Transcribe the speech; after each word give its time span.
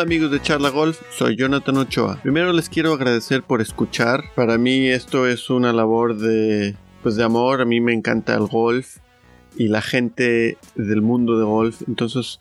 Hola 0.00 0.06
amigos 0.06 0.30
de 0.30 0.40
Charla 0.40 0.70
Golf, 0.70 0.98
soy 1.10 1.36
Jonathan 1.36 1.76
Ochoa. 1.76 2.22
Primero 2.22 2.54
les 2.54 2.70
quiero 2.70 2.94
agradecer 2.94 3.42
por 3.42 3.60
escuchar. 3.60 4.24
Para 4.34 4.56
mí 4.56 4.88
esto 4.88 5.26
es 5.26 5.50
una 5.50 5.74
labor 5.74 6.16
de 6.16 6.74
pues 7.02 7.16
de 7.16 7.24
amor, 7.24 7.60
a 7.60 7.66
mí 7.66 7.82
me 7.82 7.92
encanta 7.92 8.32
el 8.32 8.46
golf 8.46 8.96
y 9.56 9.68
la 9.68 9.82
gente 9.82 10.56
del 10.74 11.02
mundo 11.02 11.38
de 11.38 11.44
golf. 11.44 11.82
Entonces, 11.86 12.40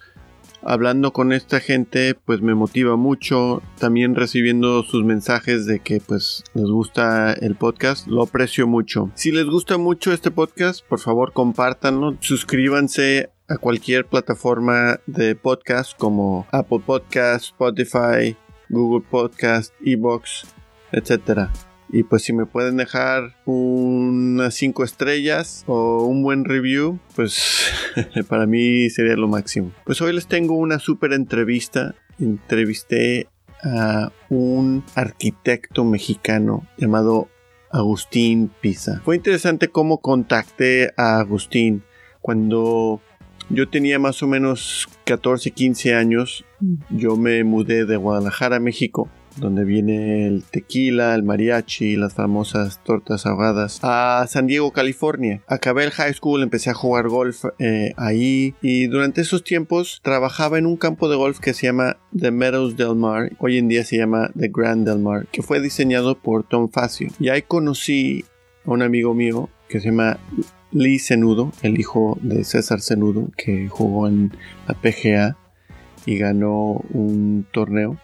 hablando 0.62 1.12
con 1.12 1.34
esta 1.34 1.60
gente, 1.60 2.16
pues 2.16 2.42
me 2.42 2.56
motiva 2.56 2.96
mucho. 2.96 3.62
También 3.78 4.16
recibiendo 4.16 4.82
sus 4.84 5.04
mensajes 5.04 5.66
de 5.66 5.82
que 5.82 6.00
pues 6.00 6.46
les 6.54 6.68
gusta 6.68 7.34
el 7.34 7.56
podcast, 7.56 8.08
lo 8.08 8.24
aprecio 8.24 8.68
mucho. 8.68 9.12
Si 9.16 9.34
les 9.34 9.48
gusta 9.48 9.78
mucho 9.78 10.14
este 10.14 10.32
podcast, 10.32 10.86
por 10.88 11.00
favor 11.00 11.34
compártanlo, 11.34 12.16
suscríbanse 12.22 13.32
a 13.50 13.58
cualquier 13.58 14.06
plataforma 14.06 15.00
de 15.08 15.36
podcast 15.36 15.98
como 15.98 16.48
Apple 16.52 16.82
Podcast, 16.86 17.46
Spotify, 17.46 18.38
Google 18.70 19.06
Podcast, 19.10 19.74
Evox, 19.84 20.46
etcétera. 20.92 21.52
Y 21.92 22.04
pues 22.04 22.22
si 22.22 22.34
me 22.34 22.46
pueden 22.46 22.78
dejar 22.78 23.36
unas 23.46 24.54
5 24.54 24.84
estrellas 24.84 25.64
o 25.66 26.04
un 26.04 26.22
buen 26.22 26.46
review, 26.46 27.00
pues 27.16 27.72
para 28.30 28.46
mí 28.46 28.92
sería 28.92 29.16
lo 29.16 29.28
máximo. 29.28 29.72
Pues 29.86 30.00
hoy 30.02 30.14
les 30.14 30.28
tengo 30.28 30.54
una 30.54 30.78
súper 30.78 31.14
entrevista. 31.14 31.96
Entrevisté 32.20 33.28
a 33.64 34.12
un 34.30 34.84
arquitecto 34.94 35.84
mexicano 35.84 36.68
llamado 36.78 37.28
Agustín 37.72 38.52
Pisa. 38.62 39.02
Fue 39.04 39.16
interesante 39.16 39.70
cómo 39.70 40.00
contacté 40.00 40.92
a 40.96 41.20
Agustín 41.20 41.84
cuando 42.22 43.02
yo 43.50 43.70
tenía 43.70 44.00
más 44.00 44.22
o 44.24 44.28
menos 44.28 44.88
14, 45.06 45.52
15 45.52 45.94
años. 45.96 46.46
Yo 46.90 47.16
me 47.16 47.44
mudé 47.44 47.86
de 47.86 47.98
Guadalajara 47.98 48.58
a 48.58 48.60
México 48.60 49.10
donde 49.40 49.64
viene 49.64 50.28
el 50.28 50.44
tequila, 50.44 51.16
el 51.16 51.24
mariachi, 51.24 51.96
las 51.96 52.14
famosas 52.14 52.84
tortas 52.84 53.26
ahogadas, 53.26 53.80
a 53.84 54.26
San 54.28 54.48
Diego, 54.48 54.72
California. 54.72 55.42
Acabé 55.48 55.86
el 55.86 55.92
high 55.92 56.14
school, 56.14 56.44
empecé 56.44 56.70
a 56.70 56.74
jugar 56.74 57.08
golf 57.08 57.46
eh, 57.58 57.94
ahí 57.98 58.56
y 58.62 58.88
durante 58.88 59.22
esos 59.22 59.44
tiempos 59.44 60.02
trabajaba 60.04 60.58
en 60.58 60.66
un 60.66 60.78
campo 60.78 61.10
de 61.10 61.16
golf 61.16 61.40
que 61.40 61.54
se 61.54 61.68
llama 61.68 61.98
The 62.18 62.32
Meadows 62.32 62.76
Del 62.76 62.96
Mar, 62.96 63.32
hoy 63.40 63.58
en 63.58 63.68
día 63.68 63.84
se 63.84 63.98
llama 63.98 64.30
The 64.38 64.50
Grand 64.54 64.88
Del 64.88 65.00
Mar, 65.00 65.28
que 65.32 65.42
fue 65.42 65.62
diseñado 65.62 66.18
por 66.18 66.44
Tom 66.44 66.70
Facio. 66.70 67.10
Y 67.20 67.30
ahí 67.30 67.42
conocí 67.42 68.26
a 68.66 68.72
un 68.72 68.82
amigo 68.82 69.14
mío 69.14 69.50
que 69.68 69.80
se 69.80 69.90
llama 69.90 70.20
Lee 70.72 71.00
Cenudo, 71.00 71.52
el 71.64 71.80
hijo 71.80 72.18
de 72.22 72.44
César 72.44 72.82
Cenudo, 72.82 73.30
que 73.36 73.68
jugó 73.68 74.08
en 74.08 74.32
la 74.68 74.76
PGA 74.76 75.38
y 76.06 76.18
ganó 76.18 76.84
un 76.92 77.48
torneo 77.52 77.98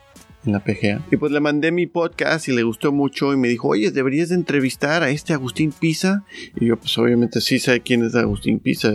en 0.45 0.53
la 0.53 0.63
PGA. 0.63 1.03
Y 1.11 1.17
pues 1.17 1.31
le 1.31 1.39
mandé 1.39 1.71
mi 1.71 1.88
podcast 1.88 2.47
y 2.47 2.53
le 2.53 2.63
gustó 2.63 2.91
mucho 2.91 3.33
y 3.33 3.38
me 3.38 3.47
dijo, 3.47 3.69
oye, 3.69 3.91
deberías 3.91 4.29
de 4.29 4.35
entrevistar 4.35 5.03
a 5.03 5.09
este 5.09 5.33
Agustín 5.33 5.71
Pisa. 5.71 6.23
Y 6.55 6.67
yo 6.67 6.77
pues 6.77 6.97
obviamente 6.97 7.41
sí 7.41 7.59
sé 7.59 7.81
quién 7.81 8.03
es 8.03 8.15
Agustín 8.15 8.59
Pisa. 8.59 8.91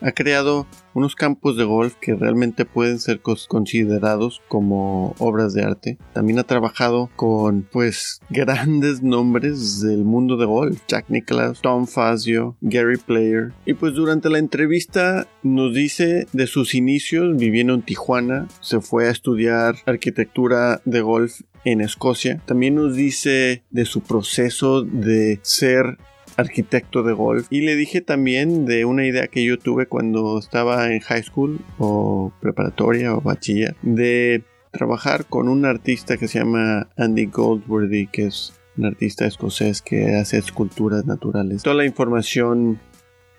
ha 0.00 0.12
creado 0.12 0.66
unos 0.94 1.16
campos 1.16 1.56
de 1.56 1.64
golf 1.64 1.94
que 2.00 2.14
realmente 2.14 2.64
pueden 2.64 2.98
ser 2.98 3.20
considerados 3.20 4.42
como 4.48 5.14
obras 5.18 5.54
de 5.54 5.64
arte. 5.64 5.98
También 6.12 6.38
ha 6.38 6.44
trabajado 6.44 7.10
con 7.16 7.62
pues 7.62 8.20
grandes 8.30 9.02
nombres 9.02 9.80
del 9.80 10.04
mundo 10.04 10.36
de 10.36 10.46
golf, 10.46 10.80
Jack 10.88 11.06
Nicklaus, 11.08 11.60
Tom 11.60 11.86
Fazio, 11.86 12.56
Gary 12.60 12.98
Player. 12.98 13.52
Y 13.64 13.74
pues 13.74 13.94
durante 13.94 14.28
la 14.28 14.38
entrevista 14.38 15.26
nos 15.42 15.74
dice 15.74 16.26
de 16.32 16.46
sus 16.46 16.74
inicios 16.74 17.36
viviendo 17.36 17.74
en 17.74 17.82
Tijuana, 17.82 18.48
se 18.60 18.80
fue 18.80 19.08
a 19.08 19.10
estudiar 19.10 19.76
arquitectura 19.86 20.80
de 20.92 21.00
golf 21.00 21.40
en 21.64 21.80
Escocia. 21.80 22.40
También 22.46 22.76
nos 22.76 22.94
dice 22.94 23.62
de 23.70 23.84
su 23.84 24.02
proceso 24.02 24.82
de 24.82 25.40
ser 25.42 25.98
arquitecto 26.36 27.02
de 27.02 27.12
golf. 27.12 27.46
Y 27.50 27.62
le 27.62 27.76
dije 27.76 28.00
también 28.00 28.64
de 28.64 28.84
una 28.84 29.06
idea 29.06 29.26
que 29.26 29.44
yo 29.44 29.58
tuve 29.58 29.86
cuando 29.86 30.38
estaba 30.38 30.92
en 30.92 31.00
high 31.00 31.22
school 31.22 31.60
o 31.78 32.32
preparatoria 32.40 33.14
o 33.14 33.20
bachiller 33.20 33.76
de 33.82 34.44
trabajar 34.70 35.26
con 35.26 35.48
un 35.48 35.64
artista 35.64 36.16
que 36.16 36.28
se 36.28 36.38
llama 36.38 36.88
Andy 36.96 37.26
Goldworthy, 37.26 38.06
que 38.06 38.26
es 38.26 38.54
un 38.76 38.86
artista 38.86 39.26
escocés 39.26 39.82
que 39.82 40.16
hace 40.16 40.38
esculturas 40.38 41.04
naturales. 41.04 41.62
Toda 41.62 41.76
la 41.76 41.84
información 41.84 42.80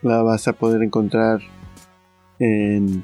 la 0.01 0.21
vas 0.21 0.47
a 0.47 0.53
poder 0.53 0.83
encontrar 0.83 1.41
en 2.39 3.03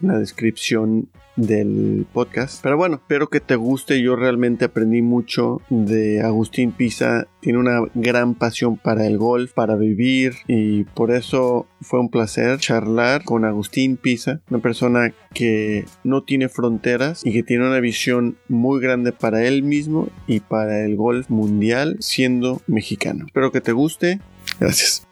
la 0.00 0.18
descripción 0.18 1.08
del 1.36 2.06
podcast. 2.12 2.62
Pero 2.62 2.76
bueno, 2.76 2.96
espero 2.96 3.28
que 3.28 3.40
te 3.40 3.56
guste. 3.56 4.02
Yo 4.02 4.16
realmente 4.16 4.64
aprendí 4.64 5.02
mucho 5.02 5.60
de 5.70 6.22
Agustín 6.22 6.72
Pisa. 6.72 7.28
Tiene 7.40 7.58
una 7.58 7.80
gran 7.94 8.34
pasión 8.34 8.76
para 8.76 9.06
el 9.06 9.18
golf, 9.18 9.52
para 9.52 9.76
vivir 9.76 10.34
y 10.48 10.84
por 10.84 11.10
eso 11.10 11.66
fue 11.80 12.00
un 12.00 12.10
placer 12.10 12.58
charlar 12.58 13.24
con 13.24 13.44
Agustín 13.44 13.96
Pisa, 13.96 14.40
una 14.50 14.60
persona 14.60 15.12
que 15.32 15.84
no 16.02 16.22
tiene 16.24 16.48
fronteras 16.48 17.24
y 17.24 17.32
que 17.32 17.42
tiene 17.42 17.66
una 17.66 17.80
visión 17.80 18.38
muy 18.48 18.80
grande 18.80 19.12
para 19.12 19.44
él 19.44 19.62
mismo 19.62 20.08
y 20.26 20.40
para 20.40 20.84
el 20.84 20.96
golf 20.96 21.28
mundial 21.30 21.96
siendo 22.00 22.62
mexicano. 22.66 23.26
Espero 23.26 23.52
que 23.52 23.60
te 23.60 23.72
guste. 23.72 24.20
Gracias. 24.58 25.06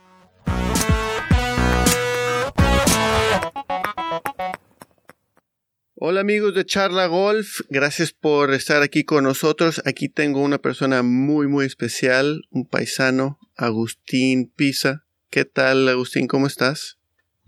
Hola 6.07 6.21
amigos 6.21 6.55
de 6.55 6.67
Charla 6.67 7.07
Golf, 7.07 7.61
gracias 7.71 8.13
por 8.13 8.53
estar 8.53 8.83
aquí 8.83 9.05
con 9.05 9.25
nosotros. 9.25 9.81
Aquí 9.87 10.11
tengo 10.11 10.43
una 10.43 10.59
persona 10.59 11.03
muy 11.03 11.49
muy 11.49 11.65
especial, 11.65 12.43
un 12.51 12.67
paisano, 12.69 13.39
Agustín 13.57 14.53
Pisa. 14.55 15.07
¿Qué 15.31 15.47
tal 15.47 15.89
Agustín? 15.89 16.27
¿Cómo 16.27 16.47
estás? 16.47 16.99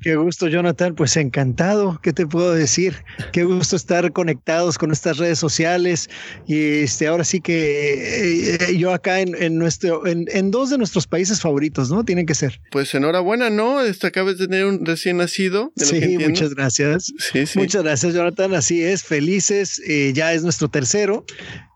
Qué 0.01 0.15
gusto, 0.17 0.49
Jonathan. 0.49 0.95
Pues 0.95 1.17
encantado. 1.17 1.99
¿Qué 2.03 2.13
te 2.13 2.27
puedo 2.27 2.53
decir? 2.53 3.05
Qué 3.33 3.45
gusto 3.45 3.77
estar 3.77 4.13
conectados 4.13 4.77
con 4.79 4.93
estas 4.93 5.17
redes 5.17 5.39
sociales. 5.39 6.11
Y 6.47 6.83
este, 6.83 7.07
ahora 7.07 7.25
sí 7.25 7.41
que 7.41 8.57
eh, 8.57 8.77
yo 8.77 8.93
acá 8.93 9.21
en, 9.21 9.59
nuestro, 9.59 10.07
en, 10.07 10.51
dos 10.51 10.71
de 10.71 10.79
nuestros 10.79 11.07
países 11.07 11.41
favoritos, 11.41 11.91
¿no? 11.91 12.05
Tienen 12.05 12.27
que 12.27 12.35
ser. 12.35 12.61
Pues 12.71 12.95
enhorabuena, 12.95 13.49
¿no? 13.49 13.81
Este, 13.81 14.07
acabas 14.07 14.39
de 14.39 14.47
tener 14.47 14.67
un 14.67 14.85
recién 14.85 15.17
nacido. 15.17 15.73
sí, 15.77 16.19
muchas 16.19 16.55
gracias. 16.55 17.13
Sí, 17.19 17.47
sí. 17.47 17.59
Muchas 17.59 17.83
gracias, 17.83 18.15
Jonathan. 18.15 18.55
Así 18.55 18.83
es, 18.83 19.03
felices. 19.03 19.81
Eh, 19.87 20.13
ya 20.15 20.33
es 20.35 20.43
nuestro 20.43 20.69
tercero. 20.69 21.25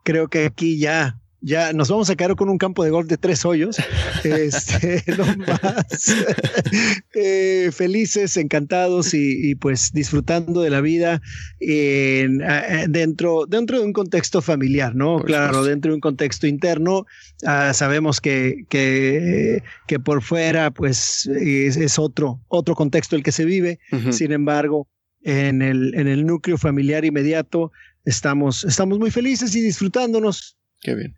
Creo 0.05 0.29
que 0.29 0.45
aquí 0.45 0.79
ya 0.79 1.20
ya 1.41 1.73
nos 1.73 1.89
vamos 1.89 2.11
a 2.11 2.17
quedar 2.17 2.37
con 2.37 2.49
un 2.49 2.59
campo 2.59 2.85
de 2.85 2.91
golf 2.91 3.09
de 3.09 3.17
tres 3.17 3.45
hoyos. 3.45 3.77
Este, 4.25 5.03
no 5.17 5.25
más. 5.37 6.15
Eh, 7.15 7.71
felices, 7.73 8.37
encantados 8.37 9.15
y, 9.15 9.55
pues 9.57 9.91
disfrutando 9.93 10.61
de 10.63 10.71
la 10.71 10.81
vida 10.81 11.21
dentro, 12.89 13.47
dentro 13.47 13.79
de 13.79 13.85
un 13.85 13.93
contexto 13.93 14.41
familiar, 14.43 14.95
¿no? 14.95 15.21
claro, 15.21 15.65
dentro 15.65 15.91
de 15.91 15.97
un 15.97 16.01
contexto 16.01 16.47
interno. 16.47 17.07
Ah, 17.45 17.73
sabemos 17.75 18.21
que, 18.21 18.65
que, 18.69 19.99
por 20.01 20.23
fuera, 20.23 20.71
pues 20.71 21.27
es, 21.27 21.99
otro, 21.99 22.41
otro 22.49 22.75
contexto 22.75 23.17
el 23.17 23.23
que 23.23 23.33
se 23.33 23.45
vive. 23.45 23.81
Sin 24.11 24.33
embargo, 24.33 24.89
en 25.23 25.63
el, 25.63 25.95
en 25.95 26.09
el 26.09 26.27
núcleo 26.27 26.59
familiar 26.59 27.05
inmediato 27.05 27.73
estamos, 28.05 28.65
estamos 28.65 28.99
muy 28.99 29.11
felices 29.11 29.55
y 29.55 29.61
disfrutándonos 29.61 30.57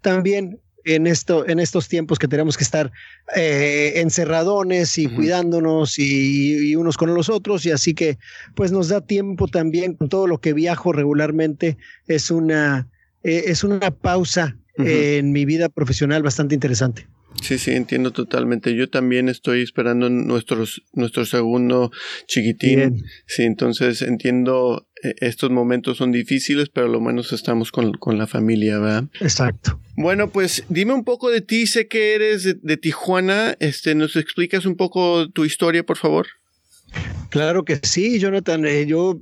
también 0.00 0.60
en, 0.84 1.06
esto, 1.06 1.48
en 1.48 1.60
estos 1.60 1.88
tiempos 1.88 2.18
que 2.18 2.28
tenemos 2.28 2.56
que 2.56 2.64
estar 2.64 2.90
eh, 3.36 3.94
encerradones 3.96 4.98
y 4.98 5.06
cuidándonos 5.06 5.98
y, 5.98 6.74
unos 6.76 6.96
con 6.96 7.14
los 7.14 7.28
otros, 7.28 7.64
y 7.66 7.70
así 7.70 7.94
que 7.94 8.18
pues 8.54 8.72
nos 8.72 8.88
da 8.88 9.00
tiempo 9.00 9.46
también 9.48 9.94
con 9.94 10.08
todo 10.08 10.26
lo 10.26 10.38
que 10.38 10.52
viajo 10.52 10.92
regularmente, 10.92 11.76
es 12.08 12.30
una, 12.30 12.88
eh, 13.22 13.44
es 13.46 13.64
una 13.64 13.90
pausa 13.90 14.56
en 14.78 15.32
mi 15.32 15.44
vida 15.44 15.68
profesional 15.68 16.22
bastante 16.22 16.54
interesante. 16.54 17.06
Sí, 17.42 17.58
sí, 17.58 17.72
entiendo 17.72 18.12
totalmente. 18.12 18.74
Yo 18.74 18.88
también 18.88 19.28
estoy 19.28 19.62
esperando 19.62 20.08
nuestros, 20.08 20.82
nuestro 20.92 21.26
segundo 21.26 21.90
chiquitín. 22.26 23.04
Sí, 23.26 23.42
entonces 23.42 24.00
entiendo, 24.00 24.88
eh, 25.02 25.14
estos 25.18 25.50
momentos 25.50 25.98
son 25.98 26.12
difíciles, 26.12 26.68
pero 26.68 26.88
lo 26.88 27.00
menos 27.00 27.32
estamos 27.32 27.72
con, 27.72 27.92
la 28.16 28.26
familia, 28.26 28.78
¿verdad? 28.78 29.04
Exacto. 29.20 29.80
Bueno, 29.96 30.30
pues 30.30 30.64
dime 30.68 30.94
un 30.94 31.04
poco 31.04 31.30
de 31.30 31.40
ti, 31.40 31.66
sé 31.66 31.88
que 31.88 32.14
eres 32.14 32.44
de, 32.44 32.54
de 32.62 32.76
Tijuana, 32.76 33.56
este, 33.58 33.94
¿nos 33.94 34.16
explicas 34.16 34.64
un 34.64 34.76
poco 34.76 35.28
tu 35.30 35.44
historia, 35.44 35.84
por 35.84 35.98
favor? 35.98 36.28
Claro 37.32 37.64
que 37.64 37.80
sí, 37.82 38.18
Jonathan. 38.18 38.66
Eh, 38.66 38.84
yo 38.84 39.18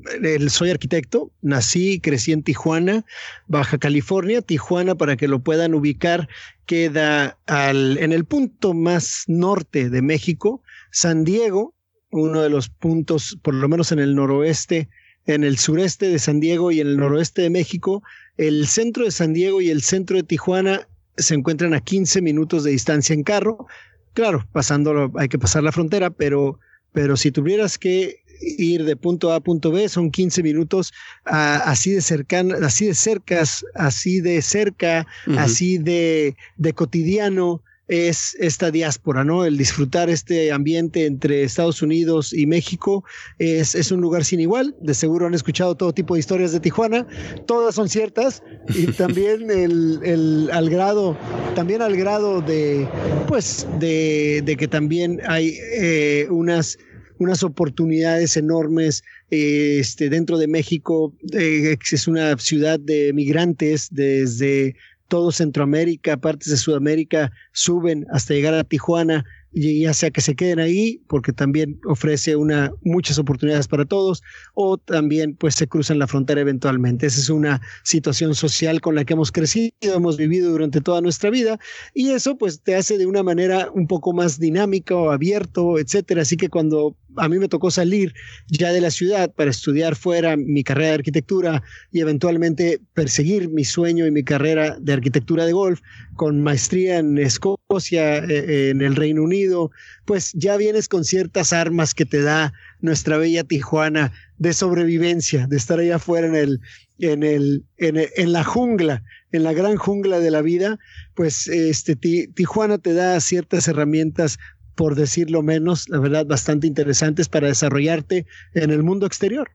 soy 0.48 0.70
arquitecto, 0.70 1.30
nací 1.42 1.92
y 1.92 2.00
crecí 2.00 2.32
en 2.32 2.42
Tijuana, 2.42 3.04
Baja 3.46 3.78
California. 3.78 4.42
Tijuana, 4.42 4.96
para 4.96 5.16
que 5.16 5.28
lo 5.28 5.38
puedan 5.38 5.74
ubicar, 5.74 6.28
queda 6.66 7.38
al, 7.46 7.98
en 7.98 8.10
el 8.12 8.24
punto 8.24 8.74
más 8.74 9.22
norte 9.28 9.90
de 9.90 10.02
México. 10.02 10.60
San 10.90 11.22
Diego, 11.22 11.72
uno 12.10 12.42
de 12.42 12.50
los 12.50 12.68
puntos, 12.68 13.38
por 13.42 13.54
lo 13.54 13.68
menos 13.68 13.92
en 13.92 14.00
el 14.00 14.16
noroeste 14.16 14.88
en 15.26 15.44
el 15.44 15.56
sureste 15.56 16.08
de 16.08 16.18
San 16.18 16.40
Diego 16.40 16.72
y 16.72 16.80
en 16.80 16.88
el 16.88 16.96
noroeste 16.96 17.42
de 17.42 17.50
México. 17.50 18.02
El 18.38 18.66
centro 18.66 19.04
de 19.04 19.12
San 19.12 19.34
Diego 19.34 19.60
y 19.60 19.70
el 19.70 19.82
centro 19.82 20.16
de 20.16 20.24
Tijuana 20.24 20.88
se 21.16 21.36
encuentran 21.36 21.74
a 21.74 21.80
15 21.80 22.22
minutos 22.22 22.64
de 22.64 22.72
distancia 22.72 23.14
en 23.14 23.22
carro. 23.22 23.68
Claro, 24.14 24.44
pasándolo 24.50 25.12
hay 25.14 25.28
que 25.28 25.38
pasar 25.38 25.62
la 25.62 25.70
frontera, 25.70 26.10
pero, 26.10 26.58
pero 26.92 27.16
si 27.16 27.30
tuvieras 27.30 27.78
que 27.78 28.22
ir 28.40 28.84
de 28.84 28.96
punto 28.96 29.32
A 29.32 29.36
a 29.36 29.40
punto 29.40 29.70
B, 29.70 29.88
son 29.88 30.10
15 30.10 30.42
minutos 30.42 30.92
así 31.24 31.92
de 31.92 32.00
cercana, 32.00 32.56
así 32.64 32.86
de 32.86 32.94
cercas, 32.94 33.64
así 33.74 34.20
de 34.20 34.40
cerca, 34.42 35.06
así 35.36 35.78
de, 35.78 36.36
de 36.56 36.72
cotidiano 36.72 37.62
es 37.90 38.36
esta 38.38 38.70
diáspora, 38.70 39.24
¿no? 39.24 39.44
El 39.44 39.58
disfrutar 39.58 40.08
este 40.10 40.52
ambiente 40.52 41.06
entre 41.06 41.42
Estados 41.42 41.82
Unidos 41.82 42.32
y 42.32 42.46
México 42.46 43.04
es, 43.40 43.74
es, 43.74 43.90
un 43.90 44.00
lugar 44.00 44.24
sin 44.24 44.38
igual. 44.38 44.76
De 44.80 44.94
seguro 44.94 45.26
han 45.26 45.34
escuchado 45.34 45.74
todo 45.74 45.92
tipo 45.92 46.14
de 46.14 46.20
historias 46.20 46.52
de 46.52 46.60
Tijuana, 46.60 47.04
todas 47.46 47.74
son 47.74 47.88
ciertas 47.88 48.44
y 48.68 48.86
también 48.92 49.50
el, 49.50 49.98
el, 50.04 50.50
al 50.52 50.70
grado, 50.70 51.18
también 51.56 51.82
al 51.82 51.96
grado 51.96 52.40
de, 52.40 52.86
pues, 53.26 53.66
de, 53.80 54.42
de 54.44 54.56
que 54.56 54.68
también 54.68 55.20
hay 55.26 55.58
eh, 55.74 56.28
unas 56.30 56.78
unas 57.18 57.42
oportunidades 57.42 58.38
enormes 58.38 59.04
este, 59.30 60.08
dentro 60.08 60.38
de 60.38 60.48
México. 60.48 61.12
Eh, 61.34 61.76
es 61.92 62.08
una 62.08 62.38
ciudad 62.38 62.80
de 62.80 63.12
migrantes 63.12 63.88
desde 63.90 64.74
todo 65.10 65.32
Centroamérica, 65.32 66.16
partes 66.16 66.48
de 66.48 66.56
Sudamérica, 66.56 67.32
suben 67.52 68.06
hasta 68.10 68.32
llegar 68.32 68.54
a 68.54 68.64
Tijuana 68.64 69.24
ya 69.52 69.92
sea 69.94 70.10
que 70.10 70.20
se 70.20 70.36
queden 70.36 70.60
ahí 70.60 71.02
porque 71.08 71.32
también 71.32 71.80
ofrece 71.86 72.36
una 72.36 72.72
muchas 72.82 73.18
oportunidades 73.18 73.66
para 73.66 73.84
todos 73.84 74.22
o 74.54 74.78
también 74.78 75.34
pues 75.34 75.56
se 75.56 75.66
cruzan 75.66 75.98
la 75.98 76.06
frontera 76.06 76.40
eventualmente. 76.40 77.06
Esa 77.06 77.20
es 77.20 77.30
una 77.30 77.60
situación 77.82 78.34
social 78.34 78.80
con 78.80 78.94
la 78.94 79.04
que 79.04 79.14
hemos 79.14 79.32
crecido, 79.32 79.72
hemos 79.82 80.16
vivido 80.16 80.52
durante 80.52 80.80
toda 80.80 81.00
nuestra 81.00 81.30
vida 81.30 81.58
y 81.94 82.10
eso 82.10 82.38
pues 82.38 82.62
te 82.62 82.76
hace 82.76 82.96
de 82.96 83.06
una 83.06 83.22
manera 83.22 83.70
un 83.74 83.86
poco 83.86 84.12
más 84.12 84.38
dinámica 84.38 84.94
o 84.94 85.10
abierto, 85.10 85.78
etcétera. 85.78 86.22
Así 86.22 86.36
que 86.36 86.48
cuando 86.48 86.96
a 87.16 87.28
mí 87.28 87.38
me 87.38 87.48
tocó 87.48 87.70
salir 87.70 88.14
ya 88.48 88.72
de 88.72 88.80
la 88.80 88.90
ciudad 88.90 89.32
para 89.34 89.50
estudiar 89.50 89.96
fuera 89.96 90.36
mi 90.36 90.62
carrera 90.62 90.88
de 90.88 90.94
arquitectura 90.94 91.62
y 91.90 92.00
eventualmente 92.00 92.80
perseguir 92.94 93.48
mi 93.48 93.64
sueño 93.64 94.06
y 94.06 94.10
mi 94.10 94.22
carrera 94.22 94.76
de 94.80 94.92
arquitectura 94.92 95.46
de 95.46 95.52
golf 95.52 95.80
con 96.16 96.42
maestría 96.42 96.98
en 96.98 97.18
Escocia, 97.18 98.18
eh, 98.18 98.70
en 98.70 98.82
el 98.82 98.96
Reino 98.96 99.22
Unido, 99.22 99.70
pues 100.04 100.32
ya 100.34 100.56
vienes 100.56 100.88
con 100.88 101.04
ciertas 101.04 101.52
armas 101.52 101.94
que 101.94 102.04
te 102.04 102.22
da 102.22 102.52
nuestra 102.80 103.16
bella 103.16 103.44
Tijuana 103.44 104.12
de 104.38 104.52
sobrevivencia, 104.52 105.46
de 105.46 105.56
estar 105.56 105.78
allá 105.78 105.96
afuera 105.96 106.26
en 106.26 106.34
el, 106.34 106.60
en 106.98 107.22
el, 107.22 107.64
en, 107.78 108.32
la 108.32 108.44
jungla, 108.44 109.02
en 109.32 109.44
la 109.44 109.52
gran 109.52 109.76
jungla 109.76 110.20
de 110.20 110.30
la 110.30 110.42
vida, 110.42 110.78
pues 111.14 111.48
este 111.48 111.96
Tijuana 111.96 112.78
te 112.78 112.94
da 112.94 113.20
ciertas 113.20 113.68
herramientas 113.68 114.38
por 114.80 114.94
decirlo 114.94 115.42
menos, 115.42 115.90
la 115.90 115.98
verdad, 115.98 116.24
bastante 116.24 116.66
interesantes 116.66 117.28
para 117.28 117.48
desarrollarte 117.48 118.24
en 118.54 118.70
el 118.70 118.82
mundo 118.82 119.04
exterior. 119.04 119.50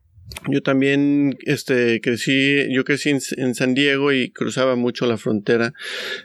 Yo 0.52 0.62
también 0.62 1.36
este, 1.48 2.00
crecí, 2.00 2.72
yo 2.72 2.84
crecí 2.84 3.10
en, 3.10 3.56
San 3.56 3.74
Diego 3.74 4.12
y 4.12 4.30
cruzaba 4.30 4.76
mucho 4.76 5.08
la 5.08 5.18
frontera. 5.18 5.74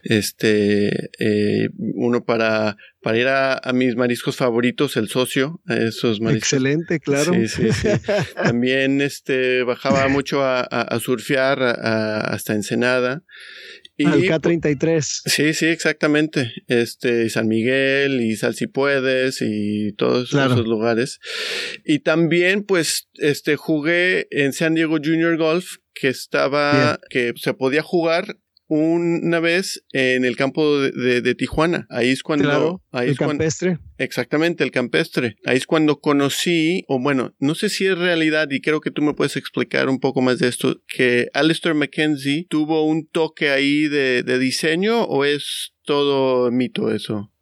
Este, 0.03 1.09
eh, 1.19 1.71
uno 1.79 2.27
para, 2.27 2.77
para 3.01 3.19
ir 3.19 3.29
a, 3.29 3.73
mis 3.73 3.97
mariscos 3.97 4.37
favoritos, 4.37 4.99
el 4.99 5.09
socio, 5.09 5.63
esos 5.67 6.21
mariscos. 6.21 6.53
Excelente, 6.53 7.01
claro. 7.01 7.33
Sí, 7.33 7.49
sí, 7.49 7.73
sí. 7.73 7.89
también 8.35 9.01
este, 9.01 9.63
bajaba 9.63 10.09
mucho 10.09 10.43
a, 10.43 10.61
a, 10.61 11.01
surfear 11.01 11.63
hasta 11.63 12.53
Ensenada. 12.53 13.25
Al 14.05 14.23
K33. 14.23 15.01
Sí, 15.27 15.55
sí, 15.55 15.67
exactamente. 15.67 16.53
Este, 16.67 17.29
San 17.31 17.49
Miguel 17.49 18.21
y 18.21 18.37
Sal 18.37 18.55
si 18.55 18.67
puedes 18.67 19.39
y 19.41 19.93
todos 19.93 20.31
esos 20.33 20.67
lugares. 20.67 21.21
Y 21.85 22.01
también, 22.01 22.65
pues, 22.65 23.09
este, 23.15 23.57
jugué 23.57 24.29
en 24.31 24.53
San 24.53 24.75
Diego 24.75 24.97
Junior 25.03 25.37
Golf, 25.37 25.77
que 25.95 26.09
estaba, 26.09 27.01
que 27.11 27.33
se 27.37 27.55
podía 27.55 27.83
jugar 27.83 28.37
una 28.77 29.41
vez 29.41 29.85
en 29.93 30.25
el 30.25 30.37
campo 30.37 30.79
de, 30.81 31.35
Tijuana. 31.35 31.87
Ahí 31.91 32.11
es 32.11 32.23
cuando... 32.23 32.83
ahí 32.93 33.07
el 33.07 33.13
es 33.13 33.19
campestre. 33.19 33.79
exactamente, 33.99 34.63
el 34.63 34.71
campestre. 34.71 35.37
Ahí 35.45 35.57
es 35.57 35.67
cuando 35.67 36.01
conocí, 36.01 36.85
o 36.87 37.01
bueno, 37.01 37.35
no 37.39 37.55
sé 37.55 37.69
si 37.69 37.87
es 37.87 37.99
realidad 37.99 38.49
y 38.51 38.61
creo 38.61 38.81
que 38.81 38.91
tú 38.91 39.03
me 39.03 39.15
puedes 39.15 39.37
explicar 39.37 39.89
un 39.89 39.99
poco 39.99 40.21
más 40.23 40.39
de 40.39 40.49
esto, 40.49 40.81
que 40.87 41.29
Alistair 41.35 41.75
McKenzie 41.75 42.47
tuvo 42.49 42.85
un 42.85 43.07
toque 43.07 43.51
ahí 43.51 43.89
de, 43.89 44.23
de 44.23 44.39
diseño 44.39 45.03
o 45.03 45.25
es 45.25 45.73
todo 45.85 46.51
mito 46.53 46.95
eso? 46.95 47.33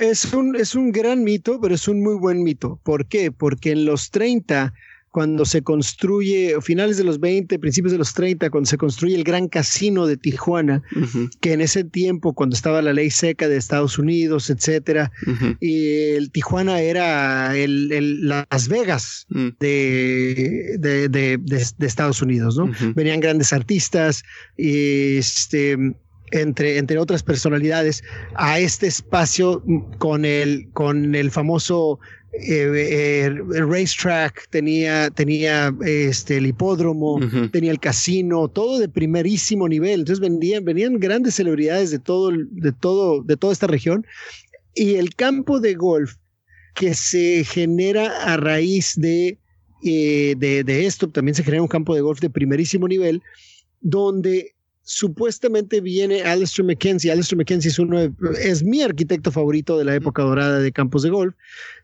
Es 0.00 0.32
un, 0.32 0.56
es 0.56 0.74
un 0.74 0.92
gran 0.92 1.24
mito, 1.24 1.60
pero 1.60 1.74
es 1.74 1.88
un 1.88 2.02
muy 2.02 2.14
buen 2.14 2.42
mito. 2.42 2.80
¿Por 2.84 3.06
qué? 3.06 3.32
Porque 3.32 3.72
en 3.72 3.84
los 3.84 4.10
30 4.10 4.72
cuando 5.10 5.44
se 5.44 5.62
construye, 5.62 6.54
finales 6.62 6.96
de 6.96 7.04
los 7.04 7.18
20, 7.18 7.58
principios 7.58 7.92
de 7.92 7.98
los 7.98 8.14
30, 8.14 8.50
cuando 8.50 8.68
se 8.68 8.78
construye 8.78 9.16
el 9.16 9.24
gran 9.24 9.48
casino 9.48 10.06
de 10.06 10.16
Tijuana, 10.16 10.82
que 11.40 11.52
en 11.52 11.60
ese 11.60 11.82
tiempo, 11.82 12.32
cuando 12.32 12.54
estaba 12.54 12.80
la 12.80 12.92
ley 12.92 13.10
seca 13.10 13.48
de 13.48 13.56
Estados 13.56 13.98
Unidos, 13.98 14.50
etcétera, 14.50 15.10
y 15.58 16.14
el 16.14 16.30
Tijuana 16.30 16.80
era 16.80 17.56
el, 17.56 18.28
Las 18.28 18.68
Vegas 18.68 19.26
mm. 19.30 19.48
de, 19.58 20.78
de, 20.78 21.86
Estados 21.86 22.22
Unidos, 22.22 22.56
¿no? 22.56 22.70
Venían 22.94 23.20
grandes 23.20 23.52
artistas, 23.52 24.22
este 24.56 25.76
entre, 26.32 26.78
entre 26.78 26.98
otras 26.98 27.22
personalidades, 27.22 28.02
a 28.34 28.58
este 28.58 28.86
espacio 28.86 29.62
con 29.98 30.24
el, 30.24 30.68
con 30.72 31.14
el 31.14 31.30
famoso 31.30 31.98
eh, 32.32 32.70
eh, 32.72 33.24
el 33.24 33.68
racetrack, 33.68 34.48
tenía, 34.50 35.10
tenía 35.10 35.74
este, 35.84 36.36
el 36.36 36.46
hipódromo, 36.46 37.18
tenía 37.50 37.72
el 37.72 37.80
casino, 37.80 38.48
todo 38.48 38.78
de 38.78 38.88
primerísimo 38.88 39.68
nivel. 39.68 40.00
Entonces 40.00 40.20
venían, 40.20 40.64
venían 40.64 41.00
grandes 41.00 41.34
celebridades 41.34 41.90
de 41.90 41.98
todo, 41.98 42.30
de 42.30 42.72
todo, 42.72 43.22
de 43.22 43.36
toda 43.36 43.52
esta 43.52 43.66
región. 43.66 44.06
Y 44.74 44.94
el 44.94 45.14
campo 45.16 45.58
de 45.58 45.74
golf 45.74 46.14
que 46.74 46.94
se 46.94 47.44
genera 47.44 48.06
a 48.22 48.36
raíz 48.36 48.94
de, 48.96 49.38
eh, 49.82 50.34
de, 50.38 50.62
de 50.62 50.86
esto, 50.86 51.08
también 51.08 51.34
se 51.34 51.42
genera 51.42 51.62
un 51.62 51.68
campo 51.68 51.96
de 51.96 52.00
golf 52.00 52.20
de 52.20 52.30
primerísimo 52.30 52.86
nivel, 52.86 53.22
donde 53.80 54.54
supuestamente 54.82 55.80
viene 55.80 56.22
Alistair 56.22 56.66
McKenzie. 56.66 57.12
Alistair 57.12 57.38
McKenzie 57.38 57.70
es, 57.70 57.78
uno 57.78 58.00
es 58.42 58.62
mi 58.62 58.82
arquitecto 58.82 59.30
favorito 59.30 59.78
de 59.78 59.84
la 59.84 59.94
época 59.94 60.22
dorada 60.22 60.58
de 60.58 60.72
campos 60.72 61.02
de 61.02 61.10
golf 61.10 61.34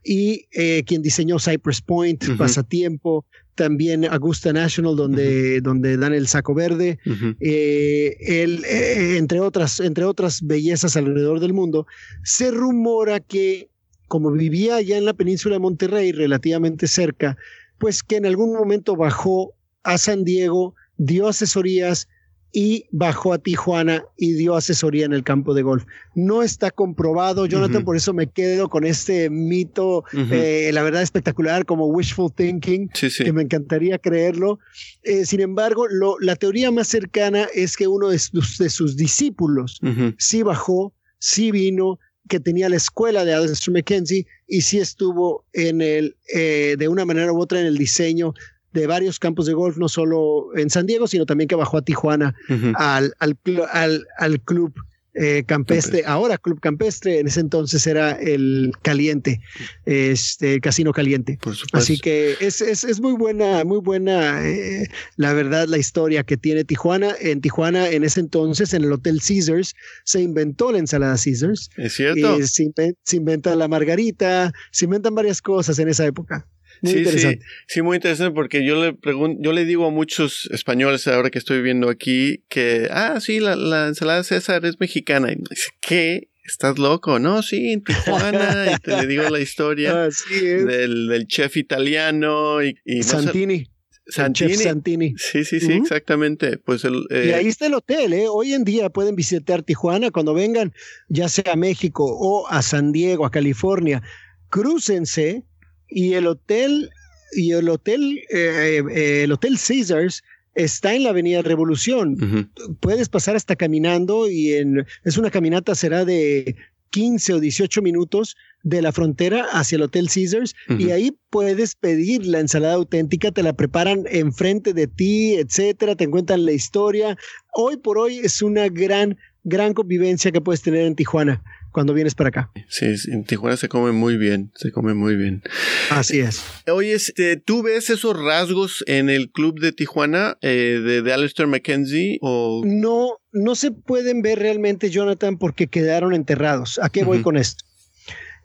y 0.03 0.47
eh, 0.53 0.83
quien 0.85 1.03
diseñó 1.03 1.38
Cypress 1.38 1.81
Point, 1.81 2.37
Pasatiempo, 2.37 3.25
también 3.57 4.05
Augusta 4.05 4.53
National, 4.53 4.97
donde, 4.97 5.61
donde 5.61 5.97
dan 5.97 6.15
el 6.15 6.29
saco 6.29 6.55
verde, 6.55 6.99
eh, 7.41 8.17
eh, 8.21 9.17
entre, 9.17 9.41
otras, 9.41 9.81
entre 9.81 10.05
otras 10.05 10.43
bellezas 10.43 10.97
alrededor 10.97 11.41
del 11.41 11.53
mundo. 11.53 11.87
Se 12.23 12.50
rumora 12.50 13.19
que, 13.21 13.69
como 14.09 14.31
vivía 14.31 14.81
ya 14.83 14.97
en 14.99 15.07
la 15.07 15.15
península 15.15 15.57
de 15.57 15.61
Monterrey, 15.61 16.12
relativamente 16.12 16.87
cerca, 16.87 17.37
pues 17.79 18.03
que 18.03 18.17
en 18.17 18.26
algún 18.26 18.53
momento 18.53 18.95
bajó 18.95 19.55
a 19.83 19.99
San 19.99 20.25
Diego, 20.25 20.75
dio 20.99 21.29
asesorías 21.29 22.09
y 22.53 22.87
bajó 22.91 23.33
a 23.33 23.38
Tijuana 23.38 24.05
y 24.17 24.33
dio 24.33 24.55
asesoría 24.55 25.05
en 25.05 25.12
el 25.12 25.25
campo 25.25 25.53
de 25.53 25.62
golf. 25.62 25.85
No 26.15 26.43
está 26.43 26.71
comprobado, 26.71 27.47
Jonathan, 27.47 27.85
por 27.85 27.97
eso 27.97 28.15
me 28.15 28.29
quedo 28.29 28.69
con 28.69 28.85
este 28.85 29.29
mito, 29.29 30.05
eh, 30.12 30.71
la 30.73 30.83
verdad 30.83 31.03
espectacular, 31.03 31.67
como 31.67 31.87
wishful 31.87 32.33
thinking, 32.33 32.88
que 32.88 33.33
me 33.33 33.43
encantaría 33.43 33.99
creerlo. 33.99 34.59
Eh, 35.03 35.26
sin 35.26 35.41
embargo, 35.41 35.87
lo, 35.88 36.19
la 36.21 36.37
teoría 36.37 36.71
más 36.71 36.88
cercana 36.88 37.47
es 37.55 37.76
que 37.76 37.88
uno 37.88 38.09
de 38.09 38.19
sus, 38.19 38.97
discípulos 38.97 39.81
sí 40.19 40.43
bajó, 40.43 40.95
sí 41.19 41.50
vino, 41.50 41.99
que 42.29 42.41
tenía 42.41 42.69
la 42.69 42.76
escuela 42.76 43.25
de 43.25 43.35
Alistair 43.35 43.73
McKenzie 43.73 44.26
y 44.47 44.62
sí 44.62 44.79
estuvo 44.79 45.45
en 45.53 45.81
el, 45.81 46.17
eh, 46.35 46.76
de 46.79 46.88
una 46.88 47.05
manera 47.05 47.33
u 47.33 47.41
otra 47.41 47.61
en 47.61 47.67
el 47.67 47.79
diseño 47.79 48.35
de 48.80 48.87
varios 48.87 49.18
campos 49.18 49.47
de 49.47 49.54
golf, 49.54 49.76
no 49.78 49.88
solo 49.88 50.49
en 50.56 50.71
San 50.71 50.87
Diego, 50.87 51.06
sino 51.06 51.26
también 51.26 51.49
que 51.49 51.54
bajó 51.54 51.78
a 51.78 51.83
Tijuana 51.83 52.35
al, 52.75 53.14
al, 53.18 54.06
al, 54.18 54.40
club 54.40 54.75
eh, 55.18 55.45
campestre, 55.47 56.02
ahora 56.04 56.37
Club 56.37 56.61
Campestre, 56.61 57.18
en 57.18 57.26
ese 57.26 57.40
entonces 57.40 57.87
era 57.87 58.12
el 58.12 58.73
Caliente, 58.83 59.40
este 59.87 60.61
Casino 60.61 60.92
Caliente. 60.92 61.38
Así 61.73 61.99
que 61.99 62.37
es, 62.40 62.61
es, 62.61 62.85
es, 62.85 63.00
muy 63.00 63.14
buena, 63.14 63.64
muy 63.64 63.78
buena, 63.78 64.47
eh, 64.47 64.87
la 65.16 65.33
verdad, 65.33 65.68
la 65.68 65.78
historia 65.78 66.23
que 66.23 66.37
tiene 66.37 66.64
Tijuana. 66.64 67.14
En 67.18 67.40
Tijuana, 67.40 67.88
en 67.88 68.04
ese 68.04 68.21
entonces, 68.21 68.75
en 68.75 68.85
el 68.85 68.92
Hotel 68.92 69.23
Caesars, 69.26 69.75
se 70.04 70.21
inventó 70.21 70.71
la 70.71 70.78
ensalada 70.78 71.16
Caesars. 71.16 71.71
Es 71.78 71.95
cierto. 71.95 72.38
se, 72.47 73.16
inventa 73.16 73.56
la 73.56 73.68
margarita, 73.68 74.52
se 74.71 74.85
inventan 74.85 75.14
varias 75.14 75.40
cosas 75.40 75.78
en 75.78 75.88
esa 75.88 76.04
época. 76.04 76.47
Muy 76.83 76.92
interesante. 76.92 77.45
Sí, 77.66 77.83
muy 77.83 77.97
interesante 77.97 78.35
porque 78.35 78.64
yo 78.64 78.83
le 78.83 78.92
pregunto, 78.92 79.40
yo 79.42 79.52
le 79.52 79.64
digo 79.64 79.87
a 79.87 79.90
muchos 79.90 80.49
españoles 80.52 81.06
ahora 81.09 81.30
que 81.30 81.38
estoy 81.38 81.62
viendo 81.62 81.88
aquí 81.88 82.45
que, 82.49 82.88
ah, 82.90 83.21
sí, 83.21 83.40
la, 83.40 83.56
la 83.56 83.88
ensalada 83.88 84.23
César 84.25 84.64
es 84.64 84.80
mexicana. 84.80 85.33
Y 85.33 85.37
me 85.37 85.45
dice, 85.50 85.71
¿qué? 85.80 86.28
¿Estás 86.45 86.78
loco? 86.78 87.18
No, 87.18 87.42
sí, 87.42 87.73
en 87.73 87.83
Tijuana. 87.83 88.73
y 88.73 88.78
te 88.78 88.97
le 88.97 89.06
digo 89.06 89.28
la 89.28 89.40
historia 89.40 90.09
del, 90.30 91.09
del, 91.09 91.26
chef 91.26 91.56
italiano 91.56 92.62
y, 92.62 92.78
y 92.85 93.02
Santini. 93.02 93.68
Santini. 94.09 94.54
Santini. 94.54 95.14
Sí, 95.18 95.45
sí, 95.45 95.59
sí, 95.59 95.73
exactamente. 95.73 96.59
Pues 96.59 96.85
el, 96.85 97.06
Y 97.11 97.33
ahí 97.33 97.49
está 97.49 97.66
el 97.66 97.75
hotel, 97.75 98.12
¿eh? 98.12 98.26
Hoy 98.28 98.52
en 98.52 98.62
día 98.62 98.88
pueden 98.90 99.16
visitar 99.16 99.64
Tijuana 99.64 100.12
cuando 100.12 100.33
vengan, 100.33 100.73
ya 101.09 101.28
sea 101.28 101.54
a 101.54 101.56
México 101.56 102.04
o 102.06 102.47
a 102.49 102.62
San 102.62 102.92
Diego, 102.92 103.26
a 103.26 103.33
California. 103.33 104.02
Crúcense 104.49 105.45
y 105.88 106.14
el 106.14 106.26
hotel, 106.26 106.90
y 107.33 107.52
el 107.52 107.69
hotel, 107.69 108.21
eh, 108.31 108.83
eh, 108.90 109.23
el 109.25 109.33
hotel 109.33 109.59
Caesars 109.59 110.23
está 110.55 110.95
en 110.95 111.02
la 111.02 111.11
Avenida 111.11 111.43
Revolución. 111.43 112.50
Puedes 112.81 113.09
pasar 113.09 113.37
hasta 113.37 113.57
caminando 113.57 114.28
y 114.28 114.55
en, 114.55 114.87
es 115.05 115.19
una 115.19 115.31
caminata, 115.31 115.75
será 115.75 116.05
de 116.05 116.57
15 116.90 117.35
o 117.35 117.40
18 117.40 117.83
minutos 117.83 118.37
de 118.62 118.81
la 118.81 118.90
frontera 118.90 119.47
hacia 119.52 119.76
el 119.76 119.83
Hotel 119.83 120.09
Caesars 120.12 120.55
y 120.78 120.90
ahí 120.90 121.12
puedes 121.31 121.75
pedir 121.75 122.26
la 122.26 122.40
ensalada 122.40 122.75
auténtica, 122.75 123.31
te 123.31 123.43
la 123.43 123.52
preparan 123.52 124.05
enfrente 124.11 124.73
de 124.73 124.87
ti, 124.87 125.35
etcétera, 125.35 125.95
te 125.95 126.09
cuentan 126.09 126.47
la 126.47 126.52
historia. 126.52 127.16
Hoy 127.52 127.76
por 127.76 127.99
hoy 127.99 128.19
es 128.19 128.40
una 128.40 128.69
gran, 128.69 129.19
gran 129.47 129.75
convivencia 129.75 130.33
que 130.33 130.41
puedes 130.41 130.61
tener 130.61 130.83
en 130.83 130.97
Tijuana 130.97 131.43
cuando 131.71 131.95
vienes 131.95 132.15
para 132.15 132.29
acá. 132.29 132.50
Sí, 132.69 132.87
en 133.12 133.25
Tijuana 133.25 133.57
se 133.57 133.69
come 133.69 133.93
muy 133.93 134.17
bien, 134.17 134.50
se 134.57 134.73
come 134.73 134.93
muy 134.93 135.15
bien. 135.15 135.43
Así 135.91 136.19
es. 136.19 136.43
Oye, 136.71 136.95
este, 136.95 137.37
¿tú 137.37 137.62
ves 137.62 137.88
esos 137.91 138.21
rasgos 138.21 138.83
en 138.88 139.09
el 139.09 139.31
club 139.31 139.61
de 139.61 139.73
Tijuana 139.73 140.37
eh, 140.43 140.81
de, 140.85 141.03
de 141.03 141.12
Alistair 141.12 141.49
McKenzie? 141.49 142.19
O... 142.23 142.62
No, 142.67 143.21
no 143.33 143.55
se 143.55 143.71
pueden 143.71 144.21
ver 144.21 144.41
realmente, 144.41 144.91
Jonathan, 144.91 145.38
porque 145.38 145.69
quedaron 145.69 146.12
enterrados. 146.12 146.81
¿A 146.83 146.88
qué 146.88 147.05
voy 147.05 147.23
con 147.23 147.37
esto? 147.37 147.65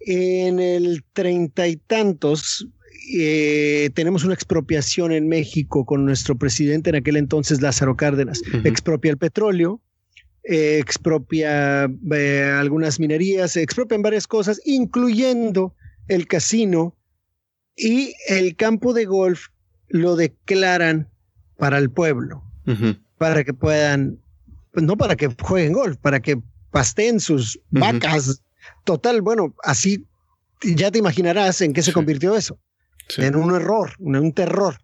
En 0.06 0.60
el 0.60 1.04
treinta 1.14 1.68
y 1.68 1.78
tantos, 1.78 2.68
eh, 3.18 3.90
tenemos 3.96 4.24
una 4.24 4.36
expropiación 4.36 5.12
en 5.14 5.28
México 5.28 5.86
con 5.86 6.06
nuestro 6.06 6.38
presidente 6.38 6.92
en 6.92 6.98
aquel 6.98 7.18
entonces, 7.18 7.62
Lázaro 7.62 7.96
Cárdenas. 7.96 8.42
Expropia 8.64 9.10
el 9.10 9.18
petróleo, 9.18 9.82
expropia 10.44 11.90
eh, 12.12 12.56
algunas 12.58 13.00
minerías, 13.00 13.56
expropian 13.56 14.02
varias 14.02 14.28
cosas, 14.28 14.60
incluyendo 14.66 15.76
el 16.08 16.28
casino 16.28 16.96
y 17.76 18.14
el 18.28 18.56
campo 18.56 18.94
de 18.94 19.06
golf 19.06 19.48
lo 19.88 20.16
declaran 20.16 21.10
para 21.58 21.78
el 21.78 21.90
pueblo, 21.90 22.44
para 23.18 23.44
que 23.44 23.54
puedan, 23.54 24.20
pues 24.72 24.86
no 24.86 24.98
para 24.98 25.16
que 25.16 25.30
jueguen 25.40 25.74
golf, 25.74 25.98
para 25.98 26.20
que 26.20 26.42
pasteen 26.72 27.20
sus 27.20 27.60
vacas. 27.70 28.42
Total, 28.84 29.22
bueno, 29.22 29.54
así 29.64 30.06
ya 30.64 30.92
te 30.92 31.00
imaginarás 31.00 31.62
en 31.62 31.74
qué 31.74 31.82
se 31.82 31.94
convirtió 31.94 32.36
eso. 32.36 32.58
En 33.18 33.36
un 33.36 33.54
error, 33.54 33.92
en 34.00 34.16
un 34.16 34.34
terror. 34.34 34.78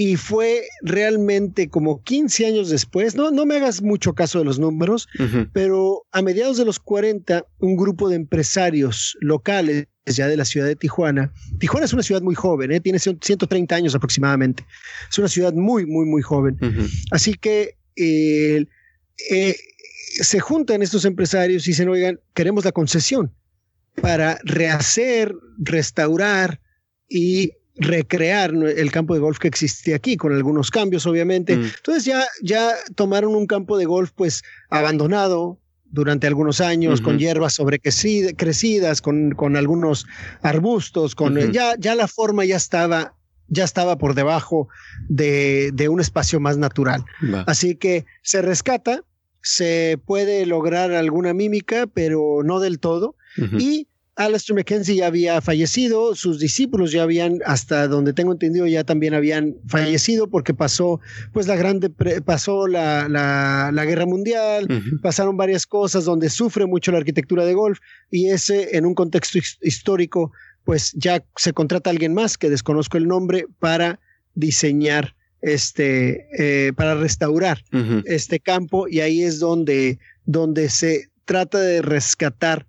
Y 0.00 0.16
fue 0.16 0.62
realmente 0.80 1.68
como 1.68 2.02
15 2.02 2.46
años 2.46 2.70
después, 2.70 3.16
no, 3.16 3.30
no 3.30 3.44
me 3.44 3.56
hagas 3.56 3.82
mucho 3.82 4.14
caso 4.14 4.38
de 4.38 4.46
los 4.46 4.58
números, 4.58 5.06
pero 5.52 6.06
a 6.10 6.22
mediados 6.22 6.56
de 6.56 6.64
los 6.64 6.78
40, 6.78 7.44
un 7.58 7.76
grupo 7.76 8.08
de 8.08 8.16
empresarios 8.16 9.18
locales 9.20 9.88
ya 10.06 10.26
de 10.26 10.38
la 10.38 10.46
ciudad 10.46 10.66
de 10.66 10.74
Tijuana. 10.74 11.34
Tijuana 11.58 11.84
es 11.84 11.92
una 11.92 12.02
ciudad 12.02 12.22
muy 12.22 12.34
joven, 12.34 12.72
¿eh? 12.72 12.80
tiene 12.80 12.98
130 12.98 13.74
años 13.76 13.94
aproximadamente. 13.94 14.64
Es 15.10 15.18
una 15.18 15.28
ciudad 15.28 15.52
muy, 15.52 15.84
muy, 15.84 16.06
muy 16.06 16.22
joven. 16.22 16.56
Así 17.10 17.34
que 17.34 17.76
eh, 17.96 18.64
eh, 19.30 19.56
se 20.22 20.40
juntan 20.40 20.80
estos 20.80 21.04
empresarios 21.04 21.66
y 21.66 21.72
dicen, 21.72 21.90
oigan, 21.90 22.18
queremos 22.32 22.64
la 22.64 22.72
concesión 22.72 23.34
para 24.00 24.38
rehacer, 24.44 25.34
restaurar 25.58 26.58
y 27.06 27.52
recrear 27.80 28.52
el 28.54 28.92
campo 28.92 29.14
de 29.14 29.20
golf 29.20 29.38
que 29.38 29.48
existía 29.48 29.96
aquí, 29.96 30.16
con 30.16 30.34
algunos 30.34 30.70
cambios, 30.70 31.06
obviamente. 31.06 31.56
Mm. 31.56 31.64
Entonces 31.64 32.04
ya, 32.04 32.24
ya 32.42 32.72
tomaron 32.94 33.34
un 33.34 33.46
campo 33.46 33.78
de 33.78 33.86
golf 33.86 34.10
pues 34.14 34.42
abandonado 34.68 35.58
durante 35.86 36.26
algunos 36.26 36.60
años, 36.60 37.00
con 37.00 37.18
hierbas 37.18 37.54
sobrecrecidas, 37.54 39.00
con, 39.00 39.32
con 39.32 39.56
algunos 39.56 40.06
arbustos, 40.40 41.16
con 41.16 41.36
ya, 41.52 41.74
ya 41.78 41.96
la 41.96 42.06
forma 42.06 42.44
ya 42.44 42.56
estaba 42.56 43.14
ya 43.52 43.64
estaba 43.64 43.98
por 43.98 44.14
debajo 44.14 44.68
de, 45.08 45.70
de 45.74 45.88
un 45.88 45.98
espacio 45.98 46.38
más 46.38 46.56
natural. 46.56 47.04
Así 47.48 47.74
que 47.74 48.06
se 48.22 48.42
rescata, 48.42 49.02
se 49.42 49.98
puede 50.06 50.46
lograr 50.46 50.92
alguna 50.92 51.34
mímica, 51.34 51.88
pero 51.92 52.42
no 52.44 52.60
del 52.60 52.78
todo. 52.78 53.16
Y 53.58 53.88
Alistair 54.20 54.54
McKenzie 54.54 54.96
ya 54.96 55.06
había 55.06 55.40
fallecido, 55.40 56.14
sus 56.14 56.38
discípulos 56.38 56.92
ya 56.92 57.04
habían, 57.04 57.38
hasta 57.46 57.88
donde 57.88 58.12
tengo 58.12 58.32
entendido, 58.32 58.66
ya 58.66 58.84
también 58.84 59.14
habían 59.14 59.56
fallecido 59.66 60.28
porque 60.28 60.52
pasó, 60.52 61.00
pues 61.32 61.46
la 61.46 61.56
grande, 61.56 61.88
pasó 62.24 62.66
la, 62.66 63.08
la, 63.08 63.84
guerra 63.86 64.04
mundial, 64.04 64.68
pasaron 65.02 65.38
varias 65.38 65.66
cosas 65.66 66.04
donde 66.04 66.28
sufre 66.28 66.66
mucho 66.66 66.92
la 66.92 66.98
arquitectura 66.98 67.46
de 67.46 67.54
golf 67.54 67.78
y 68.10 68.28
ese 68.28 68.76
en 68.76 68.84
un 68.84 68.94
contexto 68.94 69.38
histórico, 69.62 70.32
pues 70.64 70.92
ya 70.92 71.24
se 71.36 71.54
contrata 71.54 71.88
a 71.88 71.92
alguien 71.92 72.12
más 72.12 72.36
que 72.36 72.50
desconozco 72.50 72.98
el 72.98 73.08
nombre 73.08 73.46
para 73.58 74.00
diseñar 74.34 75.14
este, 75.40 76.26
eh, 76.38 76.72
para 76.74 76.94
restaurar 76.94 77.64
este 78.04 78.38
campo 78.38 78.86
y 78.86 79.00
ahí 79.00 79.22
es 79.22 79.38
donde, 79.38 79.98
donde 80.26 80.68
se 80.68 81.08
trata 81.24 81.58
de 81.58 81.80
rescatar 81.80 82.66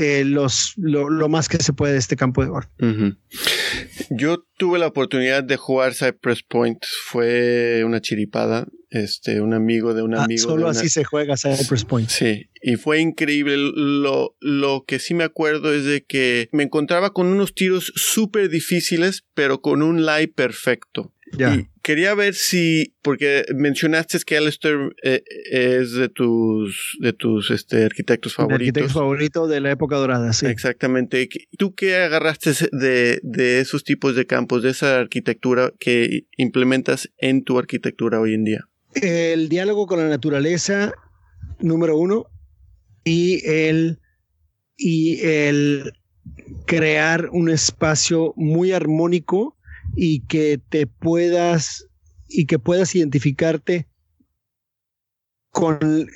eh, 0.00 0.22
los, 0.24 0.74
lo, 0.76 1.28
más 1.28 1.48
que 1.48 1.56
se 1.56 1.72
puede 1.72 1.94
de 1.94 1.98
este 1.98 2.14
campo 2.14 2.44
de 2.44 2.48
golf. 2.48 2.68
Yo 4.10 4.44
tuve 4.56 4.78
la 4.78 4.86
oportunidad 4.86 5.42
de 5.42 5.56
jugar 5.56 5.92
Cypress 5.92 6.44
Point, 6.44 6.84
fue 7.06 7.82
una 7.84 8.00
chiripada, 8.00 8.68
este, 8.90 9.40
un 9.40 9.54
amigo 9.54 9.94
de 9.94 10.02
un 10.02 10.14
ah, 10.14 10.22
amigo. 10.22 10.50
solo 10.50 10.68
así 10.68 10.88
se 10.88 11.02
juega 11.02 11.36
Cypress 11.36 11.84
Point. 11.84 12.08
Sí, 12.10 12.48
y 12.62 12.76
fue 12.76 13.00
increíble. 13.00 13.56
Lo, 13.56 14.36
lo 14.38 14.84
que 14.86 15.00
sí 15.00 15.14
me 15.14 15.24
acuerdo 15.24 15.74
es 15.74 15.84
de 15.84 16.04
que 16.04 16.48
me 16.52 16.62
encontraba 16.62 17.12
con 17.12 17.26
unos 17.26 17.52
tiros 17.52 17.92
súper 17.96 18.50
difíciles, 18.50 19.24
pero 19.34 19.60
con 19.60 19.82
un 19.82 20.06
lie 20.06 20.28
perfecto. 20.28 21.12
Y 21.36 21.68
quería 21.82 22.14
ver 22.14 22.34
si, 22.34 22.94
porque 23.02 23.44
mencionaste 23.54 24.18
que 24.26 24.36
Alistair 24.36 24.94
eh, 25.02 25.22
es 25.50 25.92
de 25.92 26.08
tus, 26.08 26.96
de 27.00 27.12
tus 27.12 27.50
este, 27.50 27.84
arquitectos 27.84 28.34
favoritos. 28.34 28.68
Arquitecto 28.68 28.92
favorito 28.92 29.46
de 29.46 29.60
la 29.60 29.70
época 29.70 29.96
dorada, 29.96 30.32
sí. 30.32 30.46
Exactamente. 30.46 31.28
¿Tú 31.58 31.74
qué 31.74 31.96
agarraste 31.96 32.52
de, 32.72 33.20
de 33.22 33.60
esos 33.60 33.84
tipos 33.84 34.16
de 34.16 34.26
campos, 34.26 34.62
de 34.62 34.70
esa 34.70 34.98
arquitectura 34.98 35.72
que 35.78 36.26
implementas 36.36 37.10
en 37.18 37.44
tu 37.44 37.58
arquitectura 37.58 38.20
hoy 38.20 38.34
en 38.34 38.44
día? 38.44 38.68
El 38.94 39.48
diálogo 39.48 39.86
con 39.86 39.98
la 39.98 40.08
naturaleza, 40.08 40.94
número 41.60 41.98
uno, 41.98 42.26
y 43.04 43.46
el, 43.46 43.98
y 44.76 45.20
el 45.20 45.92
crear 46.66 47.28
un 47.32 47.50
espacio 47.50 48.32
muy 48.36 48.72
armónico 48.72 49.57
y 49.94 50.20
que 50.26 50.60
te 50.68 50.86
puedas 50.86 51.88
y 52.28 52.46
que 52.46 52.58
puedas 52.58 52.94
identificarte 52.94 53.88
con, 55.50 56.08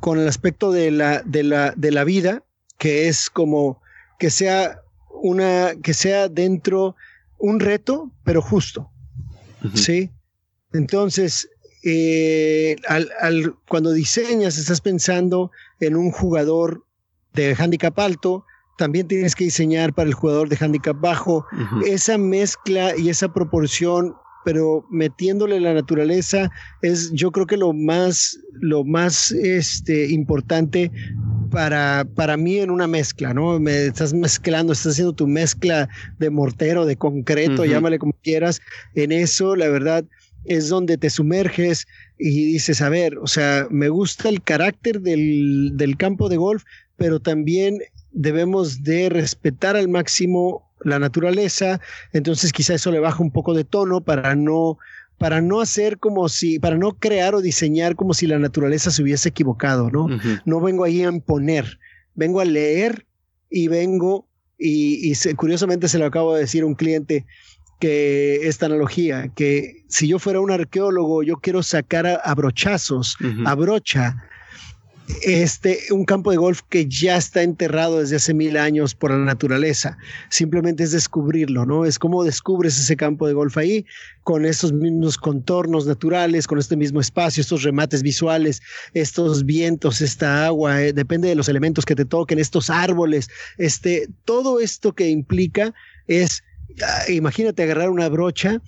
con 0.00 0.18
el 0.18 0.28
aspecto 0.28 0.72
de 0.72 0.90
la, 0.90 1.22
de, 1.22 1.44
la, 1.44 1.72
de 1.76 1.92
la 1.92 2.04
vida, 2.04 2.44
que 2.76 3.08
es 3.08 3.30
como 3.30 3.80
que 4.18 4.30
sea 4.30 4.80
una, 5.22 5.74
que 5.82 5.94
sea 5.94 6.28
dentro 6.28 6.96
un 7.38 7.60
reto, 7.60 8.12
pero 8.24 8.42
justo. 8.42 8.90
¿Sí? 9.74 10.10
Entonces, 10.72 11.48
eh, 11.84 12.76
al, 12.88 13.10
al, 13.20 13.54
cuando 13.68 13.92
diseñas, 13.92 14.58
estás 14.58 14.80
pensando 14.80 15.50
en 15.80 15.96
un 15.96 16.10
jugador 16.10 16.84
de 17.32 17.54
handicap 17.54 17.98
alto, 17.98 18.44
también 18.80 19.06
tienes 19.06 19.34
que 19.34 19.44
diseñar 19.44 19.92
para 19.92 20.08
el 20.08 20.14
jugador 20.14 20.48
de 20.48 20.56
handicap 20.58 20.98
bajo. 20.98 21.44
Esa 21.84 22.16
mezcla 22.16 22.96
y 22.96 23.10
esa 23.10 23.30
proporción, 23.30 24.14
pero 24.42 24.86
metiéndole 24.90 25.60
la 25.60 25.74
naturaleza, 25.74 26.50
es 26.80 27.12
yo 27.12 27.30
creo 27.30 27.46
que 27.46 27.58
lo 27.58 27.74
más, 27.74 28.38
lo 28.52 28.82
más 28.82 29.32
este, 29.32 30.08
importante 30.08 30.90
para, 31.50 32.06
para 32.14 32.38
mí 32.38 32.56
en 32.56 32.70
una 32.70 32.86
mezcla, 32.86 33.34
¿no? 33.34 33.60
Me 33.60 33.84
estás 33.84 34.14
mezclando, 34.14 34.72
estás 34.72 34.92
haciendo 34.92 35.12
tu 35.12 35.26
mezcla 35.26 35.86
de 36.18 36.30
mortero, 36.30 36.86
de 36.86 36.96
concreto, 36.96 37.66
llámale 37.66 37.98
como 37.98 38.14
quieras. 38.22 38.62
En 38.94 39.12
eso, 39.12 39.56
la 39.56 39.68
verdad, 39.68 40.06
es 40.46 40.70
donde 40.70 40.96
te 40.96 41.10
sumerges 41.10 41.86
y 42.18 42.52
dices, 42.54 42.80
a 42.80 42.88
ver, 42.88 43.18
o 43.18 43.26
sea, 43.26 43.66
me 43.68 43.90
gusta 43.90 44.30
el 44.30 44.42
carácter 44.42 45.02
del, 45.02 45.72
del 45.74 45.98
campo 45.98 46.30
de 46.30 46.38
golf, 46.38 46.64
pero 46.96 47.20
también 47.20 47.80
debemos 48.12 48.82
de 48.82 49.08
respetar 49.08 49.76
al 49.76 49.88
máximo 49.88 50.70
la 50.82 50.98
naturaleza, 50.98 51.80
entonces 52.12 52.52
quizá 52.52 52.74
eso 52.74 52.90
le 52.90 53.00
baja 53.00 53.22
un 53.22 53.30
poco 53.30 53.54
de 53.54 53.64
tono 53.64 54.00
para 54.00 54.34
no 54.34 54.78
para 55.18 55.42
no 55.42 55.60
hacer 55.60 55.98
como 55.98 56.30
si, 56.30 56.58
para 56.58 56.78
no 56.78 56.92
crear 56.92 57.34
o 57.34 57.42
diseñar 57.42 57.94
como 57.94 58.14
si 58.14 58.26
la 58.26 58.38
naturaleza 58.38 58.90
se 58.90 59.02
hubiese 59.02 59.28
equivocado, 59.28 59.90
¿no? 59.90 60.08
No 60.46 60.62
vengo 60.62 60.82
ahí 60.82 61.02
a 61.02 61.10
imponer, 61.10 61.78
vengo 62.14 62.40
a 62.40 62.46
leer 62.46 63.04
y 63.50 63.68
vengo, 63.68 64.26
y, 64.56 65.12
curiosamente 65.36 65.88
se 65.88 65.98
lo 65.98 66.06
acabo 66.06 66.32
de 66.32 66.40
decir 66.40 66.62
a 66.62 66.66
un 66.66 66.74
cliente, 66.74 67.26
que 67.80 68.48
esta 68.48 68.64
analogía, 68.64 69.30
que 69.34 69.84
si 69.88 70.08
yo 70.08 70.18
fuera 70.18 70.40
un 70.40 70.50
arqueólogo, 70.50 71.22
yo 71.22 71.36
quiero 71.36 71.62
sacar 71.62 72.06
a, 72.06 72.34
brochazos, 72.34 73.18
a 73.44 73.54
brocha, 73.54 74.24
este, 75.22 75.78
un 75.90 76.04
campo 76.04 76.30
de 76.30 76.36
golf 76.36 76.60
que 76.68 76.86
ya 76.86 77.16
está 77.16 77.42
enterrado 77.42 78.00
desde 78.00 78.16
hace 78.16 78.34
mil 78.34 78.56
años 78.56 78.94
por 78.94 79.10
la 79.10 79.18
naturaleza. 79.18 79.98
Simplemente 80.28 80.84
es 80.84 80.92
descubrirlo, 80.92 81.66
¿no? 81.66 81.84
Es 81.84 81.98
como 81.98 82.24
descubres 82.24 82.78
ese 82.78 82.96
campo 82.96 83.26
de 83.26 83.34
golf 83.34 83.56
ahí, 83.56 83.86
con 84.22 84.44
estos 84.44 84.72
mismos 84.72 85.18
contornos 85.18 85.86
naturales, 85.86 86.46
con 86.46 86.58
este 86.58 86.76
mismo 86.76 87.00
espacio, 87.00 87.40
estos 87.40 87.62
remates 87.62 88.02
visuales, 88.02 88.60
estos 88.94 89.44
vientos, 89.44 90.00
esta 90.00 90.46
agua, 90.46 90.82
eh, 90.82 90.92
depende 90.92 91.28
de 91.28 91.34
los 91.34 91.48
elementos 91.48 91.84
que 91.84 91.94
te 91.94 92.04
toquen, 92.04 92.38
estos 92.38 92.70
árboles, 92.70 93.28
este, 93.58 94.08
todo 94.24 94.60
esto 94.60 94.94
que 94.94 95.08
implica 95.08 95.74
es 96.06 96.42
ah, 96.82 97.10
imagínate 97.10 97.62
agarrar 97.62 97.90
una 97.90 98.08
brocha 98.08 98.60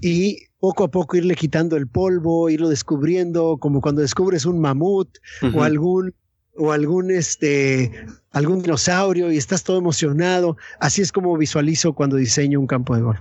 y 0.00 0.49
poco 0.60 0.84
a 0.84 0.90
poco 0.90 1.16
irle 1.16 1.34
quitando 1.34 1.76
el 1.76 1.88
polvo, 1.88 2.50
irlo 2.50 2.68
descubriendo, 2.68 3.56
como 3.58 3.80
cuando 3.80 4.02
descubres 4.02 4.44
un 4.44 4.60
mamut 4.60 5.08
o 5.54 5.62
algún 5.62 6.14
o 6.54 6.72
algún 6.72 7.10
este 7.10 8.04
algún 8.30 8.62
dinosaurio 8.62 9.32
y 9.32 9.38
estás 9.38 9.64
todo 9.64 9.78
emocionado. 9.78 10.56
Así 10.78 11.00
es 11.02 11.10
como 11.10 11.36
visualizo 11.36 11.94
cuando 11.94 12.16
diseño 12.16 12.60
un 12.60 12.66
campo 12.66 12.94
de 12.94 13.02
golf. 13.02 13.20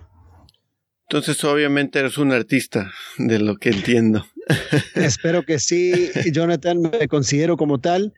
Entonces, 1.09 1.43
obviamente 1.43 1.97
eres 1.97 2.19
un 2.19 2.31
artista, 2.31 2.91
de 3.17 3.39
lo 3.39 3.57
que 3.57 3.69
entiendo. 3.69 4.27
Espero 4.93 5.43
que 5.43 5.59
sí, 5.59 6.11
Jonathan, 6.31 6.81
me 6.81 7.07
considero 7.07 7.57
como 7.57 7.79
tal 7.79 8.13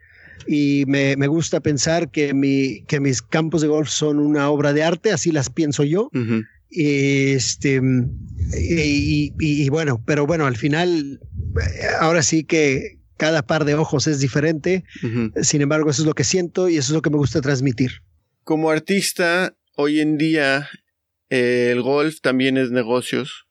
y 0.46 0.84
me, 0.88 1.16
gusta 1.28 1.62
pensar 1.62 2.12
que, 2.12 2.34
mi, 2.34 2.84
que 2.88 3.00
mis 3.00 3.22
campos 3.22 3.62
de 3.62 3.70
golf 3.70 3.88
son 3.88 4.20
una 4.20 4.50
obra 4.50 4.74
de 4.74 4.84
arte, 4.84 5.14
así 5.14 5.32
las 5.32 5.50
pienso 5.50 5.86
yo. 5.86 6.10
Este, 6.72 7.82
y, 8.58 9.70
bueno, 9.70 10.02
pero 10.06 10.26
bueno, 10.26 10.46
al 10.46 10.56
final, 10.56 11.20
ahora 12.00 12.24
sí 12.24 12.44
que 12.44 13.00
cada 13.18 13.46
par 13.46 13.66
de 13.66 13.76
ojos 13.76 14.08
es 14.08 14.20
diferente. 14.20 14.84
Sin 15.42 15.62
embargo, 15.62 15.90
eso 15.90 16.02
es 16.02 16.08
lo 16.08 16.14
que 16.14 16.24
siento 16.24 16.70
y 16.70 16.78
eso 16.78 16.92
es 16.92 16.96
lo 16.96 17.02
que 17.02 17.10
me 17.10 17.18
gusta 17.18 17.42
transmitir. 17.42 18.02
Como 18.44 18.72
artista, 18.72 19.56
hoy 19.76 20.00
en 20.00 20.18
día 20.18 20.70
el 21.30 21.82
golf 21.82 22.20
también 22.22 22.58
es 22.58 22.72
negocios. 22.72 23.48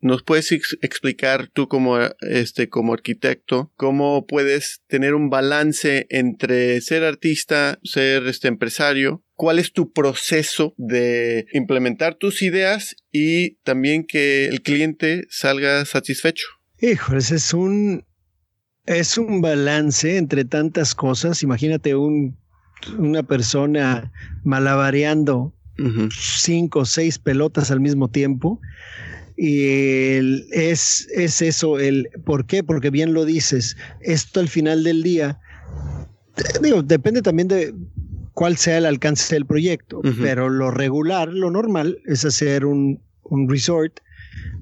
¿Nos 0.00 0.24
puedes 0.24 0.50
explicar 0.50 1.46
tú 1.46 1.68
como, 1.68 1.96
este, 2.22 2.68
como 2.68 2.92
arquitecto 2.92 3.70
cómo 3.76 4.26
puedes 4.26 4.82
tener 4.88 5.14
un 5.14 5.30
balance 5.30 6.06
entre 6.10 6.80
ser 6.80 7.04
artista, 7.04 7.78
ser 7.84 8.26
este 8.26 8.48
empresario? 8.48 9.21
¿Cuál 9.34 9.58
es 9.58 9.72
tu 9.72 9.92
proceso 9.92 10.74
de 10.76 11.46
implementar 11.52 12.14
tus 12.14 12.42
ideas 12.42 12.96
y 13.10 13.56
también 13.64 14.04
que 14.04 14.46
el 14.46 14.62
cliente 14.62 15.24
salga 15.30 15.84
satisfecho? 15.84 16.46
Híjoles, 16.80 17.30
es 17.30 17.54
un, 17.54 18.04
es 18.86 19.18
un 19.18 19.40
balance 19.40 20.16
entre 20.16 20.44
tantas 20.44 20.94
cosas. 20.94 21.42
Imagínate 21.42 21.94
un, 21.96 22.36
una 22.98 23.22
persona 23.22 24.12
malabareando 24.44 25.54
cinco 26.16 26.80
o 26.80 26.84
seis 26.84 27.18
pelotas 27.18 27.70
al 27.70 27.80
mismo 27.80 28.08
tiempo 28.08 28.60
y 29.36 29.64
es, 30.52 31.08
es 31.14 31.42
eso, 31.42 31.78
el 31.78 32.08
¿por 32.24 32.46
qué? 32.46 32.62
Porque 32.62 32.90
bien 32.90 33.14
lo 33.14 33.24
dices, 33.24 33.76
esto 34.00 34.40
al 34.40 34.48
final 34.48 34.84
del 34.84 35.02
día, 35.02 35.40
digo, 36.62 36.82
depende 36.82 37.22
también 37.22 37.48
de 37.48 37.74
cuál 38.34 38.56
sea 38.56 38.78
el 38.78 38.86
alcance 38.86 39.34
del 39.34 39.46
proyecto, 39.46 40.00
pero 40.20 40.48
lo 40.48 40.70
regular, 40.70 41.28
lo 41.28 41.50
normal 41.50 41.98
es 42.06 42.24
hacer 42.24 42.64
un, 42.64 43.00
un 43.24 43.48
resort 43.48 44.00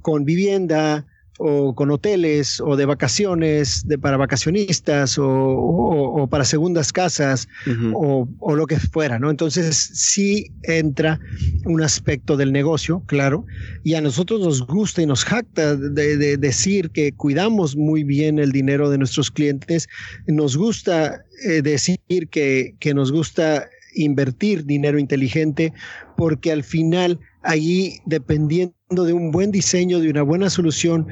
con 0.02 0.24
vivienda, 0.24 1.06
o 1.42 1.74
con 1.74 1.90
hoteles 1.90 2.60
o 2.60 2.76
de 2.76 2.84
vacaciones 2.84 3.82
de, 3.86 3.98
para 3.98 4.18
vacacionistas 4.18 5.16
o, 5.18 6.28
para 6.30 6.44
segundas 6.44 6.92
casas 6.92 7.48
o, 7.94 8.28
lo 8.54 8.66
que 8.66 8.78
fuera, 8.78 9.18
¿no? 9.18 9.30
Entonces 9.30 9.90
sí 9.94 10.52
entra 10.64 11.18
un 11.64 11.82
aspecto 11.82 12.36
del 12.36 12.52
negocio, 12.52 13.02
claro, 13.06 13.46
y 13.84 13.94
a 13.94 14.02
nosotros 14.02 14.40
nos 14.40 14.66
gusta 14.66 15.00
y 15.00 15.06
nos 15.06 15.24
jacta 15.24 15.76
de, 15.76 16.36
decir 16.36 16.90
que 16.90 17.12
cuidamos 17.12 17.74
muy 17.74 18.04
bien 18.04 18.38
el 18.38 18.52
dinero 18.52 18.90
de 18.90 18.98
nuestros 18.98 19.30
clientes, 19.30 19.88
nos 20.26 20.56
gusta 20.58 21.22
eh, 21.48 21.62
decir 21.62 21.98
que, 22.30 22.74
que 22.78 22.92
nos 22.92 23.12
gusta 23.12 23.66
invertir 23.94 24.66
dinero 24.66 24.98
inteligente 24.98 25.72
porque 26.16 26.52
al 26.52 26.64
final 26.64 27.18
allí 27.42 28.00
dependiendo 28.06 28.74
de 28.90 29.12
un 29.12 29.30
buen 29.30 29.50
diseño, 29.50 30.00
de 30.00 30.10
una 30.10 30.22
buena 30.22 30.50
solución, 30.50 31.06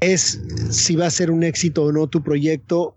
es 0.00 0.40
si 0.70 0.96
va 0.96 1.06
a 1.06 1.10
ser 1.10 1.30
un 1.30 1.42
éxito 1.42 1.84
o 1.84 1.92
no 1.92 2.06
tu 2.06 2.22
proyecto 2.22 2.96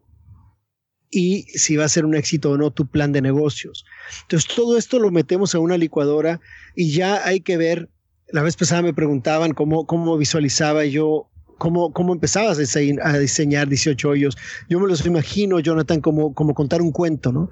y 1.10 1.44
si 1.44 1.78
va 1.78 1.86
a 1.86 1.90
ser 1.90 2.06
un 2.06 2.16
éxito 2.16 2.52
o 2.52 2.58
no 2.58 2.72
tu 2.72 2.88
plan 2.88 3.12
de 3.12 3.22
negocios. 3.22 3.86
Entonces, 4.24 4.54
todo 4.54 4.78
esto 4.78 5.00
lo 5.00 5.12
metemos 5.12 5.56
a 5.56 5.60
una 5.60 5.78
licuadora 5.78 6.42
y 6.76 6.92
ya 6.92 7.26
hay 7.26 7.40
que 7.40 7.58
ver, 7.58 7.90
la 8.30 8.44
vez 8.44 8.58
pasada 8.58 8.82
me 8.82 8.94
preguntaban 8.94 9.54
cómo, 9.54 9.86
cómo 9.86 10.18
visualizaba 10.18 10.86
yo 10.86 11.30
cómo, 11.58 11.92
cómo 11.92 12.14
empezabas 12.14 12.58
a 12.58 13.18
diseñar 13.20 13.68
18 13.68 14.10
hoyos. 14.10 14.38
Yo 14.70 14.80
me 14.80 14.88
los 14.88 15.06
imagino, 15.06 15.60
Jonathan, 15.60 16.02
como, 16.02 16.34
como 16.34 16.54
contar 16.54 16.82
un 16.82 16.92
cuento, 16.92 17.32
¿no? 17.32 17.50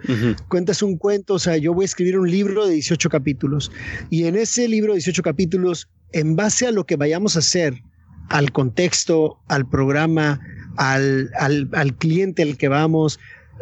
Cuentas 0.48 0.82
un 0.82 0.98
cuento, 0.98 1.36
o 1.36 1.40
sea, 1.40 1.58
yo 1.58 1.74
voy 1.74 1.84
a 1.84 1.86
escribir 1.86 2.18
un 2.18 2.30
libro 2.30 2.66
de 2.66 2.74
18 2.74 3.10
capítulos 3.10 3.72
y 4.10 4.26
en 4.26 4.36
ese 4.36 4.68
libro 4.68 4.94
de 4.94 4.98
18 4.98 5.24
capítulos, 5.24 5.90
en 6.12 6.36
base 6.36 6.68
a 6.68 6.72
lo 6.72 6.86
que 6.86 6.96
vayamos 6.96 7.36
a 7.36 7.40
hacer, 7.40 7.82
al 8.30 8.52
contexto, 8.52 9.38
al 9.48 9.70
programa, 9.70 10.40
al, 10.78 11.30
al, 11.38 11.70
al 11.74 11.96
cliente 11.96 12.42
al 12.42 12.58
que 12.58 12.70
vamos, 12.70 13.20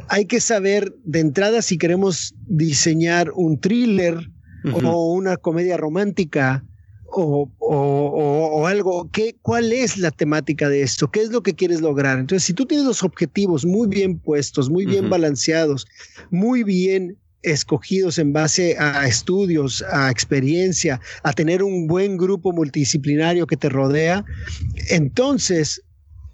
hay 0.09 0.25
que 0.25 0.39
saber 0.39 0.95
de 1.03 1.19
entrada 1.19 1.61
si 1.61 1.77
queremos 1.77 2.33
diseñar 2.47 3.31
un 3.35 3.59
thriller 3.59 4.29
o 4.71 5.13
una 5.13 5.37
comedia 5.37 5.77
romántica 5.77 6.63
o, 7.15 8.67
algo, 8.67 9.09
¿qué, 9.11 9.35
¿cuál 9.41 9.71
es 9.71 9.97
la 9.97 10.11
temática 10.11 10.69
de 10.69 10.81
esto? 10.81 11.11
¿Qué 11.11 11.21
es 11.21 11.29
lo 11.29 11.43
que 11.43 11.53
quieres 11.53 11.81
lograr? 11.81 12.19
Entonces, 12.19 12.45
si 12.45 12.53
tú 12.53 12.65
tienes 12.65 12.85
los 12.85 13.03
objetivos 13.03 13.65
muy 13.65 13.87
bien 13.87 14.19
puestos, 14.19 14.69
muy 14.69 14.85
bien 14.85 15.09
balanceados, 15.09 15.85
muy 16.31 16.63
bien 16.63 17.17
escogidos 17.43 18.17
en 18.19 18.31
base 18.31 18.77
a 18.79 19.05
estudios, 19.05 19.83
a 19.91 20.09
experiencia, 20.09 21.01
a 21.23 21.33
tener 21.33 21.61
un 21.61 21.87
buen 21.87 22.17
grupo 22.17 22.53
multidisciplinario 22.53 23.47
que 23.47 23.57
te 23.57 23.69
rodea, 23.69 24.23
entonces 24.89 25.83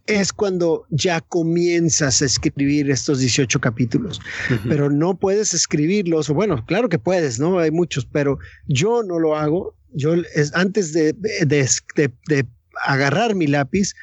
es 0.05 0.33
cuando 0.33 0.85
ya 0.89 1.21
comienzas 1.21 2.21
a 2.21 2.25
escribir 2.25 2.89
estos 2.89 3.19
18 3.19 3.59
capítulos, 3.59 4.19
pero 4.67 4.89
no 4.89 5.17
puedes 5.17 5.53
escribirlos, 5.53 6.29
o 6.29 6.33
bueno, 6.33 6.63
claro 6.65 6.89
que 6.89 6.97
puedes, 6.97 7.39
¿no? 7.39 7.59
Hay 7.59 7.69
muchos, 7.69 8.05
pero 8.05 8.39
yo 8.67 9.03
no 9.03 9.19
lo 9.19 9.35
hago, 9.35 9.75
yo 9.93 10.13
es, 10.35 10.53
antes 10.53 10.93
de, 10.93 11.13
de, 11.13 12.47
agarrar 12.85 13.35
mi 13.35 13.47
lápiz, 13.47 13.93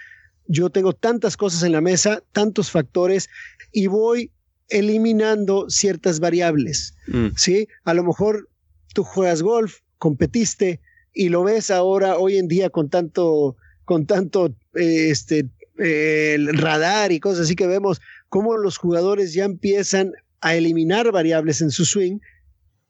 yo 0.48 0.70
tengo 0.70 0.92
tantas 0.92 1.36
cosas 1.36 1.62
en 1.62 1.72
la 1.72 1.80
mesa, 1.80 2.22
tantos 2.32 2.70
factores, 2.70 3.28
y 3.72 3.86
voy 3.86 4.30
eliminando 4.68 5.68
ciertas 5.68 6.20
variables. 6.20 6.94
Mm. 7.08 7.28
¿sí? 7.36 7.68
A 7.84 7.94
lo 7.94 8.04
mejor 8.04 8.48
tú 8.94 9.04
juegas 9.04 9.42
golf, 9.42 9.80
competiste 9.98 10.80
y 11.12 11.28
lo 11.30 11.44
ves 11.44 11.70
ahora, 11.70 12.18
hoy 12.18 12.36
en 12.36 12.48
día, 12.48 12.70
con 12.70 12.90
tanto, 12.90 13.56
con 13.84 14.06
tanto 14.06 14.54
eh, 14.74 15.08
este, 15.10 15.48
el 15.78 16.56
radar 16.56 17.12
y 17.12 17.20
cosas 17.20 17.44
así 17.44 17.56
que 17.56 17.66
vemos 17.66 18.00
cómo 18.28 18.56
los 18.56 18.76
jugadores 18.76 19.32
ya 19.32 19.44
empiezan 19.44 20.12
a 20.40 20.54
eliminar 20.54 21.10
variables 21.12 21.60
en 21.60 21.70
su 21.70 21.84
swing. 21.84 22.18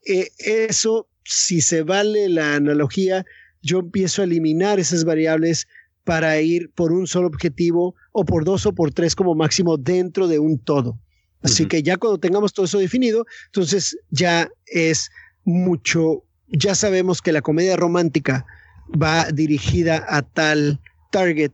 Eh, 0.05 0.29
eso 0.39 1.06
si 1.27 1.61
se 1.61 1.83
vale 1.83 2.29
la 2.29 2.55
analogía, 2.55 3.25
yo 3.61 3.79
empiezo 3.79 4.21
a 4.21 4.25
eliminar 4.25 4.79
esas 4.79 5.03
variables 5.03 5.67
para 6.03 6.39
ir 6.39 6.71
por 6.71 6.93
un 6.93 7.05
solo 7.05 7.27
objetivo 7.27 7.95
o 8.13 8.23
por 8.23 8.45
dos 8.45 8.65
o 8.65 8.73
por 8.73 8.93
tres 8.93 9.13
como 9.13 9.35
máximo 9.35 9.77
dentro 9.77 10.27
de 10.27 10.39
un 10.39 10.57
todo. 10.57 10.97
Así 11.41 11.65
que 11.67 11.83
ya 11.83 11.97
cuando 11.97 12.17
tengamos 12.17 12.53
todo 12.53 12.65
eso 12.65 12.79
definido, 12.79 13.25
entonces 13.47 13.97
ya 14.09 14.49
es 14.65 15.11
mucho, 15.43 16.23
ya 16.47 16.75
sabemos 16.75 17.21
que 17.21 17.31
la 17.31 17.41
comedia 17.41 17.75
romántica 17.75 18.45
va 18.91 19.29
dirigida 19.31 20.05
a 20.07 20.21
tal 20.21 20.79
target 21.11 21.51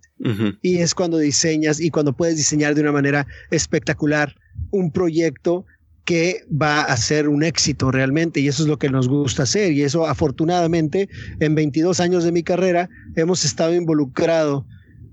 y 0.61 0.77
es 0.77 0.95
cuando 0.95 1.17
diseñas 1.17 1.79
y 1.79 1.89
cuando 1.89 2.13
puedes 2.13 2.37
diseñar 2.37 2.75
de 2.75 2.81
una 2.81 2.91
manera 2.91 3.27
espectacular 3.51 4.35
un 4.71 4.91
proyecto 4.91 5.65
que 6.05 6.45
va 6.49 6.81
a 6.81 6.97
ser 6.97 7.29
un 7.29 7.43
éxito 7.43 7.91
realmente 7.91 8.39
y 8.39 8.47
eso 8.47 8.63
es 8.63 8.69
lo 8.69 8.77
que 8.77 8.89
nos 8.89 9.07
gusta 9.07 9.43
hacer 9.43 9.71
y 9.71 9.83
eso 9.83 10.05
afortunadamente 10.05 11.07
en 11.39 11.55
22 11.55 11.99
años 11.99 12.23
de 12.23 12.31
mi 12.31 12.43
carrera 12.43 12.89
hemos 13.15 13.45
estado 13.45 13.73
involucrado 13.73 14.65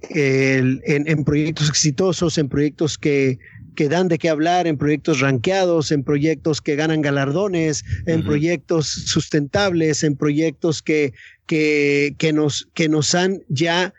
en, 0.08 1.24
proyectos 1.24 1.68
exitosos, 1.68 2.38
en 2.38 2.48
proyectos 2.48 2.96
que, 2.96 3.38
que 3.74 3.88
dan 3.88 4.08
de 4.08 4.18
qué 4.18 4.28
hablar, 4.28 4.66
en 4.66 4.78
proyectos 4.78 5.20
ranqueados, 5.20 5.92
en 5.92 6.02
proyectos 6.02 6.60
que 6.60 6.76
ganan 6.76 7.02
galardones, 7.02 7.84
en 8.06 8.24
proyectos 8.24 8.86
sustentables, 8.86 10.02
en 10.02 10.16
proyectos 10.16 10.82
que, 10.82 11.12
que, 11.46 12.14
que, 12.18 12.32
nos, 12.32 12.68
que 12.74 12.88
nos 12.88 13.14
han 13.14 13.42
ya 13.48 13.92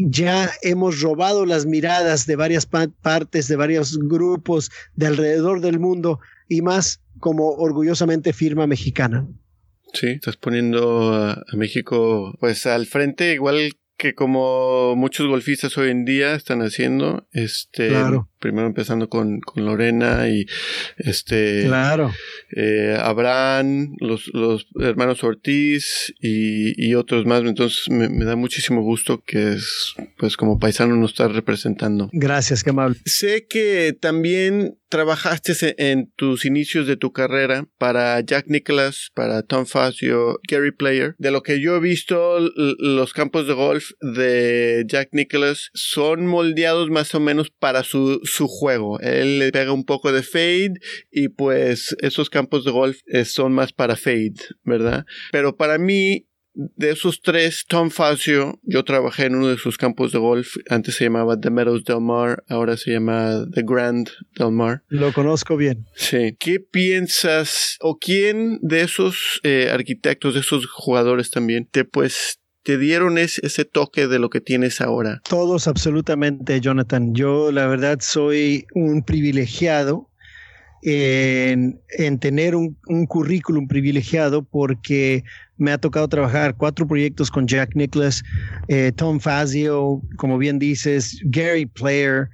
ya 0.00 0.50
hemos 0.62 1.00
robado 1.00 1.44
las 1.44 1.66
miradas 1.66 2.24
de 2.26 2.36
varias 2.36 2.66
partes, 2.66 3.48
de 3.48 3.56
varios 3.56 3.98
grupos 3.98 4.70
de 4.94 5.08
alrededor 5.08 5.60
del 5.60 5.80
mundo 5.80 6.20
y 6.48 6.62
más 6.62 7.02
como 7.18 7.48
orgullosamente 7.48 8.32
firma 8.32 8.68
mexicana. 8.68 9.26
Sí, 9.92 10.06
estás 10.10 10.36
poniendo 10.36 11.12
a, 11.12 11.42
México 11.54 12.36
pues 12.38 12.66
al 12.66 12.86
frente 12.86 13.32
igual 13.32 13.72
que 13.96 14.14
como 14.14 14.94
muchos 14.94 15.26
golfistas 15.26 15.76
hoy 15.76 15.90
en 15.90 16.04
día 16.04 16.36
están 16.36 16.60
haciendo, 16.60 17.26
este, 17.32 17.88
claro 17.88 18.28
primero 18.38 18.66
empezando 18.66 19.08
con, 19.08 19.40
con 19.40 19.64
Lorena 19.64 20.28
y 20.28 20.46
este 20.96 21.64
claro. 21.66 22.12
eh, 22.56 22.96
Abraham 23.00 23.96
los, 24.00 24.28
los 24.32 24.66
hermanos 24.80 25.24
Ortiz 25.24 26.14
y, 26.20 26.88
y 26.88 26.94
otros 26.94 27.26
más. 27.26 27.42
Entonces 27.42 27.88
me, 27.88 28.08
da 28.24 28.36
muchísimo 28.36 28.82
gusto 28.82 29.22
que 29.24 29.54
es 29.54 29.94
pues 30.16 30.36
como 30.36 30.58
paisano 30.58 30.96
nos 30.96 31.12
está 31.12 31.28
representando. 31.28 32.08
Gracias 32.12 32.62
qué 32.62 32.70
amable. 32.70 32.98
Sé 33.04 33.46
que 33.46 33.96
también 33.98 34.78
trabajaste 34.88 35.74
en 35.90 36.10
tus 36.16 36.44
inicios 36.44 36.86
de 36.86 36.96
tu 36.96 37.12
carrera 37.12 37.66
para 37.78 38.20
Jack 38.20 38.46
Nicklaus, 38.48 39.10
para 39.14 39.42
Tom 39.42 39.66
Fazio, 39.66 40.40
Gary 40.48 40.72
Player. 40.72 41.14
De 41.18 41.30
lo 41.30 41.42
que 41.42 41.60
yo 41.60 41.76
he 41.76 41.80
visto, 41.80 42.38
los 42.56 43.12
campos 43.12 43.46
de 43.46 43.54
golf 43.54 43.90
de 44.00 44.84
Jack 44.86 45.10
Nicklaus 45.12 45.70
son 45.74 46.26
moldeados 46.26 46.90
más 46.90 47.14
o 47.14 47.20
menos 47.20 47.50
para 47.50 47.82
su, 47.82 48.20
su 48.28 48.46
juego. 48.46 49.00
Él 49.00 49.38
le 49.38 49.52
pega 49.52 49.72
un 49.72 49.84
poco 49.84 50.12
de 50.12 50.22
fade 50.22 50.74
y 51.10 51.28
pues 51.28 51.96
esos 52.00 52.30
campos 52.30 52.64
de 52.64 52.70
golf 52.70 53.00
eh, 53.06 53.24
son 53.24 53.52
más 53.52 53.72
para 53.72 53.96
fade, 53.96 54.34
¿verdad? 54.64 55.04
Pero 55.32 55.56
para 55.56 55.78
mí, 55.78 56.26
de 56.54 56.90
esos 56.90 57.20
tres, 57.22 57.64
Tom 57.68 57.90
Fazio, 57.90 58.58
yo 58.62 58.84
trabajé 58.84 59.26
en 59.26 59.36
uno 59.36 59.48
de 59.48 59.58
sus 59.58 59.76
campos 59.78 60.10
de 60.10 60.18
golf, 60.18 60.56
antes 60.68 60.96
se 60.96 61.04
llamaba 61.04 61.38
The 61.38 61.50
Meadows 61.50 61.84
Del 61.84 62.00
Mar, 62.00 62.42
ahora 62.48 62.76
se 62.76 62.90
llama 62.90 63.46
The 63.54 63.62
Grand 63.64 64.08
Del 64.36 64.50
Mar. 64.50 64.82
Lo 64.88 65.12
conozco 65.12 65.56
bien. 65.56 65.86
Sí. 65.94 66.36
¿Qué 66.38 66.58
piensas 66.58 67.76
o 67.80 67.98
quién 67.98 68.58
de 68.60 68.80
esos 68.80 69.40
eh, 69.44 69.70
arquitectos, 69.72 70.34
de 70.34 70.40
esos 70.40 70.66
jugadores 70.66 71.30
también, 71.30 71.68
te 71.70 71.84
pues 71.84 72.40
te 72.68 72.76
dieron 72.76 73.16
ese 73.16 73.64
toque 73.64 74.08
de 74.08 74.18
lo 74.18 74.28
que 74.28 74.42
tienes 74.42 74.82
ahora? 74.82 75.22
Todos 75.26 75.66
absolutamente, 75.66 76.60
Jonathan. 76.60 77.14
Yo 77.14 77.50
la 77.50 77.66
verdad 77.66 78.00
soy 78.02 78.66
un 78.74 79.02
privilegiado 79.02 80.10
en, 80.82 81.80
tener 82.20 82.54
un, 82.54 82.76
currículum 83.08 83.68
privilegiado 83.68 84.42
porque 84.42 85.24
me 85.56 85.72
ha 85.72 85.78
tocado 85.78 86.08
trabajar 86.08 86.56
cuatro 86.58 86.86
proyectos 86.86 87.30
con 87.30 87.46
Jack 87.46 87.74
Nicholas, 87.74 88.22
eh, 88.68 88.92
Tom 88.94 89.18
Fazio, 89.18 90.02
como 90.18 90.36
bien 90.36 90.58
dices, 90.58 91.22
Gary 91.24 91.64
Player, 91.64 92.28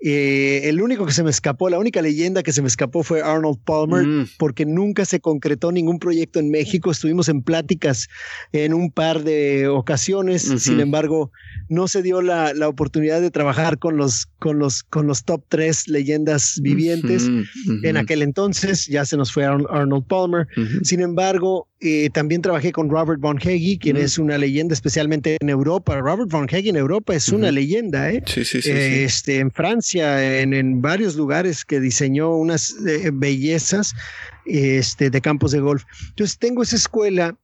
eh, 0.00 0.68
el 0.68 0.80
único 0.80 1.06
que 1.06 1.12
se 1.12 1.24
me 1.24 1.30
escapó, 1.30 1.68
la 1.68 1.78
única 1.78 2.00
leyenda 2.02 2.44
que 2.44 2.52
se 2.52 2.62
me 2.62 2.68
escapó 2.68 3.02
fue 3.02 3.20
Arnold 3.20 3.58
Palmer, 3.64 4.06
mm. 4.06 4.28
porque 4.38 4.64
nunca 4.64 5.04
se 5.04 5.18
concretó 5.18 5.72
ningún 5.72 5.98
proyecto 5.98 6.38
en 6.38 6.50
México. 6.50 6.90
Estuvimos 6.90 7.28
en 7.28 7.42
pláticas 7.42 8.08
en 8.52 8.74
un 8.74 8.92
par 8.92 9.24
de 9.24 9.66
ocasiones, 9.66 10.42
sin 10.42 10.78
embargo, 10.78 11.32
no 11.68 11.88
se 11.88 12.02
dio 12.02 12.22
la, 12.22 12.52
oportunidad 12.68 13.20
de 13.20 13.30
trabajar 13.30 13.78
con 13.78 13.96
los, 13.96 14.26
con 14.38 14.58
los, 14.58 14.82
con 14.84 15.06
los 15.06 15.24
top 15.24 15.42
tres 15.48 15.88
leyendas 15.88 16.60
vivientes. 16.62 17.28
En 17.82 17.96
aquel 17.96 18.22
entonces 18.22 18.86
ya 18.86 19.04
se 19.04 19.16
nos 19.16 19.32
fue 19.32 19.44
Arnold 19.44 20.06
Palmer. 20.06 20.46
Sin 20.82 21.00
embargo, 21.00 21.66
eh, 21.80 22.10
también 22.10 22.42
trabajé 22.42 22.72
con 22.72 22.90
Robert 22.90 23.20
Von 23.20 23.38
Heggie, 23.38 23.78
quien 23.78 23.96
es 23.96 24.18
una 24.18 24.36
leyenda 24.36 24.74
especialmente 24.74 25.36
en 25.40 25.48
Europa. 25.48 25.96
Robert 25.98 26.28
Von 26.30 26.48
Heggie 26.50 26.70
en 26.70 26.76
Europa 26.76 27.14
es 27.14 27.28
una 27.28 27.52
leyenda, 27.52 28.10
¿eh? 28.10 28.22
Sí, 28.26 28.44
sí, 28.44 28.60
sí, 28.60 28.70
este, 28.72 29.38
En 29.38 29.52
Francia, 29.52 30.40
en, 30.40 30.54
en, 30.54 30.82
varios 30.82 31.14
lugares 31.14 31.64
que 31.64 31.78
diseñó 31.78 32.34
unas 32.34 32.74
eh, 32.84 33.10
bellezas 33.12 33.94
este, 34.44 35.10
de 35.10 35.20
campos 35.20 35.52
de 35.52 35.60
golf. 35.60 35.84
Entonces 36.08 36.38
tengo 36.38 36.62
esa 36.62 36.76
escuela 36.76 37.36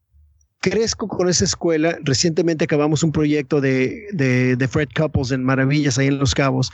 crezco 0.61 1.07
con 1.09 1.29
esa 1.29 1.45
escuela. 1.45 1.99
Recientemente 2.03 2.65
acabamos 2.65 3.03
un 3.03 3.13
proyecto 3.13 3.61
de, 3.61 4.07
de, 4.13 4.69
Fred 4.69 4.89
Couples 4.97 5.31
en 5.31 5.45
Maravillas, 5.45 5.99
ahí 5.99 6.07
en 6.07 6.19
Los 6.19 6.35
Cabos. 6.35 6.73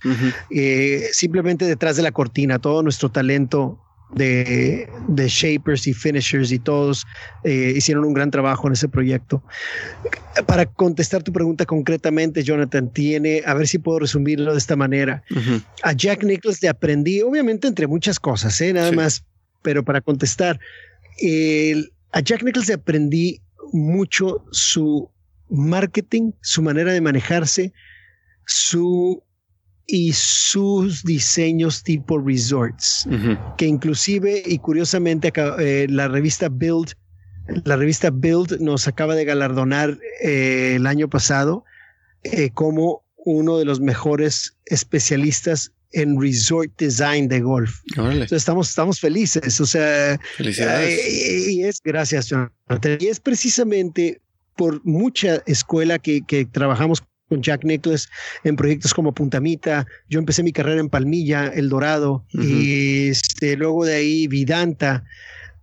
Eh, 0.50 1.08
simplemente 1.10 1.64
detrás 1.64 1.96
de 1.96 2.02
la 2.02 2.12
cortina, 2.12 2.60
todo 2.60 2.84
nuestro 2.84 3.10
talento 3.10 3.80
de, 4.14 4.88
de 5.08 5.28
shapers 5.28 5.86
y 5.86 5.94
finishers 5.94 6.52
y 6.52 6.58
todos 6.58 7.06
eh, 7.44 7.74
hicieron 7.76 8.04
un 8.04 8.14
gran 8.14 8.30
trabajo 8.30 8.66
en 8.66 8.72
ese 8.72 8.88
proyecto. 8.88 9.42
Para 10.46 10.66
contestar 10.66 11.22
tu 11.22 11.32
pregunta 11.32 11.64
concretamente, 11.66 12.42
Jonathan, 12.42 12.92
tiene, 12.92 13.42
a 13.46 13.54
ver 13.54 13.68
si 13.68 13.78
puedo 13.78 14.00
resumirlo 14.00 14.52
de 14.52 14.58
esta 14.58 14.76
manera. 14.76 15.22
A 15.82 15.92
Jack 15.92 16.24
Nichols 16.24 16.62
le 16.62 16.68
aprendí, 16.68 17.22
obviamente 17.22 17.68
entre 17.68 17.86
muchas 17.86 18.18
cosas, 18.18 18.60
¿eh? 18.60 18.72
nada 18.72 18.92
más, 18.92 19.24
pero 19.62 19.84
para 19.84 20.00
contestar, 20.00 20.58
a 22.12 22.20
Jack 22.20 22.42
Nichols 22.42 22.68
le 22.68 22.74
aprendí 22.74 23.40
mucho 23.72 24.44
su 24.50 25.10
marketing, 25.48 26.32
su 26.40 26.62
manera 26.62 26.92
de 26.92 27.00
manejarse, 27.00 27.72
su 28.46 29.22
y 29.92 30.12
sus 30.12 31.02
diseños 31.02 31.82
tipo 31.82 32.18
resorts, 32.20 33.08
que 33.58 33.66
inclusive 33.66 34.40
y 34.46 34.58
curiosamente 34.58 35.32
eh, 35.58 35.86
la 35.90 36.06
revista 36.06 36.48
Build, 36.48 36.92
la 37.64 37.74
revista 37.74 38.10
Build 38.12 38.60
nos 38.60 38.86
acaba 38.86 39.16
de 39.16 39.24
galardonar 39.24 39.98
eh, 40.22 40.74
el 40.76 40.86
año 40.86 41.08
pasado 41.08 41.64
eh, 42.22 42.50
como 42.50 43.02
uno 43.16 43.58
de 43.58 43.64
los 43.64 43.80
mejores 43.80 44.56
especialistas 44.66 45.72
en 45.92 46.20
resort 46.20 46.70
design 46.78 47.26
de 47.26 47.40
golf. 47.40 47.80
estamos, 48.30 48.68
estamos 48.68 49.00
felices, 49.00 49.60
o 49.60 49.66
sea, 49.66 50.20
Y, 50.38 51.64
es 51.64 51.80
gracias, 51.82 52.28
Jonathan. 52.28 52.98
Y 53.00 53.08
es 53.08 53.18
precisamente 53.18 54.20
por 54.56 54.84
mucha 54.84 55.42
escuela 55.46 55.98
que, 55.98 56.22
que 56.22 56.44
trabajamos 56.44 57.02
con 57.30 57.42
Jack 57.42 57.64
Nicholas 57.64 58.10
en 58.44 58.56
proyectos 58.56 58.92
como 58.92 59.14
Puntamita. 59.14 59.86
Yo 60.10 60.18
empecé 60.18 60.42
mi 60.42 60.52
carrera 60.52 60.80
en 60.80 60.90
Palmilla, 60.90 61.46
El 61.46 61.70
Dorado, 61.70 62.24
y 62.32 63.08
este, 63.08 63.56
luego 63.56 63.86
de 63.86 63.94
ahí 63.94 64.26
Vidanta. 64.26 65.04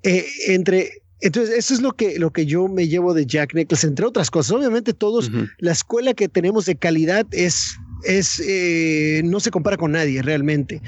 Eh, 0.01 0.25
entre 0.47 1.03
entonces, 1.19 1.55
eso 1.55 1.73
es 1.73 1.81
lo 1.81 1.93
que, 1.93 2.19
lo 2.19 2.31
que 2.31 2.45
yo 2.45 2.67
me 2.67 2.87
llevo 2.87 3.13
de 3.13 3.25
Jack 3.25 3.53
Nicholas, 3.53 3.83
entre 3.83 4.05
otras 4.05 4.29
cosas. 4.29 4.51
Obviamente, 4.51 4.93
todos, 4.93 5.31
la 5.57 5.71
escuela 5.71 6.13
que 6.13 6.29
tenemos 6.29 6.65
de 6.65 6.75
calidad 6.75 7.25
es 7.31 7.75
es 8.03 8.41
eh, 8.45 9.21
no 9.23 9.39
se 9.39 9.51
compara 9.51 9.77
con 9.77 9.91
nadie 9.91 10.21
realmente. 10.21 10.81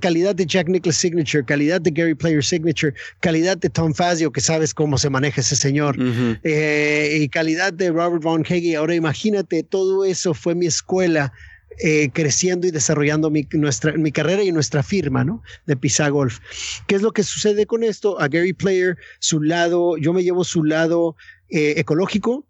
Calidad 0.00 0.34
de 0.34 0.46
Jack 0.46 0.68
Nicklaus 0.68 0.96
Signature, 0.96 1.44
calidad 1.44 1.80
de 1.80 1.90
Gary 1.90 2.14
Player 2.14 2.44
Signature, 2.44 2.94
calidad 3.20 3.56
de 3.56 3.70
Tom 3.70 3.94
Fazio, 3.94 4.32
que 4.32 4.40
sabes 4.40 4.74
cómo 4.74 4.98
se 4.98 5.10
maneja 5.10 5.40
ese 5.40 5.56
señor, 5.56 5.96
eh, 6.42 7.18
y 7.20 7.28
calidad 7.28 7.72
de 7.72 7.90
Robert 7.90 8.22
Von 8.22 8.44
Heggie. 8.48 8.76
Ahora 8.76 8.94
imagínate, 8.94 9.62
todo 9.62 10.04
eso 10.04 10.34
fue 10.34 10.54
mi 10.54 10.66
escuela. 10.66 11.32
Eh, 11.78 12.08
creciendo 12.14 12.66
y 12.66 12.70
desarrollando 12.70 13.28
mi, 13.28 13.46
nuestra, 13.52 13.92
mi 13.92 14.10
carrera 14.10 14.42
y 14.42 14.50
nuestra 14.50 14.82
firma, 14.82 15.24
¿no? 15.24 15.42
De 15.66 15.76
Pisa 15.76 16.08
Golf. 16.08 16.38
¿Qué 16.86 16.94
es 16.94 17.02
lo 17.02 17.12
que 17.12 17.22
sucede 17.22 17.66
con 17.66 17.84
esto? 17.84 18.18
A 18.18 18.28
Gary 18.28 18.54
Player, 18.54 18.96
su 19.18 19.42
lado, 19.42 19.98
yo 19.98 20.14
me 20.14 20.22
llevo 20.22 20.42
su 20.42 20.64
lado 20.64 21.16
ecológico 21.50 22.46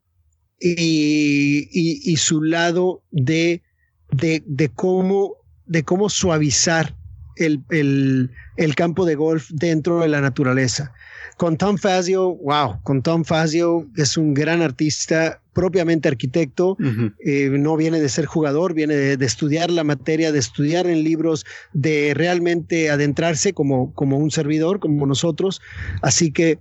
y, 0.61 1.68
y, 1.72 2.16
su 2.16 2.40
lado 2.42 3.02
de 3.11 3.62
de, 4.10 4.70
cómo, 4.74 5.34
de 5.66 5.82
cómo 5.84 6.08
suavizar 6.08 6.94
el, 7.36 8.30
el, 8.56 8.74
campo 8.74 9.04
de 9.04 9.14
golf 9.14 9.50
dentro 9.50 10.00
de 10.00 10.08
la 10.08 10.20
naturaleza. 10.20 10.92
Con 11.36 11.58
Tom 11.58 11.76
Fazio, 11.76 12.34
wow, 12.36 12.80
con 12.82 13.02
Tom 13.02 13.24
Fazio 13.24 13.86
es 13.96 14.16
un 14.16 14.32
gran 14.32 14.62
artista, 14.62 15.42
propiamente 15.52 16.08
arquitecto, 16.08 16.78
eh, 17.24 17.50
no 17.50 17.76
viene 17.76 18.00
de 18.00 18.08
ser 18.08 18.24
jugador, 18.24 18.72
viene 18.72 18.94
de, 18.94 19.26
estudiar 19.26 19.70
la 19.70 19.84
materia, 19.84 20.32
de 20.32 20.38
estudiar 20.38 20.86
en 20.86 21.04
libros, 21.04 21.44
de 21.74 22.14
realmente 22.14 22.88
adentrarse 22.88 23.52
como, 23.52 23.92
como 23.92 24.16
un 24.16 24.30
servidor, 24.30 24.80
como 24.80 25.06
nosotros. 25.06 25.60
Así 26.00 26.32
que 26.32 26.58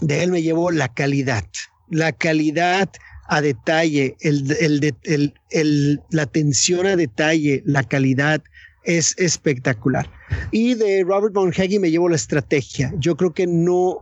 de 0.00 0.22
él 0.22 0.30
me 0.30 0.42
llevo 0.42 0.70
la 0.70 0.88
calidad, 0.88 1.44
la 1.90 2.12
calidad 2.12 2.88
a 3.28 3.40
detalle, 3.40 4.16
el, 4.20 4.50
el, 4.58 5.34
el, 5.50 6.00
la 6.10 6.22
atención 6.22 6.86
a 6.86 6.96
detalle, 6.96 7.62
la 7.66 7.84
calidad, 7.84 8.42
es 8.84 9.14
espectacular. 9.18 10.10
Y 10.50 10.74
de 10.74 11.04
Robert 11.04 11.34
Bonhaggy 11.34 11.78
me 11.78 11.90
llevo 11.90 12.08
la 12.08 12.16
estrategia. 12.16 12.92
Yo 12.98 13.16
creo 13.16 13.34
que 13.34 13.46
no, 13.46 13.98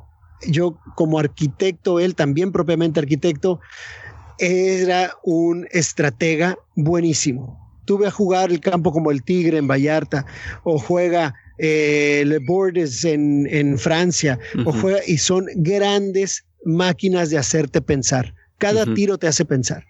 yo 0.47 0.79
como 0.95 1.19
arquitecto, 1.19 1.99
él 1.99 2.15
también 2.15 2.53
propiamente 2.53 3.01
arquitecto, 3.01 3.61
era 4.39 5.13
un 5.25 5.67
estratega 5.73 6.57
buenísimo. 6.77 7.59
Tuve 7.85 8.07
a 8.07 8.11
jugar 8.13 8.51
el 8.53 8.61
campo 8.61 8.93
como 8.93 9.11
el 9.11 9.25
Tigre 9.25 9.59
en 9.59 9.67
Vallarta, 9.67 10.25
o 10.63 10.79
juega 10.79 11.35
eh, 11.59 12.23
Le 12.27 12.39
Bordes 12.39 13.05
en, 13.05 13.49
en 13.51 13.79
Francia, 13.79 14.39
o 14.65 14.73
juega, 14.73 15.01
y 15.07 15.19
son 15.19 15.47
grandes 15.57 16.45
máquinas 16.65 17.31
de 17.31 17.39
hacerte 17.39 17.81
pensar. 17.81 18.35
Cada 18.59 18.95
tiro 18.95 19.19
te 19.19 19.27
hace 19.27 19.45
pensar. 19.45 19.85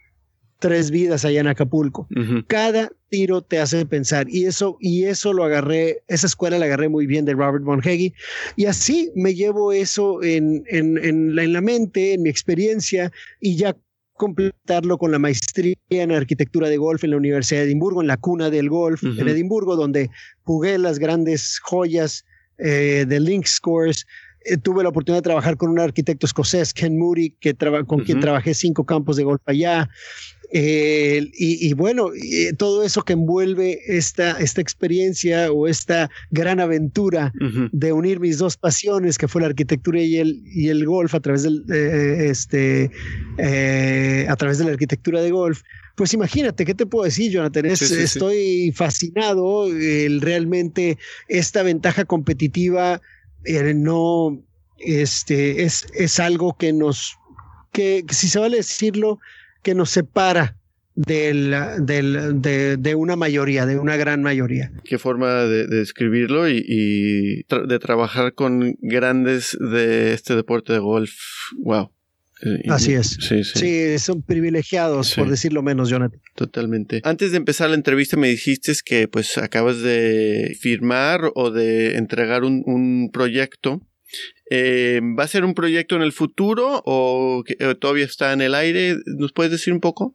Tres 0.58 0.90
vidas 0.90 1.24
allá 1.24 1.40
en 1.40 1.48
Acapulco. 1.48 2.08
Cada 2.46 2.90
tiro 3.10 3.42
te 3.42 3.58
hace 3.58 3.84
pensar. 3.84 4.26
Y 4.28 4.46
eso 4.46 4.78
y 4.80 5.04
eso 5.04 5.32
lo 5.32 5.44
agarré, 5.44 6.02
esa 6.08 6.26
escuela 6.26 6.58
la 6.58 6.64
agarré 6.64 6.88
muy 6.88 7.06
bien 7.06 7.24
de 7.24 7.34
Robert 7.34 7.64
Monheggy 7.64 8.14
y 8.56 8.64
así 8.64 9.12
me 9.14 9.34
llevo 9.34 9.72
eso 9.72 10.22
en, 10.22 10.64
en, 10.68 10.96
en, 11.04 11.36
la, 11.36 11.44
en 11.44 11.52
la 11.52 11.60
mente, 11.60 12.14
en 12.14 12.22
mi 12.22 12.30
experiencia 12.30 13.12
y 13.40 13.56
ya 13.56 13.76
completarlo 14.16 14.98
con 14.98 15.12
la 15.12 15.18
maestría 15.18 15.76
en 15.90 16.10
arquitectura 16.10 16.68
de 16.68 16.78
golf 16.78 17.04
en 17.04 17.10
la 17.10 17.16
Universidad 17.16 17.60
de 17.60 17.66
Edimburgo, 17.66 18.00
en 18.00 18.08
la 18.08 18.16
cuna 18.16 18.50
del 18.50 18.68
golf 18.68 19.02
en 19.02 19.28
Edimburgo, 19.28 19.76
donde 19.76 20.10
jugué 20.42 20.78
las 20.78 20.98
grandes 20.98 21.60
joyas 21.60 22.24
eh, 22.58 23.04
de 23.06 23.20
Link 23.20 23.46
Scores, 23.46 24.06
eh, 24.48 24.56
tuve 24.56 24.82
la 24.82 24.90
oportunidad 24.90 25.18
de 25.18 25.24
trabajar 25.24 25.56
con 25.56 25.70
un 25.70 25.80
arquitecto 25.80 26.26
escocés, 26.26 26.72
Ken 26.72 26.98
Moody, 26.98 27.30
que 27.40 27.54
con 27.86 28.04
quien 28.04 28.20
trabajé 28.20 28.54
cinco 28.54 28.84
campos 28.84 29.16
de 29.16 29.24
golf 29.24 29.42
allá. 29.46 29.88
Eh, 30.52 31.28
y, 31.34 31.72
bueno, 31.74 32.10
todo 32.56 32.84
eso 32.84 33.02
que 33.02 33.14
envuelve 33.14 33.80
esta, 33.86 34.38
esta 34.38 34.60
experiencia 34.60 35.50
o 35.50 35.66
esta 35.66 36.10
gran 36.30 36.60
aventura 36.60 37.32
de 37.72 37.92
unir 37.92 38.20
mis 38.20 38.38
dos 38.38 38.56
pasiones, 38.56 39.18
que 39.18 39.28
fue 39.28 39.40
la 39.40 39.48
arquitectura 39.48 40.00
y 40.00 40.16
el, 40.16 40.42
y 40.46 40.68
el 40.68 40.86
golf 40.86 41.14
a 41.14 41.20
través, 41.20 41.42
del, 41.42 41.64
eh, 41.72 42.28
este, 42.30 42.90
eh, 43.38 44.26
a 44.28 44.36
través 44.36 44.58
de 44.58 44.64
la 44.64 44.70
arquitectura 44.70 45.20
de 45.20 45.30
golf. 45.30 45.62
Pues 45.96 46.12
imagínate, 46.12 46.64
¿qué 46.64 46.74
te 46.74 46.86
puedo 46.86 47.04
decir, 47.04 47.32
Jonathan? 47.32 47.66
estoy 47.66 48.72
fascinado. 48.72 49.68
realmente 50.20 50.98
esta 51.26 51.62
ventaja 51.62 52.04
competitiva 52.04 53.00
no 53.74 54.42
este, 54.78 55.62
es, 55.62 55.86
es 55.94 56.20
algo 56.20 56.56
que 56.56 56.72
nos, 56.72 57.16
que 57.72 58.04
si 58.10 58.28
se 58.28 58.38
vale 58.38 58.58
decirlo, 58.58 59.18
que 59.62 59.74
nos 59.74 59.90
separa 59.90 60.56
del, 60.94 61.54
del, 61.80 62.40
de, 62.40 62.94
una 62.94 63.16
mayoría, 63.16 63.66
de 63.66 63.78
una 63.78 63.96
gran 63.96 64.22
mayoría. 64.22 64.72
Qué 64.84 64.98
forma 64.98 65.44
de, 65.44 65.66
describirlo 65.66 66.48
y, 66.48 67.44
de 67.48 67.78
trabajar 67.78 68.34
con 68.34 68.76
grandes 68.80 69.56
de 69.60 70.14
este 70.14 70.34
deporte 70.34 70.72
de 70.72 70.78
golf. 70.78 71.12
Wow. 71.58 71.90
Eh, 72.42 72.68
Así 72.68 72.92
es. 72.92 73.16
Sí, 73.20 73.44
sí. 73.44 73.58
sí 73.58 73.98
son 73.98 74.22
privilegiados, 74.22 75.14
por 75.14 75.30
decirlo 75.30 75.62
menos, 75.62 75.88
Jonathan. 75.88 76.20
Totalmente. 76.34 77.00
Antes 77.04 77.30
de 77.30 77.38
empezar 77.38 77.70
la 77.70 77.76
entrevista 77.76 78.16
me 78.16 78.28
dijiste 78.28 78.72
que 78.84 79.08
pues 79.08 79.38
acabas 79.38 79.80
de 79.80 80.56
firmar 80.60 81.30
o 81.34 81.50
de 81.50 81.96
entregar 81.96 82.44
un, 82.44 82.62
un 82.66 83.10
proyecto 83.12 83.80
eh, 84.50 85.00
¿Va 85.18 85.24
a 85.24 85.28
ser 85.28 85.44
un 85.44 85.54
proyecto 85.54 85.96
en 85.96 86.02
el 86.02 86.12
futuro 86.12 86.82
o, 86.84 87.42
todavía 87.80 88.04
está 88.04 88.32
en 88.32 88.40
el 88.40 88.54
aire? 88.54 88.96
¿Nos 89.06 89.32
puedes 89.32 89.50
decir 89.50 89.72
un 89.72 89.80
poco? 89.80 90.14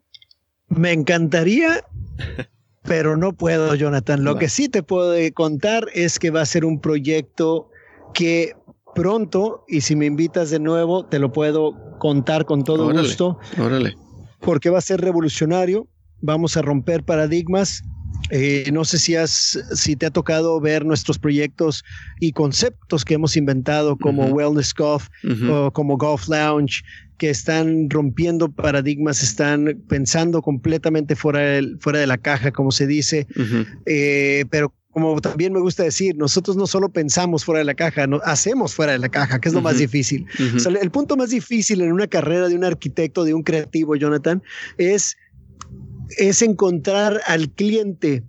Me 0.70 0.94
encantaría, 0.94 1.84
pero 2.84 3.18
no 3.18 3.34
puedo, 3.34 3.76
Jonathan. 3.76 4.24
Lo 4.24 4.38
que 4.38 4.48
sí 4.48 4.70
te 4.70 4.84
puedo 4.84 5.16
contar 5.34 5.88
es 5.94 6.18
que 6.18 6.32
va 6.32 6.42
a 6.42 6.46
ser 6.46 6.64
un 6.64 6.80
proyecto 6.80 7.70
que 8.14 8.56
pronto, 8.96 9.66
y 9.68 9.82
si 9.82 9.96
me 9.96 10.06
invitas 10.06 10.50
de 10.50 10.60
nuevo, 10.60 11.06
te 11.06 11.20
lo 11.20 11.32
puedo 11.32 11.91
contar 12.02 12.46
con 12.46 12.64
todo 12.64 12.92
gusto. 12.92 13.38
Órale. 13.60 13.96
Porque 14.40 14.72
va 14.72 14.80
a 14.80 14.82
ser 14.82 15.00
revolucionario. 15.02 15.88
Vamos 16.20 16.58
a 16.58 16.64
romper 16.64 17.04
paradigmas 17.04 17.84
eh, 18.30 18.70
no 18.72 18.86
sé 18.86 18.98
si, 18.98 19.16
has, 19.16 19.60
si 19.74 19.96
te 19.96 20.06
ha 20.06 20.10
tocado 20.10 20.60
ver 20.60 20.86
nuestros 20.86 21.20
proyectos 21.20 21.84
y 22.20 22.32
conceptos 22.32 23.04
que 23.04 23.16
hemos 23.16 23.36
inventado 23.36 23.98
como 23.98 24.26
Wellness 24.28 24.74
Golf 24.74 25.08
o 25.50 25.72
como 25.72 25.98
Golf 25.98 26.28
Lounge, 26.30 26.82
que 27.18 27.30
están 27.30 27.90
rompiendo 27.90 28.50
paradigmas, 28.50 29.22
están 29.22 29.84
pensando 29.90 30.42
completamente 30.42 31.16
fuera, 31.16 31.62
fuera 31.80 32.00
de 32.00 32.08
la 32.08 32.18
caja, 32.18 32.52
como 32.52 32.72
se 32.72 32.88
dice, 32.88 33.28
eh, 33.86 34.46
pero 34.50 34.74
como 34.92 35.20
también 35.22 35.54
me 35.54 35.60
gusta 35.60 35.84
decir, 35.84 36.16
nosotros 36.18 36.58
no 36.58 36.68
solo 36.68 36.90
pensamos 36.90 37.46
fuera 37.46 37.60
de 37.60 37.66
la 37.66 37.74
caja, 37.74 38.08
no, 38.08 38.20
hacemos 38.24 38.76
fuera 38.76 38.92
de 38.92 39.00
la 39.00 39.10
caja, 39.10 39.40
que 39.40 39.50
es 39.50 39.56
lo 39.56 39.62
más 39.62 39.78
difícil. 39.78 40.26
el 40.38 40.92
punto 40.92 41.16
más 41.16 41.30
difícil 41.30 41.82
en 41.82 41.92
una 41.92 42.08
carrera 42.08 42.50
de 42.50 42.56
un 42.56 42.64
arquitecto, 42.64 43.24
de 43.24 43.34
un 43.34 43.44
creativo, 43.44 43.96
Jonathan, 43.96 44.44
es 44.78 45.18
es 46.18 46.42
encontrar 46.42 47.22
al 47.26 47.50
cliente 47.52 48.24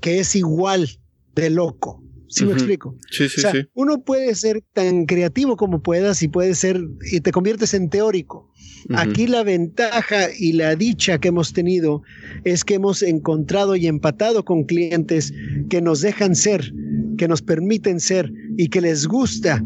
que 0.00 0.20
es 0.20 0.34
igual 0.36 0.88
de 1.34 1.50
loco. 1.50 2.02
¿Sí 2.28 2.44
me 2.44 2.52
explico? 2.52 2.96
Sí, 3.10 3.28
sí, 3.28 3.40
sí. 3.40 3.68
Uno 3.74 4.02
puede 4.02 4.34
ser 4.34 4.62
tan 4.72 5.06
creativo 5.06 5.56
como 5.56 5.82
puedas 5.82 6.22
y 6.22 6.28
puede 6.28 6.54
ser 6.54 6.80
y 7.10 7.20
te 7.20 7.32
conviertes 7.32 7.74
en 7.74 7.88
teórico. 7.88 8.52
Aquí 8.94 9.26
la 9.26 9.42
ventaja 9.42 10.28
y 10.38 10.52
la 10.52 10.76
dicha 10.76 11.18
que 11.18 11.28
hemos 11.28 11.52
tenido 11.52 12.02
es 12.44 12.64
que 12.64 12.74
hemos 12.74 13.02
encontrado 13.02 13.74
y 13.74 13.86
empatado 13.86 14.44
con 14.44 14.64
clientes 14.64 15.32
que 15.68 15.80
nos 15.80 16.00
dejan 16.02 16.36
ser, 16.36 16.72
que 17.18 17.26
nos 17.26 17.42
permiten 17.42 17.98
ser 17.98 18.32
y 18.56 18.68
que 18.68 18.80
les 18.80 19.06
gusta 19.06 19.62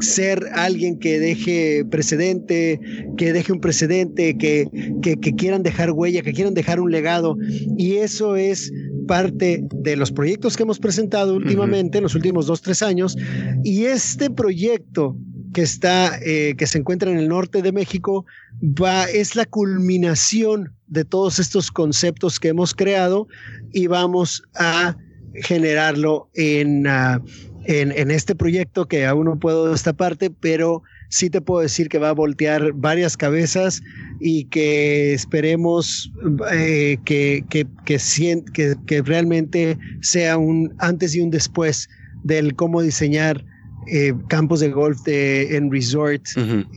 ser 0.00 0.46
alguien 0.52 0.98
que 0.98 1.20
deje 1.20 1.84
precedente, 1.84 2.80
que 3.16 3.32
deje 3.32 3.52
un 3.52 3.60
precedente, 3.60 4.36
que, 4.36 4.68
que, 5.02 5.16
quieran 5.34 5.62
dejar 5.62 5.92
huella, 5.92 6.22
que 6.22 6.32
quieran 6.32 6.54
dejar 6.54 6.80
un 6.80 6.90
legado. 6.90 7.36
Y 7.76 7.96
eso 7.96 8.36
es 8.36 8.72
parte 9.06 9.66
de 9.72 9.96
los 9.96 10.12
proyectos 10.12 10.56
que 10.56 10.64
hemos 10.64 10.78
presentado 10.78 11.34
últimamente, 11.34 11.98
en 11.98 12.04
los 12.04 12.14
últimos 12.14 12.46
dos, 12.46 12.62
tres 12.62 12.82
años. 12.82 13.16
Y 13.64 13.84
este 13.84 14.30
proyecto 14.30 15.16
que 15.52 15.62
está, 15.62 16.18
eh, 16.20 16.54
que 16.58 16.66
se 16.66 16.78
encuentra 16.78 17.10
en 17.10 17.18
el 17.18 17.28
norte 17.28 17.62
de 17.62 17.72
México, 17.72 18.26
va, 18.62 19.04
es 19.04 19.36
la 19.36 19.46
culminación 19.46 20.74
de 20.86 21.04
todos 21.04 21.38
estos 21.38 21.70
conceptos 21.70 22.38
que 22.38 22.48
hemos 22.48 22.74
creado 22.74 23.26
y 23.72 23.86
vamos 23.86 24.42
a 24.54 24.96
generarlo 25.34 26.28
en, 26.34 26.86
ah, 26.86 27.22
en, 27.64 28.10
este 28.10 28.34
proyecto 28.34 28.86
que 28.86 29.06
aún 29.06 29.24
no 29.24 29.38
puedo 29.38 29.72
esta 29.74 29.92
parte, 29.92 30.30
pero 30.30 30.82
sí 31.08 31.30
te 31.30 31.40
puedo 31.40 31.62
decir 31.62 31.88
que 31.88 31.98
va 31.98 32.10
a 32.10 32.14
voltear 32.14 32.72
varias 32.72 33.16
cabezas 33.16 33.82
y 34.20 34.44
que 34.46 35.12
esperemos 35.12 36.12
eh, 36.52 36.98
que, 37.04 37.44
que, 37.48 37.66
que, 37.84 38.76
que, 38.86 39.02
realmente 39.02 39.78
sea 40.00 40.38
un 40.38 40.74
antes 40.78 41.14
y 41.14 41.20
un 41.20 41.30
después 41.30 41.88
del 42.24 42.54
cómo 42.56 42.82
diseñar 42.82 43.44
eh, 43.86 44.12
campos 44.28 44.60
de 44.60 44.70
golf 44.70 45.02
de, 45.02 45.56
en 45.56 45.70
resort 45.70 46.22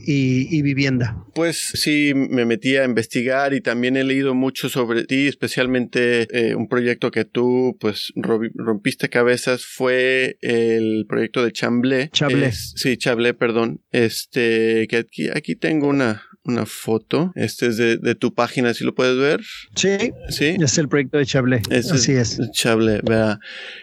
y, 0.06 0.62
vivienda. 0.62 1.24
Pues 1.34 1.56
sí, 1.74 2.12
me 2.14 2.44
metí 2.44 2.76
a 2.76 2.84
investigar 2.84 3.54
y 3.54 3.60
también 3.60 3.96
he 3.96 4.04
leído 4.04 4.34
mucho 4.34 4.68
sobre 4.68 5.04
ti, 5.04 5.26
especialmente 5.26 6.28
eh, 6.30 6.54
un 6.54 6.68
proyecto 6.68 7.10
que 7.10 7.24
tú 7.24 7.76
pues 7.80 8.12
rompiste 8.14 9.08
cabezas 9.08 9.64
fue 9.64 10.36
el 10.40 11.06
proyecto 11.08 11.42
de 11.44 11.52
Chamblé. 11.52 12.10
Chablé. 12.12 12.52
sí, 12.52 12.96
Chablé, 12.96 13.34
perdón. 13.34 13.80
Este, 13.90 14.86
que 14.88 14.98
aquí, 14.98 15.28
aquí 15.28 15.56
tengo 15.56 15.88
una, 15.88 16.22
una 16.44 16.66
foto. 16.66 17.32
Este 17.34 17.66
es 17.66 17.76
de, 17.76 18.14
tu 18.14 18.34
página, 18.34 18.74
si 18.74 18.84
lo 18.84 18.94
puedes 18.94 19.16
ver. 19.16 19.40
Sí. 19.74 20.12
Sí. 20.28 20.56
Es 20.60 20.78
el 20.78 20.88
proyecto 20.88 21.18
de 21.18 21.26
Chablé. 21.26 21.62
Así 21.70 22.12
es. 22.12 22.38
Chablé, 22.52 23.00
¿verdad? 23.02 23.38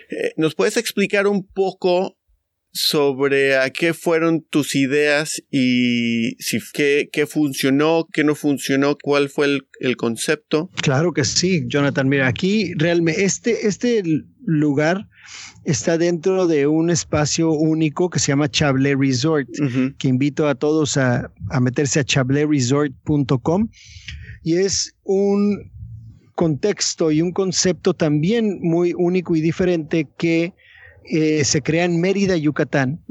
Eh, 0.09 0.33
¿Nos 0.37 0.55
puedes 0.55 0.77
explicar 0.77 1.27
un 1.27 1.45
poco 1.45 2.16
sobre 2.71 3.57
a 3.57 3.69
qué 3.71 3.93
fueron 3.93 4.41
tus 4.41 4.75
ideas 4.75 5.41
y 5.51 6.35
si 6.39 6.59
qué, 6.73 7.09
qué 7.11 7.25
funcionó, 7.25 8.07
qué 8.11 8.23
no 8.23 8.35
funcionó, 8.35 8.97
cuál 9.01 9.29
fue 9.29 9.45
el, 9.47 9.67
el, 9.79 9.97
concepto. 9.97 10.69
Claro 10.81 11.13
que 11.13 11.25
sí, 11.25 11.63
Jonathan. 11.67 12.07
Mira, 12.07 12.27
aquí 12.27 12.73
realmente 12.75 13.23
este, 13.23 13.67
este 13.67 14.03
lugar 14.45 15.07
está 15.65 15.97
dentro 15.97 16.47
de 16.47 16.67
un 16.67 16.89
espacio 16.89 17.51
único 17.51 18.09
que 18.09 18.19
se 18.19 18.27
llama 18.27 18.49
Chablé 18.49 18.95
Resort, 18.95 19.49
que 19.97 20.07
invito 20.07 20.47
a 20.47 20.55
todos 20.55 20.97
a, 20.97 21.31
a 21.49 21.59
meterse 21.59 21.99
a 21.99 22.03
chableresort.com 22.03 23.69
y 24.43 24.55
es 24.55 24.95
un 25.03 25.71
contexto 26.35 27.11
y 27.11 27.21
un 27.21 27.31
concepto 27.31 27.93
también 27.93 28.59
muy 28.61 28.93
único 28.95 29.35
y 29.35 29.41
diferente 29.41 30.07
que 30.17 30.53
eh, 31.09 31.43
se 31.45 31.61
crea 31.61 31.85
en 31.85 32.01
Mérida, 32.01 32.35
Yucatán, 32.35 33.01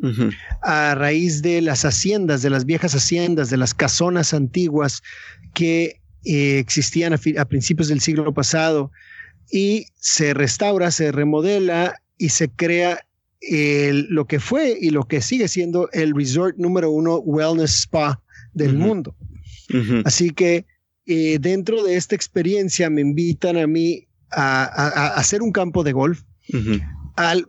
a 0.63 0.95
raíz 0.95 1.43
de 1.43 1.61
las 1.63 1.85
haciendas, 1.85 2.43
de 2.43 2.51
las 2.51 2.65
viejas 2.65 2.95
haciendas, 2.95 3.51
de 3.51 3.57
las 3.57 3.75
casonas 3.75 4.35
antiguas 4.35 5.03
que 5.55 6.01
eh, 6.25 6.59
existían 6.59 7.13
a, 7.15 7.45
principios 7.45 7.89
del 7.89 8.01
siglo 8.01 8.33
pasado 8.35 8.91
y 9.51 9.87
se 9.97 10.35
restaura, 10.35 10.91
se 10.91 11.13
remodela 11.13 11.95
y 12.19 12.31
se 12.31 12.49
crea 12.49 13.01
lo 13.41 14.27
que 14.27 14.41
fue 14.41 14.77
y 14.81 14.91
lo 14.91 15.05
que 15.05 15.21
sigue 15.21 15.47
siendo 15.47 15.89
el 15.93 16.15
resort 16.15 16.57
número 16.57 16.91
uno 16.91 17.19
wellness 17.19 17.83
spa 17.83 18.21
del 18.55 18.75
mundo. 18.75 19.15
Así 20.05 20.31
que 20.31 20.65
eh, 21.07 21.39
dentro 21.41 21.85
de 21.85 21.97
esta 21.97 22.17
experiencia 22.17 22.91
me 22.91 23.01
invitan 23.01 23.57
a 23.57 23.67
mí 23.67 24.09
a, 24.33 25.15
hacer 25.15 25.41
un 25.41 25.53
campo 25.53 25.85
de 25.85 25.93
golf, 25.93 26.23
al, 27.15 27.47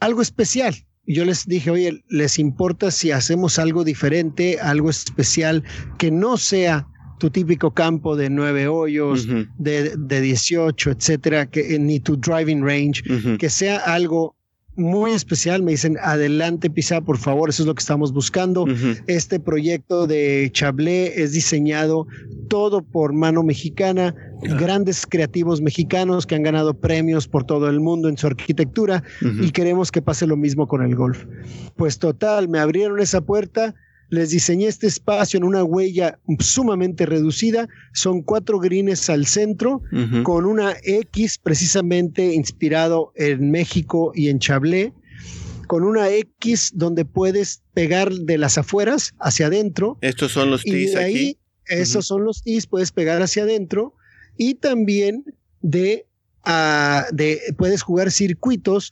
algo 0.00 0.22
especial. 0.22 0.74
Yo 1.06 1.24
les 1.24 1.46
dije, 1.46 1.70
oye, 1.70 2.04
¿les 2.08 2.38
importa 2.38 2.90
si 2.90 3.10
hacemos 3.10 3.58
algo 3.58 3.84
diferente, 3.84 4.58
algo 4.60 4.90
especial, 4.90 5.64
que 5.98 6.10
no 6.10 6.36
sea 6.36 6.86
tu 7.18 7.30
típico 7.30 7.72
campo 7.72 8.16
de 8.16 8.30
nueve 8.30 8.68
hoyos, 8.68 9.26
de, 9.58 9.96
de, 9.96 10.20
18, 10.20 10.90
etcétera, 10.90 11.50
que, 11.50 11.78
ni 11.78 12.00
tu 12.00 12.16
driving 12.16 12.62
range, 12.62 13.02
que 13.38 13.50
sea 13.50 13.78
algo 13.78 14.36
muy 14.76 15.12
especial. 15.12 15.62
Me 15.62 15.72
dicen, 15.72 15.96
adelante, 16.02 16.70
Pisa, 16.70 17.00
por 17.00 17.18
favor, 17.18 17.50
eso 17.50 17.62
es 17.62 17.66
lo 17.66 17.74
que 17.74 17.80
estamos 17.80 18.12
buscando. 18.12 18.66
Este 19.06 19.40
proyecto 19.40 20.06
de 20.06 20.50
Chablé 20.52 21.22
es 21.22 21.32
diseñado 21.32 22.06
todo 22.48 22.82
por 22.82 23.12
mano 23.12 23.42
mexicana, 23.42 24.14
grandes 24.42 25.06
creativos 25.06 25.60
mexicanos 25.60 26.26
que 26.26 26.34
han 26.34 26.42
ganado 26.42 26.74
premios 26.74 27.28
por 27.28 27.44
todo 27.44 27.68
el 27.68 27.80
mundo 27.80 28.08
en 28.08 28.16
su 28.16 28.26
arquitectura 28.26 29.02
y 29.40 29.50
queremos 29.50 29.92
que 29.92 30.02
pase 30.02 30.26
lo 30.26 30.36
mismo 30.36 30.66
con 30.66 30.82
el 30.82 30.94
golf. 30.94 31.26
Pues 31.76 31.98
total, 31.98 32.48
me 32.48 32.58
abrieron 32.58 33.00
esa 33.00 33.20
puerta 33.20 33.74
les 34.10 34.30
diseñé 34.30 34.66
este 34.66 34.88
espacio 34.88 35.38
en 35.38 35.44
una 35.44 35.64
huella 35.64 36.18
sumamente 36.40 37.06
reducida. 37.06 37.68
Son 37.94 38.22
cuatro 38.22 38.58
greens 38.58 39.08
al 39.08 39.26
centro, 39.26 39.82
con 40.24 40.44
una 40.44 40.74
X 40.82 41.38
precisamente 41.38 42.34
inspirado 42.34 43.12
en 43.14 43.50
México 43.50 44.12
y 44.14 44.28
en 44.28 44.40
Chablé, 44.40 44.92
con 45.68 45.84
una 45.84 46.10
X 46.10 46.72
donde 46.74 47.04
puedes 47.04 47.62
pegar 47.72 48.12
de 48.12 48.36
las 48.36 48.58
afueras 48.58 49.14
hacia 49.20 49.46
adentro. 49.46 49.96
Estos 50.00 50.32
son 50.32 50.50
los 50.50 50.64
tees 50.64 50.96
aquí. 50.96 51.38
Esos 51.66 52.06
son 52.06 52.24
los 52.24 52.42
tees, 52.42 52.66
puedes 52.66 52.90
pegar 52.90 53.22
hacia 53.22 53.44
adentro. 53.44 53.94
Y 54.36 54.54
también 54.54 55.24
de, 55.60 56.06
uh, 56.46 57.14
de 57.14 57.38
puedes 57.56 57.82
jugar 57.82 58.10
circuitos 58.10 58.90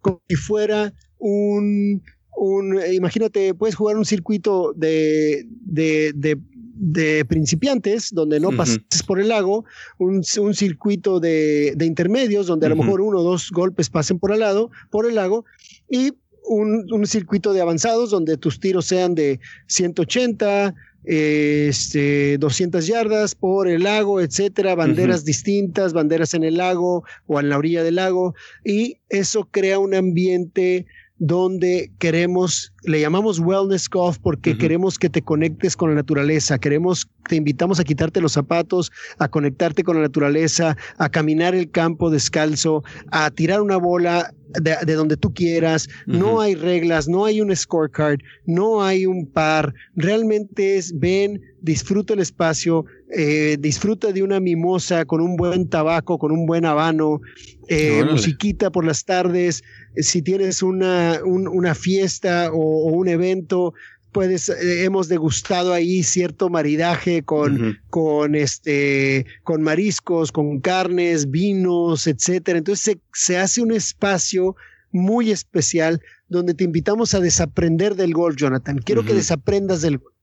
como 0.00 0.20
si 0.28 0.34
fuera 0.34 0.92
un 1.18 2.02
un, 2.38 2.80
imagínate, 2.92 3.54
puedes 3.54 3.74
jugar 3.74 3.96
un 3.96 4.04
circuito 4.04 4.72
de, 4.76 5.46
de, 5.48 6.12
de, 6.14 7.24
principiantes 7.24 8.10
donde 8.12 8.38
no 8.38 8.50
pases 8.52 8.80
por 9.06 9.20
el 9.20 9.28
lago, 9.28 9.64
un, 9.98 10.22
un 10.40 10.54
circuito 10.54 11.18
de, 11.20 11.76
intermedios 11.80 12.46
donde 12.46 12.66
a 12.66 12.68
lo 12.68 12.76
mejor 12.76 13.00
uno 13.00 13.18
o 13.18 13.22
dos 13.22 13.50
golpes 13.50 13.90
pasen 13.90 14.18
por 14.18 14.32
el 14.32 14.40
lado, 14.40 14.70
por 14.90 15.06
el 15.06 15.16
lago, 15.16 15.44
y 15.90 16.12
un, 16.44 16.86
un, 16.92 17.06
circuito 17.06 17.52
de 17.52 17.60
avanzados 17.60 18.10
donde 18.10 18.36
tus 18.36 18.60
tiros 18.60 18.86
sean 18.86 19.14
de 19.14 19.40
180, 19.66 20.74
este, 21.04 22.38
200 22.38 22.86
yardas 22.86 23.34
por 23.34 23.68
el 23.68 23.82
lago, 23.82 24.20
etcétera, 24.20 24.74
banderas 24.74 25.24
distintas, 25.24 25.92
banderas 25.92 26.34
en 26.34 26.44
el 26.44 26.56
lago 26.56 27.04
o 27.26 27.40
en 27.40 27.48
la 27.48 27.58
orilla 27.58 27.82
del 27.82 27.96
lago, 27.96 28.34
y 28.64 28.98
eso 29.08 29.48
crea 29.50 29.78
un 29.78 29.94
ambiente 29.94 30.86
donde 31.18 31.90
queremos, 31.98 32.72
le 32.84 33.00
llamamos 33.00 33.40
wellness 33.40 33.88
golf 33.88 34.18
porque 34.18 34.56
queremos 34.56 34.98
que 34.98 35.10
te 35.10 35.22
conectes 35.22 35.76
con 35.76 35.90
la 35.90 35.96
naturaleza, 35.96 36.58
queremos, 36.58 37.08
te 37.28 37.36
invitamos 37.36 37.80
a 37.80 37.84
quitarte 37.84 38.20
los 38.20 38.32
zapatos, 38.32 38.92
a 39.18 39.28
conectarte 39.28 39.82
con 39.82 39.96
la 39.96 40.02
naturaleza, 40.02 40.76
a 40.96 41.08
caminar 41.08 41.54
el 41.54 41.70
campo 41.70 42.10
descalzo, 42.10 42.84
a 43.10 43.30
tirar 43.30 43.60
una 43.62 43.76
bola 43.76 44.32
de, 44.60 44.94
donde 44.94 45.16
tú 45.16 45.34
quieras, 45.34 45.88
no 46.06 46.40
hay 46.40 46.54
reglas, 46.54 47.08
no 47.08 47.24
hay 47.24 47.40
un 47.40 47.54
scorecard, 47.54 48.20
no 48.46 48.82
hay 48.82 49.06
un 49.06 49.26
par, 49.26 49.74
realmente 49.94 50.76
es 50.76 50.98
ven, 50.98 51.40
disfruta 51.60 52.14
el 52.14 52.20
espacio, 52.20 52.84
eh, 53.10 53.56
disfruta 53.58 54.12
de 54.12 54.22
una 54.22 54.38
mimosa 54.38 55.06
con 55.06 55.20
un 55.22 55.36
buen 55.36 55.68
tabaco, 55.68 56.18
con 56.18 56.30
un 56.30 56.44
buen 56.44 56.66
habano, 56.66 57.20
eh, 57.68 58.04
musiquita 58.04 58.70
por 58.70 58.84
las 58.84 59.04
tardes, 59.04 59.62
si 59.96 60.20
tienes 60.20 60.62
una, 60.62 61.20
una 61.24 61.74
fiesta 61.74 62.50
o, 62.52 62.92
un 62.92 63.08
evento, 63.08 63.72
puedes, 64.12 64.50
eh, 64.50 64.84
hemos 64.84 65.08
degustado 65.08 65.72
ahí 65.72 66.02
cierto 66.02 66.50
maridaje 66.50 67.22
con, 67.22 67.78
con 67.88 68.34
este, 68.34 69.24
con 69.42 69.62
mariscos, 69.62 70.30
con 70.30 70.60
carnes, 70.60 71.30
vinos, 71.30 72.06
etcétera. 72.06 72.58
Entonces 72.58 72.98
se, 73.14 73.36
hace 73.38 73.62
un 73.62 73.72
espacio 73.72 74.54
muy 74.92 75.30
especial 75.30 76.00
donde 76.28 76.52
te 76.52 76.64
invitamos 76.64 77.14
a 77.14 77.20
desaprender 77.20 77.94
del 77.94 78.12
golf, 78.12 78.36
Jonathan. 78.36 78.78
Quiero 78.78 79.02
que 79.02 79.14
desaprendas 79.14 79.80
del 79.80 79.98
golf. 79.98 80.17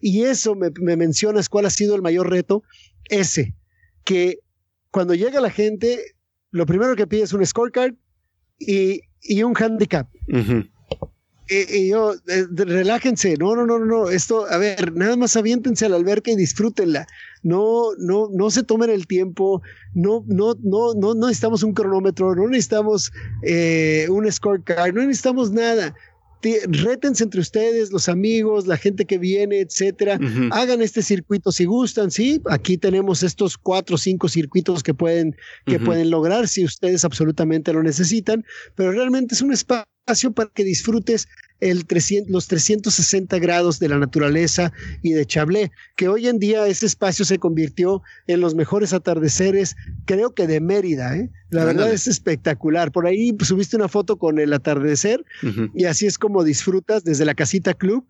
Y 0.00 0.24
eso 0.24 0.54
me, 0.54 0.70
me, 0.80 0.96
mencionas 0.96 1.48
cuál 1.48 1.66
ha 1.66 1.70
sido 1.70 1.94
el 1.94 2.02
mayor 2.02 2.30
reto, 2.30 2.62
ese, 3.08 3.54
que 4.04 4.40
cuando 4.90 5.14
llega 5.14 5.40
la 5.40 5.50
gente, 5.50 6.14
lo 6.50 6.66
primero 6.66 6.96
que 6.96 7.06
pide 7.06 7.22
es 7.22 7.32
un 7.32 7.44
scorecard 7.44 7.94
y, 8.58 9.02
y 9.20 9.42
un 9.42 9.54
handicap. 9.54 10.08
y, 11.48 11.88
yo, 11.88 12.14
eh, 12.28 12.46
relájense, 12.50 13.36
no, 13.36 13.54
no, 13.54 13.66
no, 13.66 13.78
no, 13.78 14.10
esto, 14.10 14.46
a 14.46 14.58
ver, 14.58 14.94
nada 14.94 15.16
más 15.16 15.36
aviéntense 15.36 15.86
a 15.86 15.88
la 15.88 15.96
alberca 15.96 16.30
y 16.30 16.36
disfrútenla. 16.36 17.06
No, 17.42 17.90
no, 17.98 18.28
no 18.32 18.50
se 18.50 18.62
tomen 18.62 18.90
el 18.90 19.06
tiempo, 19.06 19.62
no, 19.94 20.24
no, 20.26 20.54
no, 20.62 20.94
no, 20.94 21.14
no 21.14 21.26
necesitamos 21.26 21.62
un 21.62 21.74
cronómetro, 21.74 22.34
no 22.34 22.48
necesitamos 22.48 23.12
eh, 23.42 24.06
un 24.08 24.30
scorecard, 24.32 24.94
no 24.94 25.02
necesitamos 25.02 25.52
nada 25.52 25.94
rétense 26.68 27.24
entre 27.24 27.40
ustedes, 27.40 27.90
los 27.90 28.08
amigos, 28.08 28.66
la 28.66 28.76
gente 28.76 29.04
que 29.04 29.18
viene, 29.18 29.60
etcétera. 29.60 30.18
Hagan 30.52 30.82
este 30.82 31.02
circuito 31.02 31.52
si 31.52 31.64
gustan, 31.64 32.10
sí. 32.10 32.40
Aquí 32.50 32.76
tenemos 32.76 33.22
estos 33.22 33.56
cuatro 33.56 33.96
o 33.96 33.98
cinco 33.98 34.28
circuitos 34.28 34.82
que 34.82 34.94
pueden, 34.94 35.36
que 35.66 35.78
pueden 35.78 36.10
lograr 36.10 36.48
si 36.48 36.64
ustedes 36.64 37.04
absolutamente 37.04 37.72
lo 37.72 37.82
necesitan, 37.82 38.44
pero 38.74 38.92
realmente 38.92 39.34
es 39.34 39.42
un 39.42 39.52
espacio 39.52 39.95
para 40.34 40.50
que 40.54 40.64
disfrutes 40.64 41.28
el 41.60 41.86
300, 41.86 42.30
los 42.30 42.46
360 42.48 43.38
grados 43.38 43.78
de 43.78 43.88
la 43.88 43.98
naturaleza 43.98 44.72
y 45.02 45.12
de 45.12 45.26
Chablé, 45.26 45.72
que 45.96 46.08
hoy 46.08 46.28
en 46.28 46.38
día 46.38 46.66
ese 46.66 46.86
espacio 46.86 47.24
se 47.24 47.38
convirtió 47.38 48.02
en 48.26 48.40
los 48.40 48.54
mejores 48.54 48.92
atardeceres, 48.92 49.74
creo 50.04 50.34
que 50.34 50.46
de 50.46 50.60
Mérida, 50.60 51.16
¿eh? 51.16 51.30
La 51.50 51.64
verdad 51.64 51.92
es 51.92 52.08
espectacular. 52.08 52.90
Por 52.92 53.06
ahí 53.06 53.34
subiste 53.40 53.76
una 53.76 53.88
foto 53.88 54.18
con 54.18 54.38
el 54.38 54.52
atardecer 54.52 55.24
y 55.74 55.84
así 55.84 56.06
es 56.06 56.18
como 56.18 56.44
disfrutas 56.44 57.04
desde 57.04 57.24
la 57.24 57.34
casita 57.34 57.72
club 57.72 58.04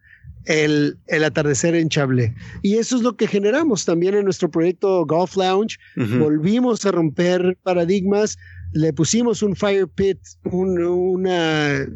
el, 0.46 0.96
el, 1.06 1.24
atardecer 1.24 1.74
en 1.74 1.88
Chablé. 1.88 2.35
Y 2.62 2.76
eso 2.76 2.96
es 2.96 3.02
lo 3.02 3.16
que 3.16 3.26
generamos 3.26 3.85
también 3.85 4.14
en 4.14 4.24
nuestro 4.24 4.50
proyecto 4.50 5.04
Golf 5.04 5.37
Lounge. 5.37 5.76
Volvimos 5.96 6.87
a 6.87 6.92
romper 6.92 7.59
paradigmas, 7.62 8.38
le 8.72 8.92
pusimos 8.92 9.42
un 9.42 9.57
fire 9.57 9.88
pit, 9.88 10.18
un, 10.44 10.83
una, 10.83 11.87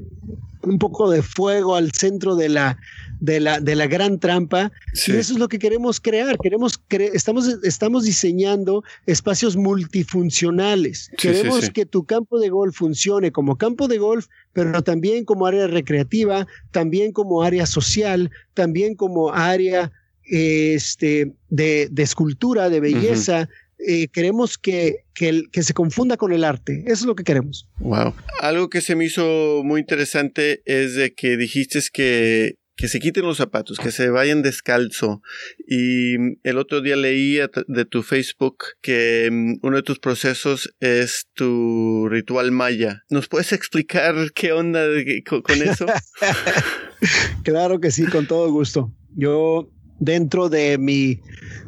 un 0.63 0.79
poco 0.79 1.11
de 1.11 1.23
fuego 1.23 1.77
al 1.77 1.93
centro 1.93 2.37
de 2.37 2.49
la, 2.49 2.79
de 3.21 3.41
la, 3.41 3.61
de 3.61 3.75
la 3.75 3.87
gran 3.87 4.19
trampa. 4.19 4.73
Y 5.07 5.13
eso 5.13 5.33
es 5.35 5.39
lo 5.39 5.49
que 5.49 5.59
queremos 5.59 6.01
crear. 6.01 6.39
Queremos 6.39 6.81
estamos, 6.91 7.49
estamos 7.63 8.05
diseñando 8.05 8.83
espacios 9.07 9.57
multifuncionales. 9.57 11.11
queremos 11.17 11.71
que 11.71 11.87
tu 11.87 12.05
campo 12.05 12.39
de 12.39 12.49
golf 12.49 12.77
funcione 12.77 13.33
como 13.33 13.57
campo 13.57 13.89
de 13.89 13.99
golf, 13.99 14.27
pero 14.53 14.83
también 14.83 15.25
como 15.25 15.47
área 15.47 15.67
recreativa, 15.67 16.47
también 16.71 17.13
como 17.13 17.43
área 17.43 17.67
social, 17.67 18.31
también 18.55 18.95
como 18.95 19.33
área 19.33 19.93
este, 20.25 21.33
de, 21.49 21.89
de 21.91 22.03
escultura, 22.03 22.69
de 22.69 22.81
belleza, 22.81 23.49
eh, 23.87 24.09
queremos 24.09 24.59
que, 24.59 25.05
que, 25.15 25.45
que, 25.51 25.63
se 25.63 25.75
confunda 25.75 26.17
con 26.17 26.33
el 26.33 26.45
arte. 26.45 26.83
Eso 26.87 26.93
es 26.93 27.07
lo 27.07 27.15
que 27.15 27.25
queremos. 27.25 27.69
Wow. 27.79 28.15
Algo 28.41 28.69
que 28.69 28.81
se 28.81 28.97
me 28.97 29.05
hizo 29.05 29.63
muy 29.65 29.81
interesante 29.81 30.63
es 30.65 30.95
de 30.95 31.15
que 31.15 31.37
dijiste 31.37 31.81
que, 31.93 32.59
que 32.77 32.89
se 32.89 32.99
quiten 32.99 33.25
los 33.25 33.37
zapatos, 33.37 33.79
que 33.79 33.91
se 33.91 34.09
vayan 34.09 34.43
descalzo. 34.43 35.23
Y 35.69 36.15
el 36.43 36.59
otro 36.59 36.81
día 36.81 36.97
leí 36.97 37.39
de 37.69 37.85
tu 37.85 38.03
Facebook 38.03 38.65
que 38.81 39.29
mm, 39.31 39.67
uno 39.67 39.77
de 39.77 39.83
tus 39.83 39.99
procesos 39.99 40.75
es 40.81 41.29
tu 41.35 42.09
ritual 42.09 42.53
maya. 42.53 43.05
¿Nos 43.11 43.29
puedes 43.29 43.53
explicar 43.53 44.15
qué 44.35 44.53
onda 44.53 44.87
con 45.27 45.63
eso? 45.63 45.87
claro 47.45 47.81
que 47.81 47.91
sí, 47.91 48.07
con 48.07 48.27
todo 48.27 48.51
gusto. 48.51 48.93
Yo 49.15 49.71
dentro 50.01 50.49
de 50.49 50.79
mi 50.79 51.21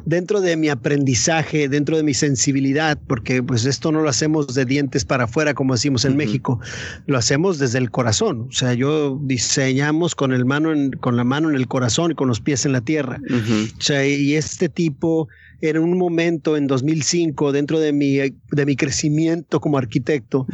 dentro 0.05 0.41
de 0.41 0.57
mi 0.57 0.67
aprendizaje, 0.67 1.69
dentro 1.69 1.95
de 1.95 2.03
mi 2.03 2.13
sensibilidad, 2.13 2.99
porque 3.07 3.41
pues 3.41 3.63
esto 3.65 3.91
no 3.91 4.01
lo 4.01 4.09
hacemos 4.09 4.53
de 4.53 4.65
dientes 4.65 5.05
para 5.05 5.25
afuera 5.25 5.53
como 5.53 5.75
decimos 5.75 6.03
en 6.03 6.17
México, 6.17 6.59
lo 7.05 7.17
hacemos 7.17 7.57
desde 7.57 7.77
el 7.77 7.89
corazón. 7.89 8.47
O 8.49 8.51
sea, 8.51 8.73
yo 8.73 9.17
diseñamos 9.21 10.15
con 10.15 10.33
el 10.33 10.45
mano 10.45 10.73
con 10.99 11.15
la 11.15 11.23
mano 11.23 11.49
en 11.49 11.55
el 11.55 11.67
corazón 11.67 12.11
y 12.11 12.15
con 12.15 12.27
los 12.27 12.41
pies 12.41 12.65
en 12.65 12.73
la 12.73 12.81
tierra. 12.81 13.21
O 13.77 13.81
sea, 13.81 14.05
y 14.05 14.35
este 14.35 14.67
tipo 14.67 15.29
en 15.61 15.77
un 15.77 15.97
momento 15.97 16.57
en 16.57 16.67
2005 16.67 17.53
dentro 17.53 17.79
de 17.79 17.93
mi 17.93 18.17
de 18.17 18.65
mi 18.65 18.75
crecimiento 18.75 19.61
como 19.61 19.77
arquitecto 19.77 20.45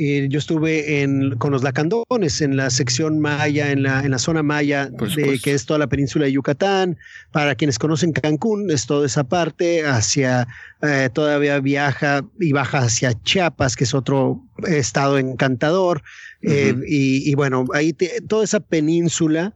eh, 0.00 0.28
yo 0.30 0.38
estuve 0.38 1.02
en, 1.02 1.36
con 1.38 1.50
los 1.50 1.64
lacandones 1.64 2.40
en 2.40 2.56
la 2.56 2.70
sección 2.70 3.18
maya, 3.18 3.72
en 3.72 3.82
la, 3.82 4.04
en 4.04 4.12
la 4.12 4.18
zona 4.18 4.44
maya, 4.44 4.86
de, 4.86 5.40
que 5.42 5.54
es 5.54 5.66
toda 5.66 5.80
la 5.80 5.88
península 5.88 6.26
de 6.26 6.32
Yucatán. 6.32 6.96
Para 7.32 7.56
quienes 7.56 7.80
conocen 7.80 8.12
Cancún, 8.12 8.70
es 8.70 8.86
toda 8.86 9.06
esa 9.06 9.24
parte, 9.24 9.84
hacia, 9.84 10.46
eh, 10.82 11.10
todavía 11.12 11.58
viaja 11.58 12.24
y 12.38 12.52
baja 12.52 12.78
hacia 12.78 13.20
Chiapas, 13.24 13.74
que 13.74 13.82
es 13.82 13.92
otro 13.92 14.40
estado 14.68 15.18
encantador. 15.18 16.02
Eh, 16.42 16.76
y, 16.86 17.34
bueno, 17.34 17.64
ahí 17.74 17.92
toda 18.28 18.44
esa 18.44 18.60
península. 18.60 19.52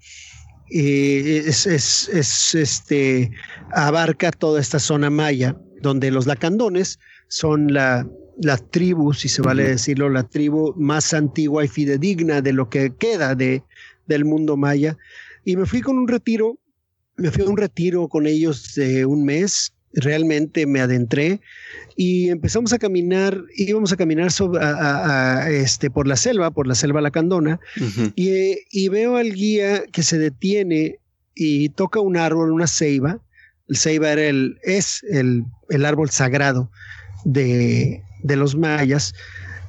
es, 0.68 1.66
es, 1.68 2.08
es, 2.08 2.54
este, 2.56 3.30
abarca 3.72 4.32
toda 4.32 4.60
esta 4.60 4.80
zona 4.80 5.08
maya, 5.08 5.56
donde 5.82 6.10
los 6.10 6.26
lacandones 6.26 6.98
son 7.28 7.72
la, 7.72 8.06
la 8.40 8.56
tribu, 8.56 9.12
si 9.12 9.28
se 9.28 9.42
vale 9.42 9.64
decirlo, 9.64 10.08
la 10.08 10.24
tribu 10.24 10.74
más 10.76 11.12
antigua 11.14 11.64
y 11.64 11.68
fidedigna 11.68 12.40
de 12.40 12.52
lo 12.52 12.68
que 12.68 12.94
queda 12.96 13.34
de, 13.34 13.62
del 14.06 14.24
mundo 14.24 14.56
maya. 14.56 14.96
Y 15.44 15.56
me 15.56 15.66
fui 15.66 15.80
con 15.80 15.98
un 15.98 16.08
retiro, 16.08 16.58
me 17.16 17.30
fui 17.30 17.42
a 17.44 17.48
un 17.48 17.56
retiro 17.56 18.08
con 18.08 18.26
ellos 18.26 18.74
de 18.74 19.04
un 19.04 19.24
mes, 19.24 19.72
realmente 19.94 20.66
me 20.66 20.80
adentré 20.80 21.40
y 21.96 22.30
empezamos 22.30 22.72
a 22.72 22.78
caminar, 22.78 23.42
íbamos 23.54 23.92
a 23.92 23.96
caminar 23.96 24.32
sobre, 24.32 24.60
este, 25.50 25.90
por 25.90 26.06
la 26.06 26.16
selva, 26.16 26.50
por 26.50 26.66
la 26.66 26.74
selva 26.74 27.00
lacandona, 27.00 27.60
y, 28.16 28.56
y, 28.70 28.88
veo 28.88 29.16
al 29.16 29.32
guía 29.32 29.84
que 29.92 30.02
se 30.02 30.18
detiene 30.18 30.98
y 31.34 31.68
toca 31.70 32.00
un 32.00 32.16
árbol, 32.16 32.52
una 32.52 32.66
ceiba. 32.66 33.20
El 33.68 33.76
ceiba 33.76 34.12
era 34.12 34.24
el, 34.24 34.58
es 34.62 35.02
el, 35.10 35.44
el 35.68 35.84
árbol 35.84 36.10
sagrado 36.10 36.70
de, 37.24 38.02
de 38.22 38.36
los 38.36 38.56
mayas 38.56 39.14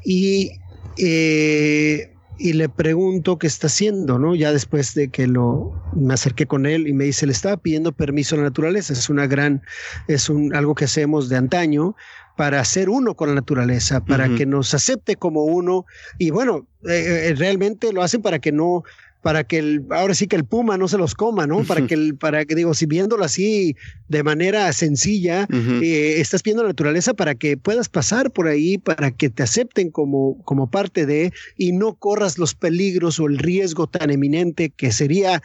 y, 0.04 0.52
eh, 0.98 2.14
y 2.38 2.54
le 2.54 2.70
pregunto 2.70 3.38
qué 3.38 3.48
está 3.48 3.68
haciendo, 3.68 4.20
¿no? 4.20 4.36
Ya 4.36 4.52
después 4.52 4.94
de 4.94 5.10
que 5.10 5.28
lo 5.28 5.74
me 5.96 6.14
acerqué 6.14 6.46
con 6.46 6.66
él 6.66 6.88
y 6.88 6.94
me 6.94 7.06
dice, 7.06 7.26
le 7.26 7.32
estaba 7.32 7.58
pidiendo 7.58 7.92
permiso 7.92 8.36
a 8.36 8.40
la 8.40 8.46
naturaleza, 8.46 8.94
es 8.94 9.10
una 9.10 9.28
gran, 9.28 9.62
es 10.08 10.30
un, 10.30 10.56
algo 10.56 10.76
que 10.76 10.86
hacemos 10.86 11.30
de 11.30 11.38
antaño 11.38 11.96
para 12.36 12.64
ser 12.66 12.90
uno 12.90 13.16
con 13.16 13.30
la 13.30 13.36
naturaleza, 13.36 14.04
para 14.04 14.28
que 14.36 14.46
nos 14.46 14.74
acepte 14.74 15.16
como 15.16 15.44
uno 15.44 15.86
y 16.18 16.32
bueno, 16.32 16.68
eh, 16.84 17.30
eh, 17.30 17.36
realmente 17.38 17.94
lo 17.94 18.02
hacen 18.02 18.24
para 18.24 18.40
que 18.40 18.52
no 18.52 18.84
para 19.24 19.46
que 19.46 19.58
el, 19.58 19.86
ahora 19.90 20.14
sí 20.14 20.28
que 20.28 20.36
el 20.36 20.44
puma 20.44 20.78
no 20.78 20.90
se 20.90 20.98
los 20.98 21.16
coma, 21.16 21.48
¿no? 21.48 21.64
Para 21.64 21.88
que 21.88 21.94
el, 21.94 22.18
para 22.18 22.44
que 22.44 22.56
digo, 22.56 22.74
si 22.74 22.86
viéndolo 22.86 23.24
así 23.24 23.78
de 24.10 24.22
manera 24.22 24.72
sencilla, 24.74 25.48
eh, 25.82 26.16
estás 26.18 26.44
viendo 26.44 26.62
la 26.62 26.70
naturaleza 26.70 27.14
para 27.14 27.34
que 27.34 27.56
puedas 27.56 27.88
pasar 27.88 28.32
por 28.32 28.50
ahí, 28.50 28.78
para 28.78 29.12
que 29.12 29.30
te 29.30 29.42
acepten 29.42 29.92
como, 29.92 30.44
como 30.44 30.70
parte 30.70 31.06
de, 31.06 31.32
y 31.58 31.72
no 31.72 31.96
corras 31.96 32.38
los 32.38 32.54
peligros 32.54 33.18
o 33.22 33.28
el 33.28 33.38
riesgo 33.38 33.88
tan 33.88 34.12
eminente 34.12 34.72
que 34.72 34.92
sería 34.92 35.42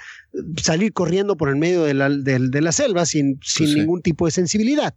salir 0.61 0.93
corriendo 0.93 1.37
por 1.37 1.49
el 1.49 1.57
medio 1.57 1.85
de 1.85 1.95
la, 1.95 2.11
de, 2.11 2.61
la 2.61 2.72
selva 2.72 3.07
sin, 3.07 3.37
pues 3.37 3.53
sin 3.53 3.74
ningún 3.74 4.03
tipo 4.03 4.26
de 4.26 4.33
sensibilidad. 4.33 4.93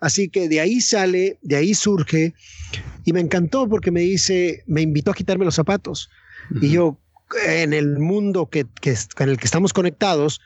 Así 0.00 0.28
que 0.28 0.48
de 0.48 0.60
ahí 0.60 0.80
sale, 0.80 1.38
de 1.42 1.54
ahí 1.54 1.72
surge, 1.72 2.34
y 3.04 3.12
me 3.12 3.20
encantó 3.20 3.68
porque 3.68 3.92
me 3.92 4.00
dice, 4.00 4.64
me 4.66 4.82
invitó 4.82 5.12
a 5.12 5.14
quitarme 5.14 5.44
los 5.44 5.54
zapatos. 5.54 6.10
Y 6.60 6.70
yo, 6.70 6.98
en 7.46 7.72
el 7.72 7.98
mundo 7.98 8.46
que, 8.46 8.66
que, 8.80 8.90
en 9.18 9.28
el 9.28 9.38
que 9.38 9.44
estamos 9.44 9.72
conectados, 9.72 10.40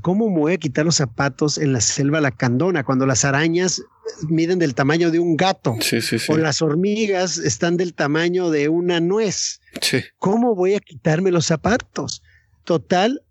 ¿cómo 0.00 0.28
me 0.28 0.38
voy 0.38 0.52
a 0.54 0.58
quitar 0.58 0.84
los 0.84 0.96
zapatos 0.96 1.58
en 1.58 1.72
la 1.72 1.80
selva 1.80 2.20
lacandona 2.20 2.84
cuando 2.84 3.06
las 3.06 3.24
arañas 3.24 3.82
miden 4.28 4.58
del 4.58 4.74
tamaño 4.74 5.10
de 5.10 5.18
un 5.18 5.36
gato? 5.36 5.76
O 6.28 6.36
las 6.36 6.62
hormigas 6.62 7.38
están 7.38 7.76
del 7.76 7.94
tamaño 7.94 8.50
de 8.50 8.68
una 8.68 9.00
nuez. 9.00 9.60
¿Cómo 10.18 10.54
voy 10.54 10.74
a 10.74 10.80
quitarme 10.80 11.30
los 11.30 11.46
zapatos? 11.46 12.22
Total, 12.64 13.22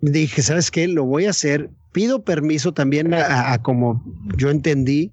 dije, 0.00 0.42
¿sabes 0.42 0.70
qué? 0.70 0.88
Lo 0.88 1.04
voy 1.04 1.26
a 1.26 1.30
hacer. 1.30 1.70
Pido 1.92 2.22
permiso 2.22 2.72
también 2.72 3.12
a 3.14 3.58
como 3.62 4.04
yo 4.36 4.50
entendí. 4.50 5.12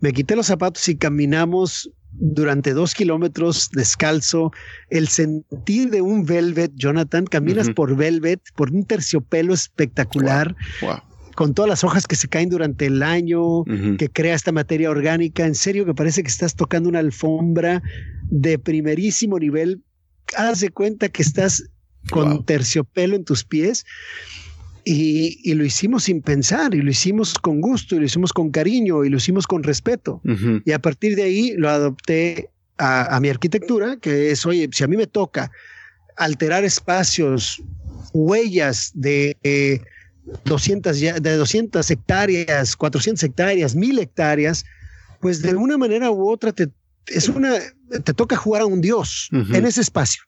Me 0.00 0.12
quité 0.12 0.36
los 0.36 0.46
zapatos 0.46 0.88
y 0.88 0.96
caminamos 0.96 1.90
durante 2.12 2.72
dos 2.72 2.94
kilómetros 2.94 3.70
descalzo, 3.72 4.52
el 4.90 5.08
sentir 5.08 5.90
de 5.90 6.02
un 6.02 6.24
velvet, 6.24 6.72
Jonathan, 6.74 7.24
caminas 7.24 7.70
por 7.70 7.96
velvet, 7.96 8.40
por 8.56 8.70
un 8.70 8.84
terciopelo 8.84 9.54
espectacular. 9.54 10.54
Con 11.36 11.54
todas 11.54 11.68
las 11.68 11.84
hojas 11.84 12.06
que 12.06 12.16
se 12.16 12.28
caen 12.28 12.50
durante 12.50 12.86
el 12.86 13.02
año, 13.02 13.64
que 13.98 14.10
crea 14.12 14.34
esta 14.34 14.52
materia 14.52 14.90
orgánica, 14.90 15.46
en 15.46 15.54
serio 15.54 15.86
que 15.86 15.94
parece 15.94 16.22
que 16.22 16.28
estás 16.28 16.54
tocando 16.54 16.88
una 16.88 16.98
alfombra 16.98 17.82
de 18.24 18.58
primerísimo 18.58 19.38
nivel. 19.38 19.82
Haz 20.36 20.60
de 20.60 20.70
cuenta 20.70 21.08
que 21.08 21.22
estás 21.22 21.64
con 22.10 22.44
terciopelo 22.44 23.16
en 23.16 23.24
tus 23.24 23.44
pies 23.44 23.84
y, 24.84 25.54
lo 25.54 25.64
hicimos 25.64 26.04
sin 26.04 26.22
pensar, 26.22 26.74
y 26.74 26.82
lo 26.82 26.90
hicimos 26.90 27.34
con 27.34 27.60
gusto, 27.60 27.96
y 27.96 28.00
lo 28.00 28.04
hicimos 28.04 28.32
con 28.32 28.50
cariño, 28.50 29.04
y 29.04 29.10
lo 29.10 29.16
hicimos 29.16 29.46
con 29.46 29.62
respeto. 29.62 30.20
Y 30.64 30.72
a 30.72 30.78
partir 30.78 31.16
de 31.16 31.24
ahí 31.24 31.52
lo 31.56 31.68
adopté 31.68 32.50
a, 32.78 33.18
mi 33.20 33.28
arquitectura, 33.28 33.96
que 33.96 34.30
es, 34.30 34.46
oye, 34.46 34.68
si 34.72 34.84
a 34.84 34.88
mí 34.88 34.96
me 34.96 35.06
toca 35.06 35.50
alterar 36.16 36.64
espacios, 36.64 37.62
huellas 38.12 38.92
de, 38.94 39.36
200, 40.44 41.02
eh, 41.02 41.14
de 41.20 41.36
200 41.36 41.90
hectáreas, 41.90 42.76
400 42.76 43.22
hectáreas, 43.22 43.74
1000 43.74 43.98
hectáreas, 43.98 44.64
pues 45.20 45.42
de 45.42 45.54
una 45.54 45.76
manera 45.76 46.10
u 46.10 46.28
otra 46.28 46.52
te, 46.52 46.70
es 47.06 47.28
una, 47.28 47.58
te 48.04 48.14
toca 48.14 48.36
jugar 48.36 48.62
a 48.62 48.66
un 48.66 48.80
dios 48.80 49.28
en 49.32 49.66
ese 49.66 49.80
espacio. 49.80 50.22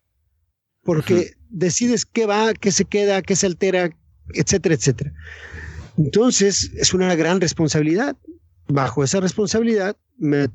Porque 0.84 1.34
decides 1.48 2.04
qué 2.04 2.26
va, 2.26 2.54
qué 2.54 2.72
se 2.72 2.84
queda, 2.84 3.22
qué 3.22 3.36
se 3.36 3.46
altera, 3.46 3.90
etcétera, 4.34 4.74
etcétera. 4.74 5.12
Entonces, 5.98 6.72
es 6.76 6.94
una 6.94 7.14
gran 7.14 7.40
responsabilidad. 7.40 8.16
Bajo 8.68 9.04
esa 9.04 9.20
responsabilidad, 9.20 9.96
me, 10.16 10.48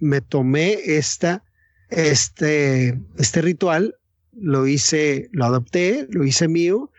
me 0.00 0.20
tomé 0.20 0.78
esta, 0.84 1.44
este, 1.88 2.98
este 3.18 3.42
ritual, 3.42 3.96
lo 4.32 4.66
hice, 4.66 5.28
lo 5.32 5.44
adopté, 5.44 6.06
lo 6.10 6.24
hice 6.24 6.48
mío 6.48 6.90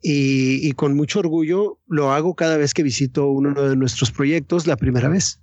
y, 0.00 0.66
y, 0.66 0.72
con 0.72 0.94
mucho 0.94 1.18
orgullo 1.18 1.80
lo 1.88 2.12
hago 2.12 2.34
cada 2.34 2.56
vez 2.56 2.72
que 2.72 2.84
visito 2.84 3.26
uno 3.26 3.68
de 3.68 3.76
nuestros 3.76 4.12
proyectos 4.12 4.66
la 4.66 4.76
primera 4.76 5.08
vez. 5.08 5.40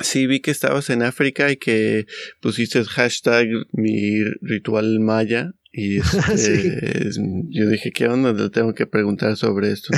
Sí, 0.00 0.26
vi 0.26 0.40
que 0.40 0.50
estabas 0.50 0.90
en 0.90 1.02
África 1.02 1.50
y 1.50 1.56
que 1.56 2.06
pusiste 2.40 2.82
hashtag 2.84 3.46
mi 3.72 4.24
ritual 4.40 5.00
maya 5.00 5.52
y 5.72 5.98
este, 6.32 7.10
yo 7.48 7.68
dije, 7.68 7.92
¿qué 7.92 8.06
onda? 8.06 8.32
Le 8.32 8.50
tengo 8.50 8.74
que 8.74 8.86
preguntar 8.86 9.36
sobre 9.36 9.72
esto. 9.72 9.92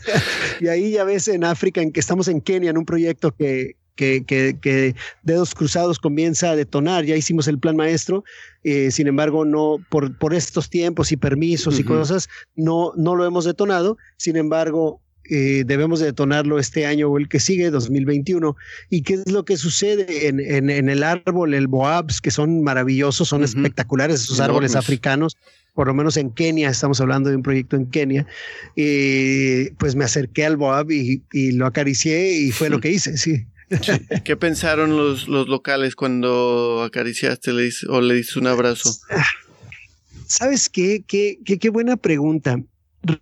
y 0.60 0.68
ahí 0.68 0.92
ya 0.92 1.04
ves 1.04 1.28
en 1.28 1.44
África, 1.44 1.82
en 1.82 1.92
que 1.92 2.00
estamos 2.00 2.28
en 2.28 2.40
Kenia, 2.40 2.70
en 2.70 2.78
un 2.78 2.86
proyecto 2.86 3.34
que, 3.34 3.76
que, 3.94 4.24
que, 4.24 4.94
Dedos 5.22 5.54
Cruzados 5.54 5.98
comienza 5.98 6.50
a 6.50 6.56
detonar. 6.56 7.04
Ya 7.04 7.16
hicimos 7.16 7.48
el 7.48 7.58
plan 7.58 7.76
maestro, 7.76 8.24
eh, 8.64 8.90
sin 8.90 9.08
embargo, 9.08 9.44
no 9.44 9.76
por, 9.90 10.16
por 10.16 10.32
estos 10.32 10.70
tiempos 10.70 11.12
y 11.12 11.18
permisos 11.18 11.78
y 11.78 11.84
cosas, 11.84 12.30
no, 12.56 12.92
no 12.96 13.14
lo 13.14 13.26
hemos 13.26 13.44
detonado. 13.44 13.98
Sin 14.16 14.36
embargo, 14.36 15.02
eh, 15.30 15.62
debemos 15.64 16.00
detonarlo 16.00 16.58
este 16.58 16.86
año 16.86 17.08
o 17.08 17.16
el 17.16 17.28
que 17.28 17.38
sigue, 17.38 17.70
2021. 17.70 18.56
¿Y 18.90 19.02
qué 19.02 19.14
es 19.14 19.30
lo 19.30 19.44
que 19.44 19.56
sucede 19.56 20.26
en, 20.26 20.40
en, 20.40 20.88
el 20.88 21.04
árbol, 21.04 21.54
el 21.54 21.68
Boabs, 21.68 22.20
que 22.20 22.32
son 22.32 22.64
maravillosos, 22.64 23.28
son 23.28 23.44
espectaculares 23.44 24.22
esos 24.22 24.40
árboles 24.40 24.74
africanos? 24.74 25.36
Por 25.72 25.86
lo 25.86 25.94
menos 25.94 26.16
en 26.16 26.30
Kenia, 26.30 26.68
estamos 26.68 27.00
hablando 27.00 27.30
de 27.30 27.36
un 27.36 27.42
proyecto 27.42 27.76
en 27.76 27.86
Kenia, 27.86 28.26
y 28.74 29.70
pues 29.78 29.94
me 29.94 30.04
acerqué 30.04 30.44
al 30.44 30.56
Boab 30.56 30.90
y, 30.90 31.22
lo 31.52 31.66
acaricié 31.66 32.32
y 32.32 32.50
fue 32.50 32.68
lo 32.68 32.80
que 32.80 32.90
hice, 32.90 33.16
sí. 33.16 33.46
¿Qué 34.24 34.36
pensaron 34.36 34.96
los, 34.96 35.28
los 35.28 35.48
locales 35.48 35.94
cuando 35.94 36.82
acariciaste 36.82 37.52
o 37.88 38.00
le 38.00 38.14
diste 38.14 38.40
un 38.40 38.48
abrazo? 38.48 38.92
¿Sabes 40.26 40.68
qué? 40.68 41.04
Qué, 41.06 41.38
qué, 41.44 41.60
qué 41.60 41.70
buena 41.70 41.96
pregunta 41.96 42.60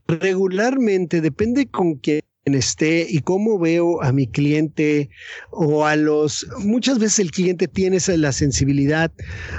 regularmente, 0.07 1.21
depende 1.21 1.69
con 1.69 1.97
quién 1.97 2.23
esté 2.45 3.07
y 3.09 3.21
cómo 3.21 3.59
veo 3.59 4.03
a 4.03 4.13
mi 4.13 4.27
cliente 4.27 5.11
o 5.51 5.85
a 5.85 5.97
los 5.97 6.47
muchas 6.59 6.99
veces 6.99 7.19
el 7.19 7.31
cliente 7.31 7.69
tiene 7.69 7.97
esa, 7.97 8.17
la 8.17 8.33
sensibilidad 8.33 9.13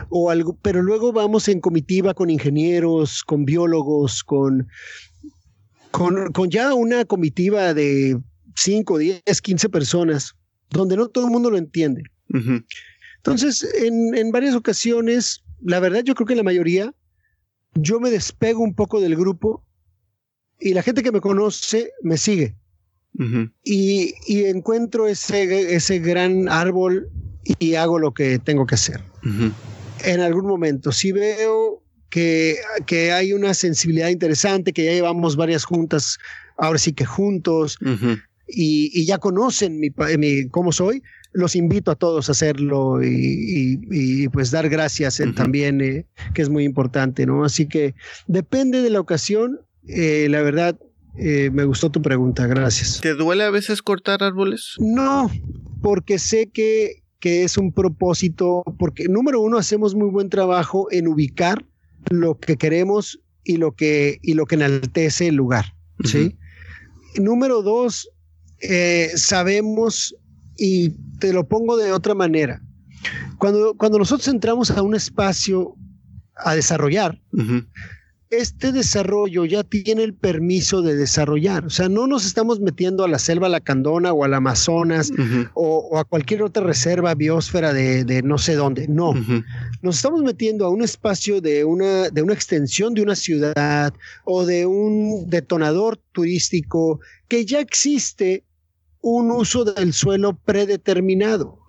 o 0.10 0.30
algo 0.30 0.58
pero 0.62 0.82
luego 0.82 1.14
vamos 1.14 1.48
en 1.48 1.60
comitiva 1.60 2.14
con 2.14 2.30
ingenieros 2.30 3.24
con 3.24 3.46
biólogos 3.46 4.24
con 4.24 4.68
con, 5.92 6.32
con 6.32 6.50
ya 6.50 6.74
una 6.74 7.06
comitiva 7.06 7.74
de 7.74 8.20
5, 8.56 8.98
10, 8.98 9.42
15 9.42 9.70
personas 9.70 10.36
donde 10.70 10.96
no 10.96 11.08
todo 11.08 11.26
el 11.26 11.32
mundo 11.32 11.50
lo 11.50 11.58
entiende. 11.58 12.04
Entonces 13.18 13.68
en, 13.82 14.16
en 14.16 14.32
varias 14.32 14.56
ocasiones 14.56 15.44
la 15.62 15.80
verdad 15.80 16.04
yo 16.04 16.16
creo 16.16 16.28
que 16.28 16.36
la 16.36 16.44
mayoría 16.44 16.94
yo 17.76 18.00
me 18.00 18.10
despego 18.10 18.64
un 18.64 18.74
poco 18.74 19.00
del 19.00 19.16
grupo 19.16 19.64
y 20.60 20.74
la 20.74 20.84
gente 20.84 21.04
que 21.04 21.12
me 21.12 21.22
conoce 21.22 21.92
me 22.02 22.18
sigue. 22.18 22.56
y, 23.64 24.14
y, 24.28 24.46
encuentro 24.46 25.08
ese, 25.08 25.76
ese 25.76 26.00
gran 26.00 26.48
árbol 26.48 27.10
y 27.58 27.76
hago 27.76 28.00
lo 28.00 28.14
que 28.14 28.40
tengo 28.40 28.66
que 28.66 28.76
hacer. 28.76 29.02
en 30.04 30.20
algún 30.22 30.46
momento. 30.46 30.92
Si 30.92 31.12
veo 31.12 31.84
que, 32.10 32.58
que, 32.86 33.12
hay 33.12 33.34
una 33.34 33.54
sensibilidad 33.54 34.10
interesante, 34.10 34.74
que 34.74 34.86
ya 34.86 34.92
llevamos 34.92 35.36
varias 35.36 35.66
juntas, 35.66 36.18
ahora 36.58 36.80
sí 36.80 36.94
que 36.94 37.06
juntos, 37.06 37.78
y, 38.48 39.06
ya 39.06 39.18
conocen 39.18 39.80
mi, 39.80 39.92
cómo 40.50 40.72
soy, 40.72 41.04
los 41.32 41.56
invito 41.56 41.92
a 41.92 41.96
todos 41.96 42.30
a 42.30 42.32
hacerlo 42.32 43.00
y, 43.04 44.28
pues 44.30 44.52
dar 44.52 44.70
gracias 44.70 45.22
también, 45.36 45.82
eh, 45.82 46.06
que 46.34 46.42
es 46.42 46.50
muy 46.50 46.64
importante, 46.64 47.26
¿no? 47.26 47.44
Así 47.44 47.68
que 47.68 47.96
depende 48.28 48.82
de 48.82 48.90
la 48.90 49.00
ocasión, 49.00 49.60
eh, 49.90 50.28
la 50.30 50.42
verdad, 50.42 50.80
eh, 51.18 51.50
me 51.52 51.66
gustó 51.66 51.90
tu 51.90 52.02
pregunta, 52.02 52.48
gracias. 52.48 53.02
¿Te 53.02 53.14
duele 53.14 53.44
a 53.44 53.50
veces 53.50 53.82
cortar 53.82 54.24
árboles? 54.24 54.76
No, 54.80 55.30
porque 55.82 56.20
sé 56.20 56.50
que, 56.50 57.04
que 57.20 57.44
es 57.44 57.58
un 57.58 57.74
propósito, 57.74 58.64
porque 58.78 59.06
número 59.10 59.42
uno, 59.42 59.58
hacemos 59.58 59.96
muy 59.96 60.10
buen 60.10 60.30
trabajo 60.30 60.88
en 60.92 61.08
ubicar 61.08 61.66
lo 62.10 62.40
que 62.40 62.56
queremos 62.56 63.20
y 63.44 63.58
lo 63.58 63.74
que, 63.74 64.20
y 64.22 64.34
lo 64.34 64.46
que 64.46 64.56
enaltece 64.56 65.28
el 65.28 65.36
lugar, 65.36 65.74
¿sí? 66.04 66.38
Número 67.18 67.62
dos, 67.62 68.10
eh, 68.62 69.12
sabemos, 69.16 70.16
y 70.56 70.92
te 71.20 71.34
lo 71.34 71.48
pongo 71.48 71.76
de 71.76 71.92
otra 71.92 72.14
manera, 72.14 72.62
cuando, 73.38 73.76
cuando 73.76 73.98
nosotros 73.98 74.28
entramos 74.28 74.72
a 74.72 74.82
un 74.82 74.96
espacio 74.96 75.76
a 76.36 76.56
desarrollar, 76.56 77.22
este 78.30 78.72
desarrollo 78.72 79.46
ya 79.46 79.64
tiene 79.64 80.04
el 80.04 80.14
permiso 80.14 80.82
de 80.82 80.96
desarrollar. 80.96 81.66
O 81.66 81.70
sea, 81.70 81.90
no 81.90 82.06
nos 82.06 82.26
estamos 82.26 82.60
metiendo 82.60 83.04
a 83.04 83.08
la 83.08 83.18
selva 83.18 83.50
lacandona 83.50 84.14
o 84.14 84.24
al 84.24 84.36
Amazonas 84.36 85.12
o, 85.56 85.98
a 85.98 86.04
cualquier 86.04 86.44
otra 86.44 86.64
reserva 86.64 87.16
biosfera 87.16 87.74
de, 87.74 88.22
no 88.24 88.38
sé 88.38 88.54
dónde. 88.54 88.88
No. 88.88 89.14
Nos 89.82 89.96
estamos 89.96 90.22
metiendo 90.22 90.66
a 90.66 90.70
un 90.70 90.84
espacio 90.84 91.42
de 91.42 91.66
una, 91.66 92.10
de 92.10 92.22
una 92.22 92.34
extensión 92.34 92.94
de 92.94 93.02
una 93.02 93.16
ciudad 93.16 93.94
o 94.26 94.46
de 94.46 94.66
un 94.68 95.28
detonador 95.30 96.00
turístico 96.12 97.00
que 97.28 97.46
ya 97.46 97.60
existe 97.60 98.44
un 99.02 99.32
uso 99.32 99.64
del 99.64 99.94
suelo 99.94 100.38
predeterminado. 100.38 101.60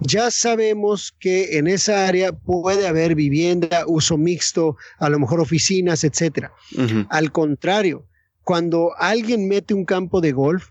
Ya 0.00 0.30
sabemos 0.30 1.14
que 1.18 1.56
en 1.58 1.66
esa 1.66 2.06
área 2.06 2.32
puede 2.32 2.86
haber 2.86 3.14
vivienda, 3.14 3.84
uso 3.86 4.18
mixto, 4.18 4.76
a 4.98 5.08
lo 5.08 5.18
mejor 5.18 5.40
oficinas, 5.40 6.04
etcétera. 6.04 6.52
Al 7.08 7.32
contrario, 7.32 8.06
cuando 8.42 8.92
alguien 8.98 9.48
mete 9.48 9.72
un 9.72 9.84
campo 9.84 10.20
de 10.20 10.32
golf, 10.32 10.68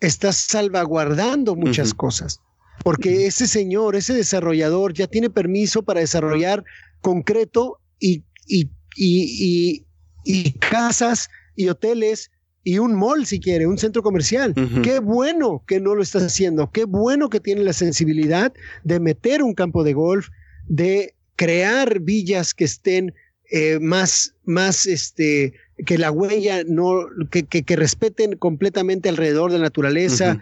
está 0.00 0.32
salvaguardando 0.32 1.54
muchas 1.54 1.94
cosas, 1.94 2.40
porque 2.82 3.26
ese 3.26 3.46
señor, 3.46 3.94
ese 3.94 4.14
desarrollador 4.14 4.94
ya 4.94 5.06
tiene 5.06 5.30
permiso 5.30 5.82
para 5.82 6.00
desarrollar 6.00 6.64
concreto 7.02 7.78
y, 8.00 8.24
y, 8.46 8.70
y, 8.96 9.86
y 10.24 10.52
casas 10.58 11.28
y 11.54 11.68
hoteles 11.68 12.30
y 12.64 12.78
un 12.78 12.94
mall 12.94 13.26
si 13.26 13.40
quiere, 13.40 13.66
un 13.66 13.78
centro 13.78 14.02
comercial. 14.02 14.54
Qué 14.82 15.00
bueno 15.00 15.64
que 15.66 15.80
no 15.80 15.94
lo 15.94 16.02
estás 16.02 16.22
haciendo, 16.22 16.70
qué 16.70 16.84
bueno 16.84 17.28
que 17.28 17.40
tiene 17.40 17.62
la 17.62 17.72
sensibilidad 17.72 18.52
de 18.84 19.00
meter 19.00 19.42
un 19.42 19.54
campo 19.54 19.82
de 19.84 19.94
golf, 19.94 20.28
de 20.66 21.14
crear 21.36 22.00
villas 22.00 22.54
que 22.54 22.64
estén 22.64 23.14
eh, 23.50 23.78
más, 23.80 24.34
más, 24.44 24.86
este, 24.86 25.54
que 25.84 25.98
la 25.98 26.10
huella 26.10 26.62
no, 26.64 27.06
que, 27.30 27.44
que, 27.44 27.76
respeten 27.76 28.36
completamente 28.36 29.08
alrededor 29.08 29.50
de 29.50 29.58
la 29.58 29.64
naturaleza. 29.64 30.40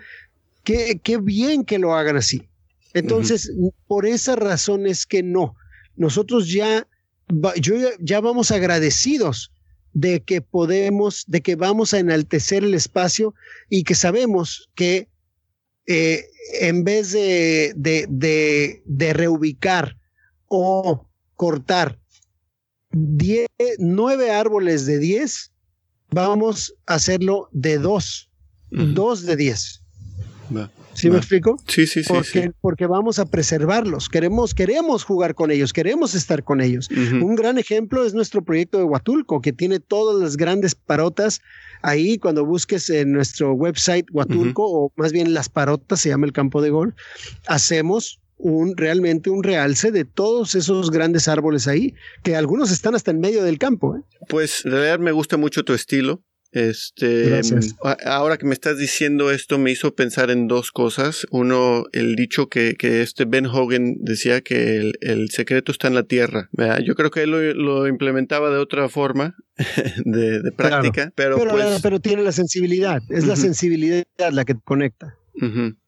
qué, 0.63 1.01
qué, 1.03 1.19
bien 1.19 1.65
que 1.65 1.79
lo 1.79 1.95
hagan 1.95 2.17
así. 2.17 2.49
Entonces, 2.93 3.53
por 3.87 4.07
esas 4.07 4.37
razones 4.37 5.07
que 5.07 5.23
no. 5.23 5.55
Nosotros 5.97 6.53
ya, 6.53 6.87
yo 7.61 7.75
ya 8.01 8.21
vamos 8.21 8.51
agradecidos 8.51 9.53
de 9.93 10.23
que 10.23 10.41
podemos, 10.41 11.25
de 11.27 11.41
que 11.41 11.57
vamos 11.57 11.95
a 11.95 11.99
enaltecer 11.99 12.65
el 12.65 12.75
espacio 12.75 13.35
y 13.69 13.85
que 13.85 13.95
sabemos 13.95 14.69
que 14.75 15.09
eh, 15.87 16.27
en 16.61 16.85
vez 16.85 17.13
de, 17.13 17.73
de, 17.75 19.13
reubicar 19.13 19.97
o 20.47 21.09
cortar 21.35 21.99
nueve 22.93 24.31
árboles 24.31 24.87
de 24.87 24.99
diez, 24.99 25.53
vamos 26.11 26.75
a 26.87 26.95
hacerlo 26.95 27.49
de 27.53 27.79
dos, 27.79 28.31
dos 28.71 29.23
de 29.23 29.37
diez. 29.37 29.83
¿Sí 31.01 31.11
me 31.11 31.19
explico? 31.19 31.57
Sí, 31.67 31.87
sí, 31.87 32.03
sí 32.03 32.09
porque, 32.13 32.53
Porque 32.61 32.87
vamos 32.87 33.19
a 33.19 33.27
preservarlos, 33.27 34.09
queremos, 34.09 34.55
queremos 34.55 35.05
jugar 35.05 35.35
con 35.35 35.51
ellos, 35.51 35.73
queremos 35.73 36.15
estar 36.15 36.45
con 36.45 36.61
ellos. 36.61 36.89
Un 36.91 37.35
gran 37.35 37.59
ejemplo 37.59 38.05
es 38.05 38.15
nuestro 38.15 38.43
proyecto 38.43 38.79
de 38.79 38.85
Huatulco, 38.85 39.41
que 39.41 39.53
tiene 39.53 39.81
todas 39.81 40.21
las 40.21 40.37
grandes 40.37 40.75
parotas 40.75 41.41
ahí 41.83 42.19
cuando 42.19 42.45
busques 42.45 42.91
en 42.91 43.13
nuestro 43.13 43.53
website 43.53 44.07
Huatulco, 44.13 44.65
o 44.67 44.93
más 44.97 45.13
bien 45.13 45.33
las 45.35 45.49
parotas, 45.49 46.01
se 46.01 46.11
llama 46.11 46.27
el 46.27 46.33
campo 46.33 46.61
de 46.63 46.71
gol, 46.71 46.95
hacemos 47.47 48.21
un 48.37 48.77
realmente 48.77 49.31
un 49.31 49.43
realce 49.43 49.91
de 49.91 50.05
todos 50.05 50.55
esos 50.55 50.91
grandes 50.91 51.29
árboles 51.29 51.69
ahí, 51.69 51.95
que 52.23 52.37
algunos 52.37 52.71
están 52.71 52.95
hasta 52.95 53.11
en 53.11 53.21
medio 53.21 53.45
del 53.45 53.59
campo. 53.59 53.97
¿eh? 53.97 54.03
Pues 54.29 54.63
de 54.65 54.71
verdad 54.71 54.99
me 54.99 55.13
gusta 55.13 55.37
mucho 55.37 55.65
tu 55.65 55.75
estilo. 55.75 56.23
Este, 56.53 57.41
ahora 58.05 58.37
que 58.37 58.47
me 58.47 58.55
estás 58.55 58.77
diciendo 58.77 59.31
esto 59.31 59.59
me 59.59 59.71
hizo 59.71 59.95
pensar 59.95 60.31
en 60.31 60.49
dos 60.49 60.73
cosas. 60.73 61.27
Uno, 61.31 61.85
el 61.93 62.17
dicho 62.17 62.49
que, 62.49 62.75
que 62.77 63.03
este 63.03 63.25
Ben 63.25 63.47
Hogan 63.47 63.97
decía 64.01 64.41
que 64.41 64.93
el, 65.01 65.31
secreto 65.31 65.71
está 65.71 65.89
en 65.89 65.95
la 65.95 66.03
tierra. 66.03 66.49
Yo 66.85 66.95
creo 66.95 67.11
que 67.11 67.23
él 67.23 67.31
lo, 67.31 67.87
implementaba 67.87 68.51
de 68.51 68.59
otra 68.59 68.89
forma, 68.89 69.37
de, 70.05 70.53
práctica, 70.57 71.13
pero, 71.15 71.39
pues 71.39 71.81
pero, 71.83 72.01
tiene 72.01 72.23
la 72.23 72.33
sensibilidad. 72.33 73.01
Es 73.11 73.27
la 73.27 73.37
sensibilidad 73.37 74.05
la 74.33 74.45
que 74.45 74.55
conecta. 74.65 75.17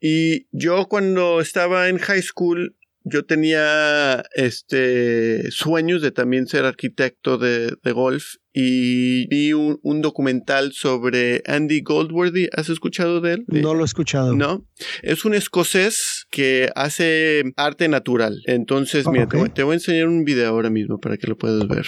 Y 0.00 0.46
yo 0.52 0.86
cuando 0.86 1.40
estaba 1.40 1.88
en 1.88 1.98
high 1.98 2.22
school 2.22 2.76
yo 3.04 3.24
tenía 3.24 4.24
este 4.34 5.50
sueños 5.50 6.02
de 6.02 6.12
también 6.12 6.46
ser 6.46 6.64
arquitecto 6.64 7.38
de, 7.38 7.76
golf 7.92 8.36
y 8.54 9.26
vi 9.28 9.52
un, 9.52 10.02
documental 10.02 10.72
sobre 10.72 11.42
Andy 11.46 11.80
Goldworthy. 11.80 12.48
¿Has 12.52 12.68
escuchado 12.68 13.20
de 13.20 13.34
él? 13.34 13.44
No 13.46 13.74
lo 13.74 13.82
he 13.82 13.84
escuchado. 13.84 14.34
No. 14.34 14.66
Es 15.02 15.24
un 15.24 15.34
escocés 15.34 16.26
que 16.30 16.70
hace 16.74 17.44
arte 17.56 17.88
natural. 17.88 18.42
Entonces, 18.46 19.06
mira, 19.08 19.28
te, 19.28 19.48
te, 19.50 19.62
voy 19.62 19.72
a 19.72 19.74
enseñar 19.74 20.08
un 20.08 20.24
video 20.24 20.48
ahora 20.48 20.70
mismo 20.70 21.00
para 21.00 21.16
que 21.16 21.26
lo 21.26 21.38
puedas 21.38 21.66
ver. 21.68 21.86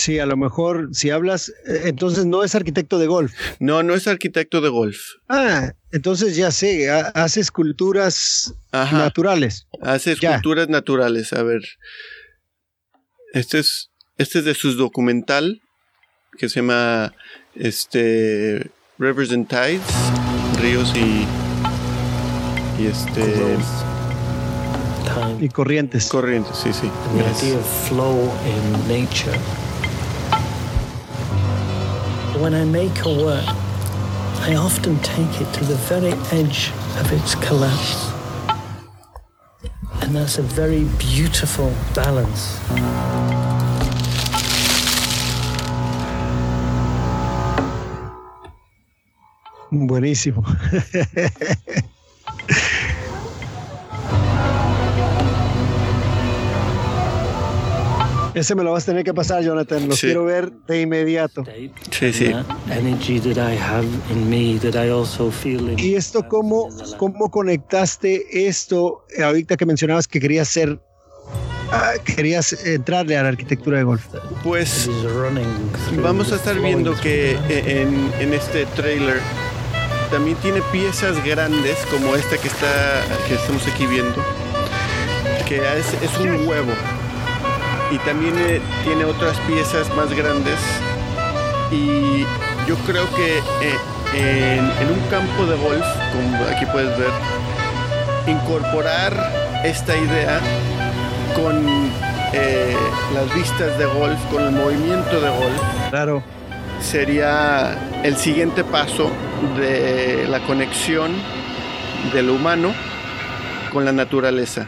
Sí, 0.00 0.18
a 0.18 0.24
lo 0.24 0.38
mejor 0.38 0.88
si 0.92 1.10
hablas, 1.10 1.50
eh, 1.66 1.82
entonces 1.84 2.24
no 2.24 2.42
es 2.42 2.54
arquitecto 2.54 2.98
de 2.98 3.06
golf. 3.06 3.34
No, 3.58 3.82
no 3.82 3.94
es 3.94 4.06
arquitecto 4.06 4.62
de 4.62 4.70
golf. 4.70 4.96
Ah, 5.28 5.74
entonces 5.92 6.36
ya 6.36 6.50
sé, 6.50 6.90
hace 6.90 7.40
esculturas 7.40 8.54
naturales. 8.72 9.66
Hace 9.82 10.12
esculturas 10.12 10.70
naturales, 10.70 11.34
a 11.34 11.42
ver. 11.42 11.60
Este 13.34 13.58
es, 13.58 13.90
este 14.16 14.38
es 14.38 14.46
de 14.46 14.54
su 14.54 14.74
documental 14.74 15.60
que 16.38 16.48
se 16.48 16.60
llama 16.60 17.12
este 17.54 18.70
Rivers 18.98 19.32
and 19.32 19.48
Tides, 19.48 19.82
ríos 20.62 20.94
y 20.96 21.26
y 22.82 22.86
este 22.86 23.58
y 25.40 25.48
corrientes. 25.50 26.08
Corrientes, 26.08 26.56
sí, 26.56 26.72
sí. 26.72 26.90
flow 27.88 28.32
in 28.46 28.72
nature. 28.88 29.38
When 32.40 32.54
I 32.54 32.64
make 32.64 33.04
a 33.04 33.08
work, 33.08 33.44
I 34.48 34.54
often 34.54 34.98
take 35.00 35.42
it 35.42 35.54
to 35.54 35.64
the 35.64 35.74
very 35.74 36.12
edge 36.32 36.70
of 36.98 37.12
its 37.12 37.34
collapse. 37.34 38.10
And 40.02 40.16
that's 40.16 40.38
a 40.38 40.42
very 40.42 40.84
beautiful 40.98 41.70
balance. 41.94 42.58
Buenísimo. 49.70 50.42
Ese 58.34 58.54
me 58.54 58.62
lo 58.62 58.72
vas 58.72 58.84
a 58.84 58.86
tener 58.86 59.04
que 59.04 59.14
pasar, 59.14 59.42
Jonathan. 59.42 59.88
Lo 59.88 59.94
quiero 59.96 60.24
ver 60.24 60.52
de 60.66 60.82
inmediato. 60.82 61.44
Sí, 61.90 62.12
sí. 62.12 62.32
¿Y 65.78 65.94
esto 65.94 66.26
cómo, 66.28 66.68
cómo 66.96 67.30
conectaste 67.30 68.46
esto 68.48 69.04
ahorita 69.22 69.56
que 69.56 69.66
mencionabas 69.66 70.06
que 70.06 70.20
querías 70.20 70.48
ser 70.48 70.80
ah, 71.72 71.94
querías 72.04 72.52
entrarle 72.64 73.16
a 73.16 73.22
la 73.22 73.30
arquitectura 73.30 73.78
de 73.78 73.84
golf? 73.84 74.06
Pues 74.44 74.88
vamos 76.02 76.32
a 76.32 76.36
estar 76.36 76.58
viendo 76.60 76.94
que 77.00 77.32
en, 77.48 78.12
en 78.20 78.34
este 78.34 78.66
trailer 78.66 79.20
también 80.10 80.36
tiene 80.38 80.60
piezas 80.72 81.24
grandes 81.24 81.78
como 81.90 82.16
esta 82.16 82.36
que 82.36 82.48
está 82.48 83.04
que 83.28 83.34
estamos 83.34 83.66
aquí 83.68 83.86
viendo, 83.86 84.22
que 85.46 85.56
es, 85.78 86.18
un 86.18 86.48
huevo. 86.48 86.72
Y 87.90 87.98
también 87.98 88.34
eh, 88.38 88.60
tiene 88.84 89.04
otras 89.04 89.36
piezas 89.40 89.88
más 89.96 90.10
grandes. 90.14 90.58
Y 91.70 92.20
yo 92.66 92.76
creo 92.86 93.04
que 93.14 93.38
eh, 93.38 94.60
en, 94.80 94.90
un 94.90 95.00
campo 95.10 95.46
de 95.46 95.56
golf, 95.56 95.86
como 96.12 96.36
aquí 96.46 96.66
puedes 96.66 96.96
ver, 96.98 97.10
incorporar 98.26 99.12
esta 99.64 99.96
idea 99.96 100.40
con 101.34 101.90
eh, 102.32 102.76
las 103.14 103.34
vistas 103.34 103.78
de 103.78 103.86
golf, 103.86 104.18
con 104.30 104.42
el 104.42 104.52
movimiento 104.52 105.20
de 105.20 105.28
golf. 105.28 105.60
Claro 105.90 106.22
sería 106.80 108.02
el 108.02 108.16
siguiente 108.16 108.64
paso 108.64 109.10
de 109.56 110.26
la 110.28 110.40
conexión 110.40 111.12
del 112.12 112.30
humano 112.30 112.72
con 113.72 113.84
la 113.84 113.92
naturaleza. 113.92 114.66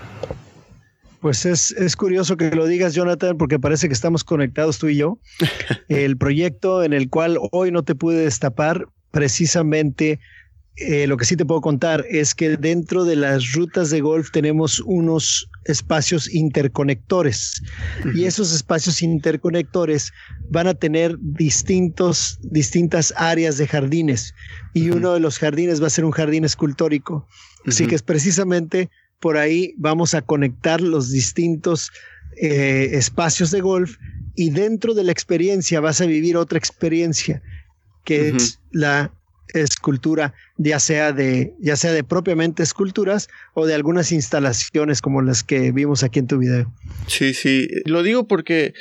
Pues 1.23 1.47
es, 1.47 1.71
es, 1.71 1.95
curioso 1.95 2.37
que 2.37 2.51
lo 2.51 2.67
digas, 2.67 2.95
Jonathan, 2.95 3.39
porque 3.39 3.61
parece 3.61 3.87
que 3.87 3.95
estamos 3.95 4.25
conectados 4.25 4.79
tú 4.79 4.89
y 4.89 4.97
yo. 4.97 5.19
El 5.89 6.17
proyecto 6.19 6.83
en 6.83 6.93
el 6.93 7.09
cual 7.09 7.39
hoy 7.53 7.71
no 7.71 7.85
te 7.85 7.95
pude 7.95 8.25
destapar, 8.25 8.89
precisamente 9.13 10.19
eh, 10.77 11.07
lo 11.07 11.19
que 11.19 11.27
sí 11.27 11.37
te 11.37 11.45
puedo 11.45 11.61
contar 11.61 12.05
es 12.09 12.35
que 12.35 12.57
dentro 12.57 13.05
de 13.05 13.15
las 13.15 13.53
rutas 13.53 13.91
de 13.91 14.01
golf 14.01 14.31
tenemos 14.33 14.81
unos 14.81 15.49
espacios 15.65 16.33
interconectores. 16.33 17.63
Y 18.15 18.25
esos 18.25 18.53
espacios 18.53 19.03
interconectores 19.03 20.13
van 20.51 20.67
a 20.67 20.75
tener 20.75 21.17
distintos, 21.21 22.39
distintas 22.43 23.13
áreas 23.17 23.59
de 23.59 23.69
jardines. 23.69 24.35
Y 24.73 24.91
uno 24.91 25.13
de 25.13 25.21
los 25.21 25.39
jardines 25.39 25.81
va 25.81 25.87
a 25.87 25.91
ser 25.91 26.05
un 26.05 26.11
jardín 26.11 26.45
escultórico. 26.45 27.29
Así 27.67 27.87
que 27.87 27.95
es 27.95 28.03
precisamente 28.03 28.91
por 29.23 29.39
ahí 29.39 29.73
vamos 29.79 30.15
a 30.15 30.23
conectar 30.23 30.81
los 30.81 31.11
distintos 31.13 31.93
eh, 32.37 32.91
espacios 32.93 33.53
de 33.53 33.61
golf 33.61 33.97
y 34.35 34.51
dentro 34.51 34.95
de 34.95 35.05
la 35.05 35.13
experiencia 35.13 35.79
vas 35.79 36.01
a 36.01 36.07
vivir 36.07 36.37
otra 36.37 36.59
experiencia 36.59 37.41
que 38.05 38.31
es 38.31 38.59
la 38.73 39.15
escultura, 39.55 40.35
ya 40.57 40.81
sea 40.81 41.13
de, 41.13 41.55
ya 41.61 41.77
sea 41.77 41.93
de 41.93 42.03
propiamente 42.03 42.65
esculturas 42.65 43.29
o 43.55 43.65
de 43.65 43.75
algunas 43.75 44.11
instalaciones 44.11 45.01
como 45.01 45.23
las 45.23 45.45
que 45.45 45.71
vimos 45.71 46.03
aquí 46.03 46.19
en 46.19 46.27
tu 46.27 46.39
video. 46.39 46.73
Sí, 47.07 47.33
sí. 47.33 47.69
Lo 47.85 48.03
digo 48.03 48.27
porque 48.27 48.75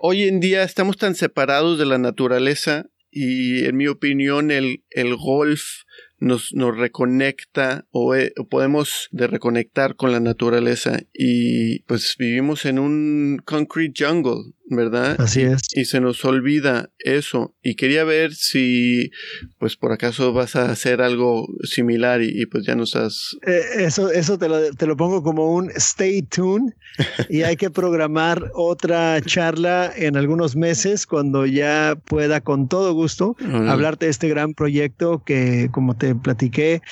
hoy 0.00 0.24
en 0.24 0.38
día 0.38 0.62
estamos 0.62 0.96
tan 0.96 1.16
separados 1.16 1.76
de 1.76 1.86
la 1.86 1.98
naturaleza 1.98 2.86
y 3.10 3.64
en 3.64 3.76
mi 3.76 3.88
opinión 3.88 4.52
el, 4.52 4.84
el 4.90 5.16
golf 5.16 5.85
nos, 6.18 6.52
nos 6.52 6.76
reconecta 6.76 7.86
o, 7.90 8.14
eh, 8.14 8.32
podemos 8.48 9.08
de 9.10 9.26
reconectar 9.26 9.96
con 9.96 10.12
la 10.12 10.20
naturaleza 10.20 10.98
y 11.12 11.80
pues 11.80 12.16
vivimos 12.18 12.64
en 12.64 12.78
un 12.78 13.42
concrete 13.44 14.04
jungle, 14.04 14.52
¿verdad? 14.68 15.20
Así 15.20 15.42
es. 15.42 15.62
Y, 15.72 15.84
se 15.84 16.00
nos 16.00 16.24
olvida 16.24 16.90
eso 16.98 17.54
y 17.62 17.76
quería 17.76 18.04
ver 18.04 18.34
si 18.34 19.10
pues 19.58 19.76
por 19.76 19.92
acaso 19.92 20.32
vas 20.32 20.56
a 20.56 20.70
hacer 20.70 21.00
algo 21.00 21.46
similar 21.62 22.22
y, 22.22 22.46
pues 22.46 22.66
ya 22.66 22.74
nos 22.74 22.96
has... 22.96 23.36
Eh, 23.46 23.62
eso 23.78 24.10
eso 24.10 24.38
te, 24.38 24.48
lo, 24.48 24.72
te 24.72 24.86
lo 24.86 24.96
pongo 24.96 25.22
como 25.22 25.54
un 25.54 25.70
stay 25.76 26.22
tuned 26.22 26.72
y 27.28 27.42
hay 27.42 27.56
que 27.56 27.70
programar 27.70 28.50
otra 28.54 29.20
charla 29.22 29.92
en 29.94 30.16
algunos 30.16 30.56
meses 30.56 31.06
cuando 31.06 31.46
ya 31.46 31.96
pueda 32.04 32.40
con 32.40 32.68
todo 32.68 32.92
gusto 32.92 33.36
hablarte 33.68 34.06
de 34.06 34.10
este 34.10 34.28
gran 34.28 34.54
proyecto 34.54 35.22
que 35.24 35.68
como 35.70 35.96
te 35.96 36.14
platiqué, 36.14 36.82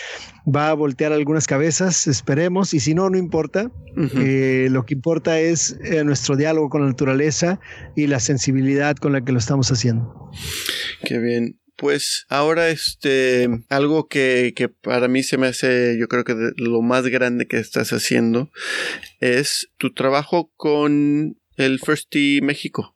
va 0.47 0.71
a 0.71 0.75
voltear 0.75 1.13
algunas 1.13 1.47
cabezas, 1.47 2.07
esperemos, 2.07 2.75
y 2.75 2.81
si 2.81 2.95
no, 2.95 3.11
no 3.11 3.19
importa. 3.19 3.71
Eh, 3.97 4.69
lo 4.71 4.85
que 4.85 4.95
importa 4.95 5.39
es 5.39 5.79
eh, 5.85 6.03
nuestro 6.03 6.37
diálogo 6.37 6.69
con 6.69 6.83
la 6.83 6.89
naturaleza 6.89 7.61
y 7.97 8.07
la 8.07 8.21
sensibilidad 8.21 8.97
con 8.97 9.13
la 9.13 9.25
que 9.25 9.33
lo 9.33 9.39
estamos 9.39 9.71
haciendo. 9.71 10.31
Qué 11.05 11.19
bien. 11.19 11.61
Pues 11.77 12.25
ahora 12.29 12.69
este 12.69 13.49
algo 13.69 14.07
que, 14.07 14.53
que, 14.55 14.69
para 14.69 15.09
mí 15.09 15.25
se 15.25 15.39
me 15.39 15.49
hace 15.49 15.99
yo 15.99 16.07
creo 16.07 16.23
que 16.23 16.53
lo 16.57 16.83
más 16.83 17.05
grande 17.09 17.49
que 17.49 17.59
estás 17.59 17.93
haciendo 17.93 18.51
es 19.19 19.69
tu 19.77 19.93
trabajo 19.93 20.53
con 20.57 21.37
el 21.57 21.81
First 21.81 22.11
Tee 22.11 22.41
México. 22.43 22.95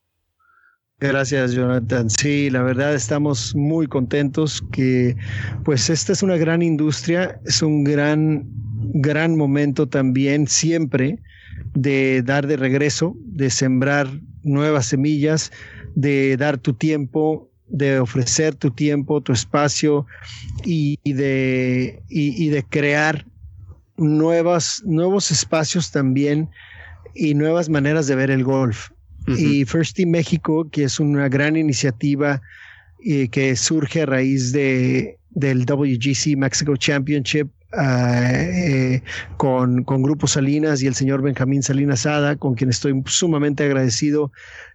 Gracias, 0.99 1.53
Jonathan. 1.53 2.09
Sí, 2.09 2.49
la 2.49 2.61
verdad 2.61 2.93
estamos 2.93 3.55
muy 3.55 3.87
contentos 3.87 4.61
que 4.71 5.15
pues 5.63 5.89
esta 5.89 6.11
es 6.11 6.23
una 6.23 6.35
gran 6.35 6.61
industria, 6.61 7.39
es 7.45 7.61
un 7.61 7.85
gran, 7.85 8.43
gran 8.93 9.37
momento 9.37 9.87
también 9.87 10.47
siempre 10.47 11.19
de 11.73 12.21
dar 12.23 12.47
de 12.47 12.57
regreso, 12.57 13.15
de 13.25 13.49
sembrar 13.49 14.09
nuevas 14.43 14.87
semillas, 14.87 15.51
de 15.95 16.37
dar 16.37 16.57
tu 16.57 16.73
tiempo, 16.73 17.49
de 17.67 17.99
ofrecer 17.99 18.55
tu 18.55 18.71
tiempo, 18.71 19.21
tu 19.21 19.31
espacio 19.31 20.05
y, 20.65 20.97
de, 21.05 22.01
y, 22.09 22.49
de 22.49 22.63
crear 22.63 23.25
nuevas, 23.97 24.81
nuevos 24.85 25.31
espacios 25.31 25.91
también 25.91 26.49
y 27.13 27.33
nuevas 27.33 27.69
maneras 27.69 28.07
de 28.07 28.15
ver 28.15 28.31
el 28.31 28.43
golf. 28.43 28.89
Y 29.27 29.63
First 29.65 29.95
Team 29.95 30.09
México, 30.09 30.67
que 30.71 30.85
es 30.85 30.99
una 30.99 31.29
gran 31.29 31.55
iniciativa 31.55 32.41
eh, 33.05 33.27
que 33.27 33.55
surge 33.55 34.01
a 34.01 34.05
raíz 34.07 34.51
de, 34.51 35.19
del 35.29 35.65
WGC 35.65 36.35
Mexico 36.35 36.75
Championship 36.75 37.47
eh, 37.77 39.01
con, 39.37 39.83
con, 39.83 40.01
Grupo 40.01 40.27
Salinas 40.27 40.81
y 40.81 40.87
el 40.87 40.95
señor 40.95 41.21
Benjamín 41.21 41.61
Salinas 41.61 42.05
Ada, 42.05 42.35
con 42.35 42.55
quien 42.55 42.69
estoy 42.69 43.01
sumamente 43.05 43.63
agradecido 43.63 44.31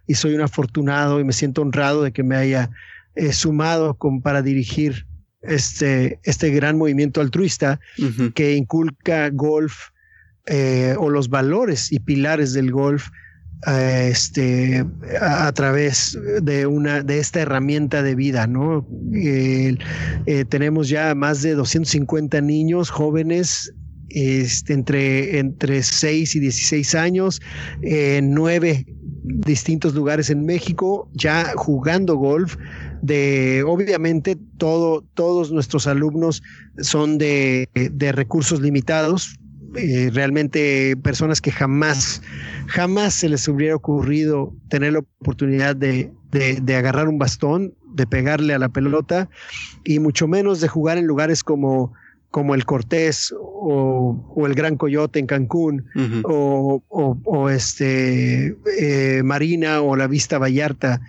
y 0.07 0.15
soy 0.15 0.33
un 0.33 0.41
afortunado 0.41 1.19
y 1.19 1.23
me 1.23 1.33
siento 1.33 1.61
honrado 1.61 2.03
de 2.03 2.11
que 2.11 2.23
me 2.23 2.35
haya 2.35 2.69
eh, 3.15 3.33
sumado 3.33 3.95
con, 3.95 4.21
para 4.21 4.41
dirigir 4.41 5.05
este, 5.41 6.19
este 6.23 6.49
gran 6.51 6.77
movimiento 6.77 7.21
altruista 7.21 7.79
que 8.33 8.55
inculca 8.55 9.29
golf 9.29 9.89
o 10.97 11.09
los 11.09 11.29
valores 11.29 11.91
y 11.91 11.99
pilares 11.99 12.53
del 12.53 12.71
golf 12.71 13.09
este, 13.67 14.85
a, 15.19 15.51
través 15.53 16.17
de, 16.41 16.65
una, 16.67 17.01
de 17.01 17.19
esta 17.19 17.41
herramienta 17.41 18.03
de 18.03 18.15
vida, 18.15 18.47
¿no? 18.47 18.87
Eh, 19.13 19.75
tenemos 20.49 20.89
ya 20.89 21.15
más 21.15 21.41
de 21.41 21.55
250 21.55 22.41
niños 22.41 22.89
jóvenes 22.89 23.73
este, 24.09 24.73
entre, 24.73 25.39
entre 25.39 25.83
6 25.83 26.35
y 26.35 26.39
16 26.39 26.95
años, 26.95 27.41
en 27.81 28.33
nueve 28.33 28.85
distintos 29.23 29.95
lugares 29.95 30.29
en 30.29 30.45
México, 30.45 31.09
ya 31.13 31.53
jugando 31.55 32.15
golf. 32.15 32.55
De 33.01 33.63
obviamente 33.67 34.37
todo, 34.57 35.03
todos 35.13 35.51
nuestros 35.51 35.85
alumnos 35.85 36.41
son 36.79 37.17
de, 37.17 37.69
de 37.73 38.11
recursos 38.11 38.61
limitados, 38.61 39.37
eh, 39.77 40.09
realmente 40.13 40.95
personas 40.97 41.41
que 41.41 41.51
jamás, 41.51 42.21
jamás 42.67 43.13
se 43.13 43.29
les 43.29 43.47
hubiera 43.47 43.75
ocurrido 43.75 44.53
tener 44.69 44.93
la 44.93 44.99
oportunidad 44.99 45.75
de, 45.75 46.11
de, 46.31 46.75
agarrar 46.75 47.07
un 47.07 47.17
bastón, 47.17 47.73
de 47.93 48.07
pegarle 48.07 48.53
a 48.53 48.59
la 48.59 48.69
pelota 48.69 49.29
y 49.83 49.99
mucho 49.99 50.27
menos 50.27 50.61
de 50.61 50.67
jugar 50.67 50.97
en 50.97 51.05
lugares 51.05 51.43
como, 51.43 51.93
como 52.31 52.55
el 52.55 52.65
Cortés 52.65 53.33
o, 53.37 54.25
o, 54.35 54.47
el 54.47 54.55
Gran 54.55 54.75
Coyote 54.77 55.19
en 55.19 55.27
Cancún 55.27 55.85
o, 56.23 56.83
o, 56.89 57.49
este 57.49 58.55
eh, 58.79 59.23
Marina 59.23 59.81
o 59.81 59.95
la 59.95 60.07
Vista 60.07 60.37
Vallarta 60.37 61.01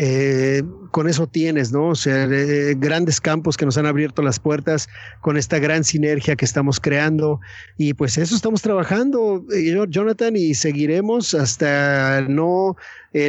eh, 0.00 0.62
con 0.92 1.08
eso 1.08 1.26
tienes, 1.26 1.72
¿no? 1.72 1.88
O 1.88 1.94
sea, 1.96 2.28
eh, 2.30 2.76
grandes 2.78 3.20
campos 3.20 3.56
que 3.56 3.66
nos 3.66 3.76
han 3.78 3.86
abierto 3.86 4.22
las 4.22 4.38
puertas 4.38 4.88
con 5.20 5.36
esta 5.36 5.58
gran 5.58 5.82
sinergia 5.82 6.36
que 6.36 6.44
estamos 6.44 6.78
creando. 6.78 7.40
Y 7.78 7.94
pues 7.94 8.16
eso 8.16 8.36
estamos 8.36 8.62
trabajando, 8.62 9.44
eh, 9.52 9.76
Jonathan, 9.88 10.36
y 10.36 10.54
seguiremos 10.54 11.34
hasta 11.34 12.24
no 12.28 12.76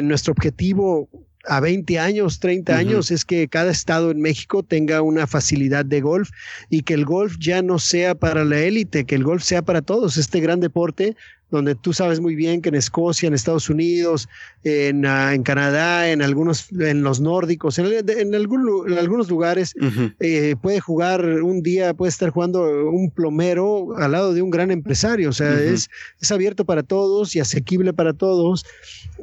nuestro 0.03 0.33
objetivo 0.33 1.09
a 1.45 1.59
20 1.59 1.97
años, 1.97 2.39
30 2.39 2.77
años, 2.77 3.09
es 3.09 3.25
que 3.25 3.47
cada 3.47 3.71
estado 3.71 4.11
en 4.11 4.21
México 4.21 4.61
tenga 4.61 5.01
una 5.01 5.25
facilidad 5.25 5.85
de 5.85 6.01
golf 6.01 6.29
y 6.69 6.83
que 6.83 6.93
el 6.93 7.05
golf 7.05 7.37
ya 7.39 7.63
no 7.63 7.79
sea 7.79 8.13
para 8.13 8.45
la 8.45 8.59
élite, 8.59 9.05
que 9.05 9.15
el 9.15 9.23
golf 9.23 9.41
sea 9.41 9.63
para 9.63 9.81
todos. 9.81 10.17
Este 10.17 10.39
gran 10.39 10.59
deporte 10.59 11.15
donde 11.51 11.75
tú 11.75 11.93
sabes 11.93 12.19
muy 12.19 12.35
bien 12.35 12.61
que 12.61 12.69
en 12.69 12.75
Escocia, 12.75 13.27
en 13.27 13.33
Estados 13.33 13.69
Unidos, 13.69 14.29
en, 14.63 15.05
ah, 15.05 15.33
en 15.33 15.43
Canadá, 15.43 16.11
en 16.11 16.21
algunos, 16.21 16.71
en 16.71 17.03
los 17.03 17.19
nórdicos, 17.19 17.79
en, 17.79 17.87
en, 18.07 18.35
algunos 18.35 19.29
lugares, 19.29 19.73
eh, 20.19 20.55
puede 20.61 20.79
jugar 20.79 21.25
un 21.25 21.63
día, 21.63 21.93
puede 21.93 22.09
estar 22.09 22.29
jugando 22.29 22.89
un 22.89 23.09
plomero 23.09 23.97
al 23.97 24.11
lado 24.11 24.33
de 24.33 24.41
un 24.41 24.49
gran 24.49 24.71
empresario. 24.71 25.29
O 25.29 25.33
sea, 25.33 25.59
es, 25.59 25.89
es 26.21 26.31
abierto 26.31 26.65
para 26.65 26.83
todos 26.83 27.35
y 27.35 27.39
asequible 27.39 27.93
para 27.93 28.13
todos. 28.13 28.65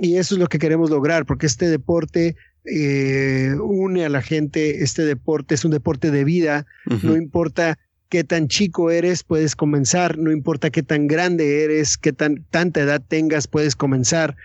Y 0.01 0.17
eso 0.17 0.35
es 0.35 0.41
lo 0.41 0.49
que 0.49 0.59
queremos 0.59 0.91
lograr, 0.91 1.27
porque 1.27 1.47
este 1.47 1.69
deporte 1.69 2.37
eh, 2.65 3.55
une 3.61 4.05
a 4.05 4.09
la 4.09 4.23
gente, 4.23 4.83
este 4.83 5.05
deporte 5.05 5.55
es 5.55 5.65
un 5.65 5.71
deporte 5.71 6.11
de 6.11 6.25
vida, 6.25 6.67
no 7.03 7.17
importa 7.17 7.79
qué 8.09 8.25
tan 8.25 8.49
chico 8.49 8.91
eres, 8.91 9.23
puedes 9.23 9.57
comenzar, 9.57 10.19
no 10.19 10.31
importa 10.33 10.71
qué 10.71 10.83
tan 10.83 11.07
grande 11.07 11.65
eres, 11.65 11.97
qué 11.97 12.13
tan, 12.13 12.45
tanta 12.51 12.81
edad 12.81 13.03
tengas, 13.07 13.47
puedes 13.47 13.77
comenzar. 13.77 14.37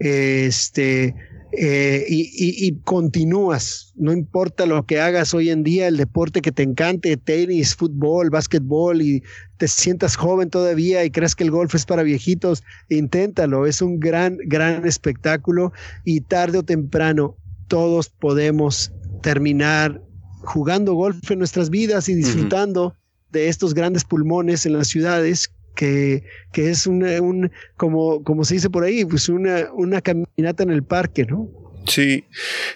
Este, 0.00 1.14
eh, 1.56 2.04
y, 2.08 2.80
continúas, 2.80 3.92
no 3.96 4.12
importa 4.12 4.66
lo 4.66 4.84
que 4.86 5.00
hagas 5.00 5.34
hoy 5.34 5.50
en 5.50 5.62
día, 5.62 5.86
el 5.86 5.96
deporte 5.96 6.42
que 6.42 6.50
te 6.50 6.64
encante, 6.64 7.16
tenis, 7.16 7.76
fútbol, 7.76 8.30
básquetbol, 8.30 9.00
y 9.02 9.22
te 9.58 9.68
sientas 9.68 10.16
joven 10.16 10.50
todavía 10.50 11.04
y 11.04 11.10
creas 11.10 11.36
que 11.36 11.44
el 11.44 11.52
golf 11.52 11.74
es 11.76 11.86
para 11.86 12.02
viejitos, 12.02 12.64
inténtalo, 12.88 13.66
es 13.66 13.80
un 13.82 14.00
gran, 14.00 14.36
gran 14.46 14.84
espectáculo 14.84 15.72
y 16.04 16.22
tarde 16.22 16.58
o 16.58 16.64
temprano 16.64 17.36
todos 17.68 18.08
podemos 18.08 18.92
terminar 19.22 20.02
jugando 20.42 20.94
golf 20.94 21.30
en 21.30 21.38
nuestras 21.38 21.70
vidas 21.70 22.08
y 22.08 22.14
disfrutando 22.14 22.96
de 23.34 23.48
estos 23.48 23.74
grandes 23.74 24.04
pulmones 24.04 24.64
en 24.64 24.72
las 24.72 24.88
ciudades 24.88 25.50
que, 25.74 26.22
que 26.52 26.70
es 26.70 26.86
una, 26.86 27.20
un, 27.20 27.50
como, 27.76 28.22
como 28.22 28.44
se 28.44 28.54
dice 28.54 28.70
por 28.70 28.84
ahí, 28.84 29.04
pues 29.04 29.28
una, 29.28 29.70
una 29.72 30.00
caminata 30.00 30.62
en 30.62 30.70
el 30.70 30.84
parque, 30.84 31.26
¿no? 31.26 31.50
Sí, 31.86 32.24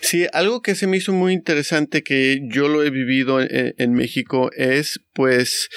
sí, 0.02 0.26
algo 0.34 0.60
que 0.60 0.74
se 0.74 0.86
me 0.86 0.98
hizo 0.98 1.14
muy 1.14 1.32
interesante 1.32 2.02
que 2.02 2.40
yo 2.42 2.68
lo 2.68 2.82
he 2.82 2.90
vivido 2.90 3.38
en, 3.40 3.94
México 3.94 4.50
es 4.54 5.00
pues 5.14 5.70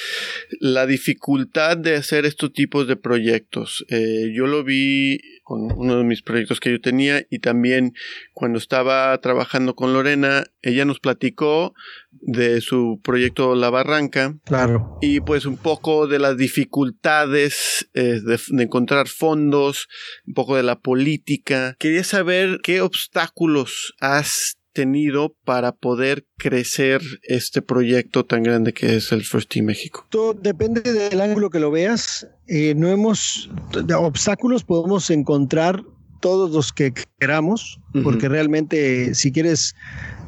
la 0.60 0.86
dificultad 0.86 1.78
de 1.78 1.96
hacer 1.96 2.26
estos 2.26 2.52
tipos 2.52 2.88
de 2.90 2.98
proyectos. 2.98 3.86
Eh, 3.88 4.34
yo 4.36 4.48
lo 4.48 4.66
vi 4.66 5.22
con 5.52 5.70
uno 5.78 5.98
de 5.98 6.06
mis 6.06 6.22
proyectos 6.22 6.62
que 6.62 6.72
yo 6.72 6.80
tenía 6.80 7.26
y 7.30 7.40
también 7.40 7.94
cuando 8.32 8.58
estaba 8.58 9.18
trabajando 9.18 9.76
con 9.76 9.92
Lorena, 9.92 10.46
ella 10.62 10.86
nos 10.86 11.02
platicó 11.02 11.74
de 12.10 12.62
su 12.62 13.02
proyecto 13.04 13.54
La 13.56 13.70
Barranca. 13.70 14.38
Claro. 14.46 14.98
Y 15.02 15.20
pues 15.20 15.46
un 15.46 15.58
poco 15.58 16.08
de 16.08 16.20
las 16.20 16.38
dificultades 16.38 17.90
eh, 17.94 18.22
de, 18.24 18.64
encontrar 18.64 19.10
fondos, 19.10 19.90
un 20.26 20.36
poco 20.36 20.56
de 20.56 20.64
la 20.64 20.80
política. 20.80 21.76
Quería 21.80 22.06
saber 22.06 22.62
qué 22.64 22.80
obstáculos 22.80 23.94
has 24.00 24.56
tenido 24.74 25.36
para 25.46 25.72
poder 25.72 26.26
crecer 26.38 27.02
este 27.24 27.62
proyecto 27.62 28.26
tan 28.26 28.44
grande 28.44 28.74
que 28.74 28.96
es 28.96 29.12
el 29.12 29.24
First 29.24 29.52
Team 29.52 29.66
México? 29.66 30.06
Todo 30.10 30.34
depende 30.34 30.82
del 30.82 31.22
ángulo 31.22 31.50
que 31.50 31.60
lo 31.60 31.72
veas. 31.72 32.28
Eh, 32.48 32.74
no 32.76 32.88
hemos 32.88 33.50
obstáculos 33.98 34.64
podemos 34.64 35.10
encontrar 35.10 35.84
todos 36.22 36.52
los 36.52 36.72
que 36.72 36.94
queramos, 37.20 37.82
porque 38.04 38.30
realmente 38.30 39.16
si 39.16 39.32
quieres, 39.32 39.76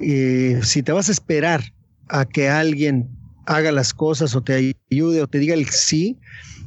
eh, 0.01 0.59
si 0.63 0.81
te 0.83 0.91
vas 0.91 1.07
a 1.07 1.11
esperar 1.11 1.61
a 2.09 2.25
que 2.25 2.49
alguien 2.49 3.09
haga 3.45 3.71
las 3.71 3.93
cosas 3.93 4.35
o 4.35 4.41
te 4.41 4.75
ayude 4.91 5.21
o 5.21 5.27
te 5.27 5.37
diga 5.37 5.53
el 5.53 5.69
sí, 5.69 6.17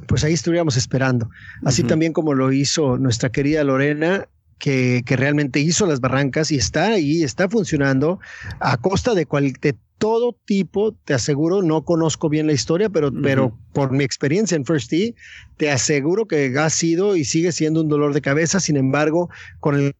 pues 0.06 0.24
ahí 0.24 0.32
estuviéramos 0.32 0.76
esperando. 0.76 1.28
Así 1.64 1.82
también 1.82 2.12
como 2.12 2.34
lo 2.34 2.52
hizo 2.52 2.96
nuestra 2.98 3.30
querida 3.30 3.64
Lorena, 3.64 4.28
que, 4.59 5.02
realmente 5.07 5.61
hizo 5.61 5.86
las 5.86 6.00
barrancas 6.00 6.50
y 6.50 6.57
está 6.57 6.88
ahí, 6.88 7.22
está 7.22 7.48
funcionando. 7.48 8.18
A 8.61 8.76
costa 8.76 9.14
de, 9.14 9.26
cual, 9.26 9.52
de 9.61 9.74
todo 9.98 10.36
tipo, 10.44 10.92
te 10.92 11.14
aseguro, 11.14 11.62
no 11.62 11.84
conozco 11.84 12.28
bien 12.28 12.46
la 12.46 12.52
historia, 12.52 12.88
pero, 12.88 13.12
pero 13.22 13.57
por 13.72 13.92
mi 13.92 14.04
experiencia 14.04 14.57
en 14.57 14.64
First 14.64 14.90
Tee, 14.90 15.14
te 15.57 15.70
aseguro 15.70 16.26
que 16.26 16.54
ha 16.59 16.70
sido 16.70 17.16
y 17.16 17.24
sigue 17.24 17.52
siendo 17.52 17.80
un 17.80 17.88
dolor 17.88 18.14
de 18.14 18.20
cabeza, 18.20 18.61
sin 18.61 18.76
embargo, 18.76 19.30
con 19.61 19.92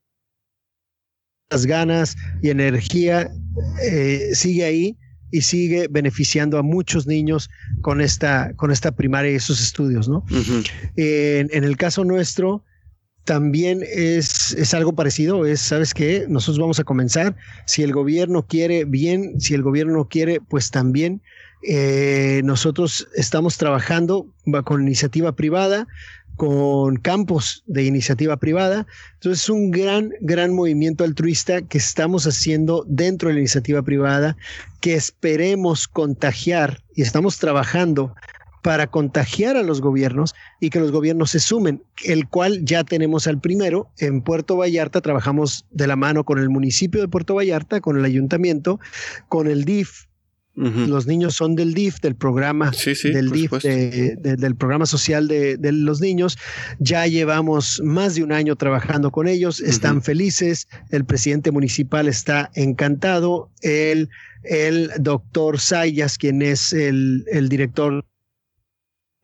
las 1.51 1.67
ganas 1.67 2.17
y 2.43 2.51
energía, 2.51 3.31
eh, 3.83 4.31
sigue 4.35 4.65
ahí 4.65 4.97
y 5.31 5.43
sigue 5.43 5.89
beneficiando 5.91 6.59
a 6.59 6.63
muchos 6.63 7.07
niños 7.07 7.51
con 7.83 8.01
esta, 8.01 8.53
con 8.55 8.71
esta 8.71 8.93
primaria 8.93 9.33
y 9.33 9.37
esos 9.37 9.61
estudios, 9.61 10.09
¿no? 10.09 10.25
en, 10.97 11.65
el 11.65 11.77
caso 11.77 12.05
nuestro, 12.05 12.65
también 13.27 13.85
es, 13.87 14.53
es, 14.53 14.73
algo 14.73 14.95
parecido, 14.95 15.45
es, 15.45 15.61
¿sabes 15.61 15.93
qué? 15.93 16.25
Nosotros 16.29 16.59
vamos 16.59 16.81
a 16.81 16.85
comenzar, 16.85 17.37
si 17.67 17.83
el 17.83 17.93
gobierno 17.93 18.47
quiere, 18.47 18.85
bien, 18.85 19.39
si 19.41 19.53
el 19.53 19.63
gobierno 19.63 19.93
no 19.95 20.09
quiere, 20.09 20.41
pues 20.41 20.71
también. 20.71 21.21
Eh, 21.63 22.43
nosotros 22.45 23.09
estamos 23.17 23.59
trabajando 23.59 24.29
con 24.65 24.83
iniciativa 24.83 25.33
privada, 25.33 25.89
con 26.37 26.97
campos 26.97 27.65
de 27.67 27.85
iniciativa 27.85 28.37
privada. 28.37 28.87
Entonces 29.15 29.43
es 29.43 29.51
un 29.51 29.71
gran, 29.71 30.13
gran 30.21 30.55
movimiento 30.55 31.03
altruista 31.03 31.63
que 31.63 31.79
estamos 31.79 32.27
haciendo 32.27 32.85
dentro 32.87 33.29
de 33.29 33.35
la 33.35 33.41
iniciativa 33.41 33.83
privada, 33.83 34.37
que 34.81 34.95
esperemos 34.95 35.89
contagiar 35.89 36.83
y 36.95 37.03
estamos 37.03 37.39
trabajando 37.39 38.15
para 38.67 38.89
contagiar 38.89 39.57
a 39.57 39.63
los 39.63 39.81
gobiernos 39.81 40.35
y 40.59 40.71
que 40.71 40.81
los 40.81 40.91
gobiernos 40.91 41.31
se 41.31 41.39
sumen, 41.39 41.85
el 42.03 42.27
cual 42.27 42.65
ya 42.65 42.83
tenemos 42.83 43.29
al 43.29 43.41
primero. 43.41 43.93
En 43.97 44.23
Puerto 44.23 44.57
Vallarta 44.57 45.01
trabajamos 45.01 45.67
de 45.71 45.87
la 45.87 45.95
mano 45.95 46.25
con 46.25 46.41
el 46.41 46.51
municipio 46.51 47.01
de 47.01 47.07
Puerto 47.07 47.37
Vallarta, 47.37 47.81
con 47.81 47.97
el 47.97 48.05
ayuntamiento, 48.05 48.81
con 49.29 49.47
el 49.47 49.65
DIF, 49.65 50.07
los 50.57 51.07
niños 51.07 51.35
son 51.35 51.55
del 51.55 51.75
DIF, 51.75 52.01
del 52.01 52.17
programa 52.17 52.73
del 53.05 53.31
DIF, 53.31 53.53
del 53.63 54.57
programa 54.57 54.87
social 54.87 55.29
de, 55.29 55.59
los 55.71 56.01
niños. 56.01 56.37
Ya 56.81 57.07
llevamos 57.07 57.81
más 57.85 58.17
de 58.17 58.25
un 58.25 58.33
año 58.33 58.57
trabajando 58.57 59.13
con 59.13 59.29
ellos, 59.29 59.61
están 59.61 60.03
felices, 60.03 60.67
el 60.91 61.05
presidente 61.05 61.53
municipal 61.53 62.09
está 62.09 62.51
encantado, 62.55 63.49
el, 63.61 64.09
el 64.43 64.91
doctor 64.99 65.61
Sayas, 65.61 66.19
quien 66.19 66.43
es 66.43 66.73
el, 66.73 67.27
el 67.31 67.49
director 67.49 68.05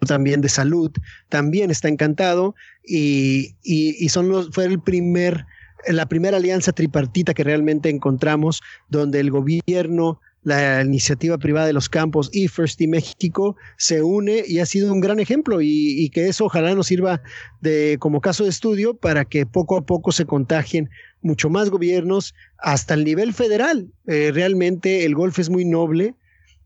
también 0.07 0.40
de 0.40 0.48
salud, 0.48 0.90
también 1.28 1.70
está 1.70 1.88
encantado 1.88 2.55
y, 2.84 3.55
y, 3.62 4.09
son 4.09 4.28
los, 4.28 4.50
fue 4.50 4.64
el 4.64 4.80
primer, 4.80 5.46
la 5.86 6.07
primera 6.07 6.36
alianza 6.36 6.72
tripartita 6.72 7.34
que 7.34 7.44
realmente 7.44 7.88
encontramos 7.88 8.61
donde 8.88 9.20
el 9.20 9.30
gobierno, 9.30 10.20
la 10.44 10.82
iniciativa 10.82 11.38
privada 11.38 11.66
de 11.66 11.72
los 11.72 11.88
campos 11.88 12.28
y 12.32 12.48
First 12.48 12.78
Team 12.78 12.90
México 12.90 13.57
se 13.76 14.03
une 14.03 14.42
y 14.46 14.59
ha 14.59 14.66
sido 14.66 14.92
un 14.92 15.00
gran 15.00 15.20
ejemplo 15.20 15.61
y, 15.61 16.11
que 16.11 16.28
eso 16.28 16.46
ojalá 16.46 16.74
nos 16.74 16.88
sirva 16.88 17.22
de 17.61 17.96
como 18.00 18.20
caso 18.20 18.44
de 18.44 18.50
estudio 18.50 18.94
para 18.94 19.24
que 19.24 19.46
poco 19.46 19.76
a 19.76 19.86
poco 19.86 20.11
se 20.11 20.26
contagien 20.26 20.90
mucho 21.20 21.48
más 21.48 21.70
gobiernos 21.70 22.34
hasta 22.59 22.94
el 22.94 23.05
nivel 23.05 23.32
federal. 23.32 23.88
Eh, 24.09 24.32
realmente 24.34 25.05
el 25.05 25.14
golf 25.14 25.38
es 25.38 25.48
muy 25.48 25.64
noble, 25.64 26.16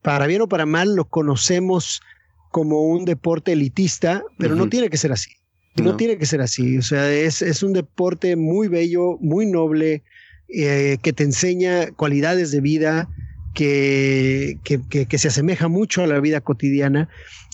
para 0.01 0.27
bien 0.27 0.41
o 0.41 0.49
para 0.49 0.65
mal 0.65 0.95
lo 0.95 1.05
conocemos 1.05 2.01
como 2.57 2.85
un 2.85 3.05
deporte 3.05 3.53
elitista, 3.53 4.25
pero 4.39 4.57
no 4.57 4.71
tiene 4.71 4.89
que 4.89 4.97
ser 4.97 5.13
así. 5.13 5.29
No. 5.77 5.95
tiene 5.95 6.17
que 6.17 6.25
ser 6.25 6.41
así. 6.41 6.79
O 6.79 6.83
sea, 6.83 7.13
es, 7.13 7.43
es 7.43 7.63
un 7.63 7.75
deporte 7.75 8.35
muy 8.35 8.69
bello, 8.69 9.19
muy 9.21 9.45
noble, 9.45 10.03
eh, 10.49 10.97
que 11.03 11.13
te 11.13 11.23
enseña 11.23 11.91
cualidades 11.91 12.53
de 12.53 12.63
vida, 12.63 13.11
que, 13.53 14.59
que, 14.65 15.19
se 15.19 15.29
asemeja 15.29 15.69
mucho 15.69 16.03
a 16.03 16.07
la 16.07 16.19
vida 16.19 16.41
cotidiana. 16.41 17.11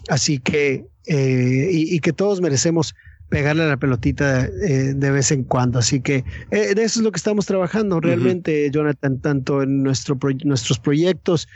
Así 0.08 0.38
que, 0.38 0.84
eh, 1.08 1.68
y, 1.72 1.98
que 1.98 2.12
todos 2.12 2.40
merecemos 2.40 2.94
pegarle 3.28 3.64
a 3.64 3.66
la 3.66 3.78
pelotita 3.78 4.44
eh, 4.44 4.92
de 4.94 5.10
vez 5.10 5.32
en 5.32 5.42
cuando. 5.42 5.80
Así 5.80 6.00
que 6.00 6.22
de 6.52 6.70
eso 6.80 7.00
es 7.00 7.02
lo 7.02 7.10
que 7.10 7.18
estamos 7.18 7.46
trabajando 7.46 7.98
realmente, 7.98 8.70
Jonathan, 8.70 9.20
tanto 9.20 9.64
en 9.64 9.82
nuestro 9.82 10.16
nuestros 10.44 10.78
proyectos, 10.78 11.48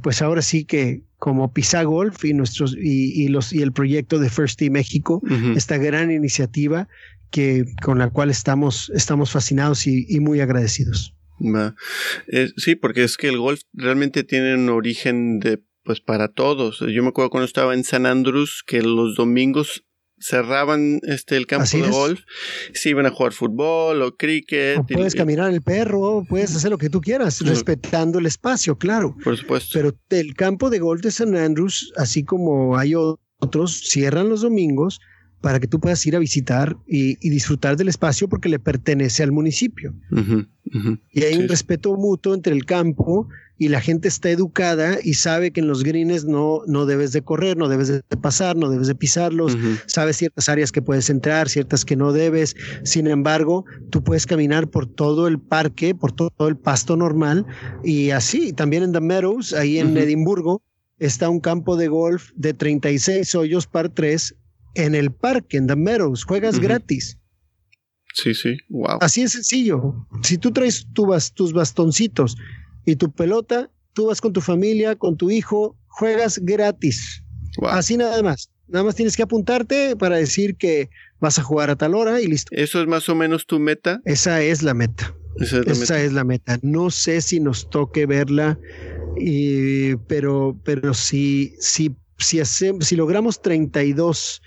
pues 0.00 0.22
ahora 0.22 0.40
sí 0.40 0.64
que 0.64 1.02
como 1.24 1.54
Pisa 1.54 1.82
Golf 1.84 2.22
y 2.26 2.34
nuestros 2.34 2.76
y, 2.78 3.28
los 3.28 3.54
y 3.54 3.62
el 3.62 3.72
proyecto 3.72 4.18
de 4.18 4.28
First 4.28 4.58
Team 4.58 4.74
México, 4.74 5.22
esta 5.56 5.78
gran 5.78 6.10
iniciativa 6.10 6.86
que 7.30 7.64
con 7.82 7.98
la 7.98 8.10
cual 8.10 8.28
estamos 8.28 8.92
estamos 8.94 9.30
fascinados 9.30 9.86
y, 9.86 10.20
muy 10.20 10.40
agradecidos. 10.40 11.14
sí, 12.58 12.76
porque 12.76 13.04
es 13.04 13.16
que 13.16 13.28
el 13.28 13.38
golf 13.38 13.62
realmente 13.72 14.22
tiene 14.22 14.54
un 14.54 14.68
origen 14.68 15.38
de 15.38 15.62
pues 15.82 16.02
para 16.02 16.28
todos. 16.28 16.80
Yo 16.80 17.02
me 17.02 17.08
acuerdo 17.08 17.30
cuando 17.30 17.46
estaba 17.46 17.72
en 17.72 17.84
San 17.84 18.04
Andrés 18.04 18.62
que 18.66 18.82
los 18.82 19.14
domingos 19.16 19.82
cerraban 20.24 21.00
este 21.02 21.36
el 21.36 21.46
campo 21.46 21.76
de 21.76 21.88
golf, 21.88 22.20
si 22.72 22.90
iban 22.90 23.04
a 23.04 23.10
jugar 23.10 23.32
fútbol 23.32 24.00
o 24.00 24.16
cricket. 24.16 24.80
puedes 24.90 25.14
caminar 25.14 25.52
el 25.52 25.60
perro, 25.60 26.24
puedes 26.26 26.56
hacer 26.56 26.70
lo 26.70 26.78
que 26.78 26.88
tú 26.88 27.00
quieras, 27.00 27.40
respetando 27.42 28.18
el 28.18 28.26
espacio, 28.26 28.78
claro. 28.78 29.14
Por 29.22 29.36
supuesto. 29.36 29.70
Pero 29.74 29.92
el 30.10 30.34
campo 30.34 30.70
de 30.70 30.78
golf 30.78 31.02
de 31.02 31.10
San 31.10 31.36
Andrews, 31.36 31.92
así 31.96 32.24
como 32.24 32.78
hay 32.78 32.94
otros, 32.94 33.80
cierran 33.80 34.30
los 34.30 34.40
domingos 34.40 34.98
para 35.44 35.60
que 35.60 35.68
tú 35.68 35.78
puedas 35.78 36.06
ir 36.06 36.16
a 36.16 36.18
visitar 36.18 36.74
y, 36.86 37.16
disfrutar 37.28 37.76
del 37.76 37.88
espacio 37.88 38.30
porque 38.30 38.48
le 38.48 38.58
pertenece 38.58 39.22
al 39.22 39.30
municipio. 39.30 39.94
Y 41.12 41.22
hay 41.22 41.36
un 41.36 41.48
respeto 41.48 41.94
mutuo 41.98 42.32
entre 42.32 42.54
el 42.54 42.64
campo 42.64 43.28
y 43.58 43.68
la 43.68 43.82
gente 43.82 44.08
está 44.08 44.30
educada 44.30 44.96
y 45.04 45.12
sabe 45.12 45.50
que 45.50 45.60
en 45.60 45.68
los 45.68 45.84
greens 45.84 46.24
no, 46.24 46.62
no 46.66 46.86
debes 46.86 47.12
de 47.12 47.20
correr, 47.20 47.58
no 47.58 47.68
debes 47.68 47.88
de 47.88 48.00
pasar, 48.22 48.56
no 48.56 48.70
debes 48.70 48.86
de 48.86 48.94
pisarlos, 48.94 49.54
sabes 49.84 50.16
ciertas 50.16 50.48
áreas 50.48 50.72
que 50.72 50.80
puedes 50.80 51.10
entrar, 51.10 51.50
ciertas 51.50 51.84
que 51.84 51.94
no 51.94 52.14
debes. 52.14 52.56
Sin 52.82 53.06
embargo, 53.06 53.66
tú 53.90 54.02
puedes 54.02 54.24
caminar 54.24 54.68
por 54.68 54.86
todo 54.86 55.28
el 55.28 55.38
parque, 55.38 55.94
por 55.94 56.12
todo 56.12 56.48
el 56.48 56.56
pasto 56.56 56.96
normal 56.96 57.44
y 57.84 58.12
así. 58.12 58.54
También 58.54 58.82
en 58.82 58.92
The 58.92 59.02
Meadows, 59.02 59.52
ahí 59.52 59.78
en 59.78 59.94
Edimburgo, 59.94 60.62
está 60.98 61.28
un 61.28 61.40
campo 61.40 61.76
de 61.76 61.88
golf 61.88 62.30
de 62.34 62.54
36 62.54 63.34
hoyos 63.34 63.66
par 63.66 63.90
3 63.90 64.34
en 64.74 64.94
el 64.94 65.12
parque, 65.12 65.56
en 65.56 65.66
The 65.66 65.76
Meadows. 65.76 66.24
Juegas 66.24 66.58
gratis. 66.58 67.18
Sí, 68.14 68.32
sí, 68.32 68.56
wow. 68.68 68.98
Así 69.00 69.22
es 69.22 69.32
sencillo. 69.32 70.06
Si 70.22 70.38
tú 70.38 70.52
traes 70.52 70.86
tus 70.92 71.52
bastoncitos 71.52 72.36
y 72.86 72.96
tu 72.96 73.12
pelota, 73.12 73.70
tú 73.92 74.06
vas 74.06 74.20
con 74.20 74.32
tu 74.32 74.40
familia, 74.40 74.94
con 74.94 75.16
tu 75.16 75.30
hijo, 75.30 75.76
juegas 75.88 76.38
gratis. 76.38 77.22
Así 77.62 77.96
nada 77.96 78.22
más. 78.22 78.50
Nada 78.68 78.84
más 78.84 78.94
tienes 78.94 79.16
que 79.16 79.22
apuntarte 79.22 79.96
para 79.96 80.16
decir 80.16 80.56
que 80.56 80.90
vas 81.20 81.38
a 81.38 81.42
jugar 81.42 81.70
a 81.70 81.76
tal 81.76 81.94
hora 81.94 82.20
y 82.20 82.26
listo. 82.26 82.50
¿Eso 82.54 82.80
es 82.80 82.86
más 82.86 83.08
o 83.08 83.14
menos 83.14 83.46
tu 83.46 83.58
meta? 83.58 84.00
Esa 84.04 84.42
es 84.42 84.62
la 84.62 84.74
meta. 84.74 85.14
Esa 85.40 86.00
es 86.00 86.12
la, 86.12 86.24
meta. 86.24 86.58
No 86.62 86.90
sé 86.90 87.20
si 87.20 87.40
nos 87.40 87.68
toque 87.68 88.06
verla, 88.06 88.58
pero, 90.06 90.58
pero 90.64 90.94
si, 90.94 91.54
si, 91.58 91.94
si, 92.18 92.40
hacemos, 92.40 92.86
si 92.86 92.96
logramos 92.96 93.42
32 93.42 94.42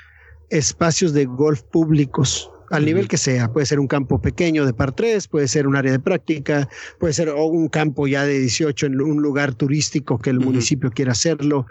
espacios 0.49 1.13
de 1.13 1.25
golf 1.25 1.61
públicos 1.63 2.49
al 2.69 2.85
nivel 2.85 3.07
que 3.07 3.17
sea. 3.17 3.51
Puede 3.51 3.65
ser 3.65 3.79
un 3.79 3.87
campo 3.87 4.21
pequeño 4.21 4.65
de 4.65 4.73
par 4.73 4.93
3, 4.93 5.27
puede 5.27 5.47
ser 5.47 5.67
un 5.67 5.75
área 5.75 5.91
de 5.91 5.99
práctica, 5.99 6.67
puede 6.99 7.13
ser 7.13 7.29
un 7.29 7.69
campo 7.69 8.07
ya 8.07 8.25
de 8.25 8.39
18 8.39 8.87
en 8.87 9.01
un 9.01 9.21
lugar 9.21 9.55
turístico 9.55 10.19
que 10.19 10.29
el 10.29 10.39
municipio 10.39 10.91
quiera 10.91 11.13
hacerlo, 11.13 11.65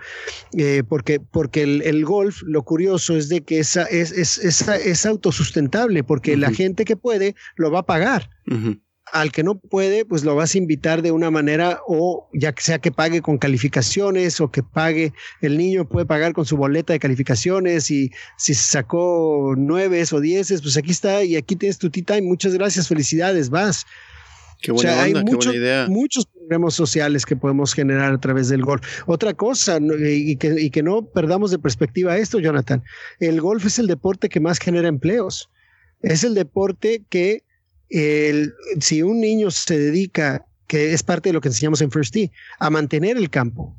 eh, 0.56 0.82
porque, 0.88 1.20
porque 1.20 1.62
el, 1.62 2.04
golf, 2.04 2.42
lo 2.42 2.62
curioso 2.62 3.16
es 3.16 3.28
de 3.28 3.42
que 3.42 3.58
esa, 3.58 3.84
es, 3.84 4.12
es, 4.12 4.38
es, 4.38 5.06
autosustentable, 5.06 6.04
porque 6.04 6.36
la 6.36 6.50
gente 6.50 6.84
que 6.84 6.96
puede 6.96 7.34
lo 7.56 7.70
va 7.70 7.80
a 7.80 7.86
pagar 7.86 8.30
al 9.12 9.30
que 9.30 9.42
no 9.42 9.54
puede, 9.56 10.04
pues 10.04 10.24
lo 10.24 10.34
vas 10.34 10.54
a 10.54 10.58
invitar 10.58 11.00
de 11.02 11.12
una 11.12 11.30
manera 11.30 11.80
o 11.86 12.28
ya 12.32 12.52
que 12.52 12.62
sea 12.62 12.78
que 12.78 12.90
pague 12.90 13.22
con 13.22 13.38
calificaciones 13.38 14.40
o 14.40 14.50
que 14.50 14.62
pague, 14.62 15.12
el 15.40 15.56
niño 15.56 15.88
puede 15.88 16.06
pagar 16.06 16.32
con 16.32 16.44
su 16.44 16.56
boleta 16.56 16.92
de 16.92 16.98
calificaciones 16.98 17.90
y 17.90 18.10
si 18.36 18.54
sacó 18.54 19.54
nueves 19.56 20.12
o 20.12 20.20
dieces, 20.20 20.60
pues 20.60 20.76
aquí 20.76 20.90
está 20.90 21.22
y 21.22 21.36
aquí 21.36 21.54
tienes 21.56 21.78
tu 21.78 21.90
tita 21.90 22.18
y 22.18 22.22
muchas 22.22 22.54
gracias, 22.54 22.88
felicidades, 22.88 23.48
vas. 23.50 23.86
Qué 24.60 24.72
buena 24.72 25.02
hay 25.02 25.14
muchos, 25.14 25.54
idea. 25.54 25.86
muchos 25.88 26.26
problemas 26.26 26.74
sociales 26.74 27.26
que 27.26 27.36
podemos 27.36 27.74
generar 27.74 28.12
a 28.12 28.18
través 28.18 28.48
del 28.48 28.64
golf. 28.64 28.82
Otra 29.06 29.34
cosa, 29.34 29.78
y 29.80 30.36
que, 30.36 30.60
y 30.60 30.70
que 30.70 30.82
no 30.82 31.02
perdamos 31.04 31.50
de 31.50 31.58
perspectiva 31.58 32.16
esto, 32.16 32.40
Jonathan, 32.40 32.82
el 33.20 33.40
golf 33.40 33.66
es 33.66 33.78
el 33.78 33.86
deporte 33.86 34.28
que 34.28 34.40
más 34.40 34.58
genera 34.58 34.88
empleos. 34.88 35.50
Es 36.00 36.24
el 36.24 36.34
deporte 36.34 37.02
que 37.10 37.42
el, 37.90 38.54
si 38.80 39.02
un 39.02 39.20
niño 39.20 39.50
se 39.50 39.78
dedica, 39.78 40.44
que 40.66 40.92
es 40.92 41.02
parte 41.02 41.28
de 41.28 41.32
lo 41.32 41.40
que 41.40 41.48
enseñamos 41.48 41.80
en 41.80 41.90
First 41.90 42.12
Tee, 42.12 42.32
a 42.58 42.70
mantener 42.70 43.16
el 43.16 43.30
campo, 43.30 43.74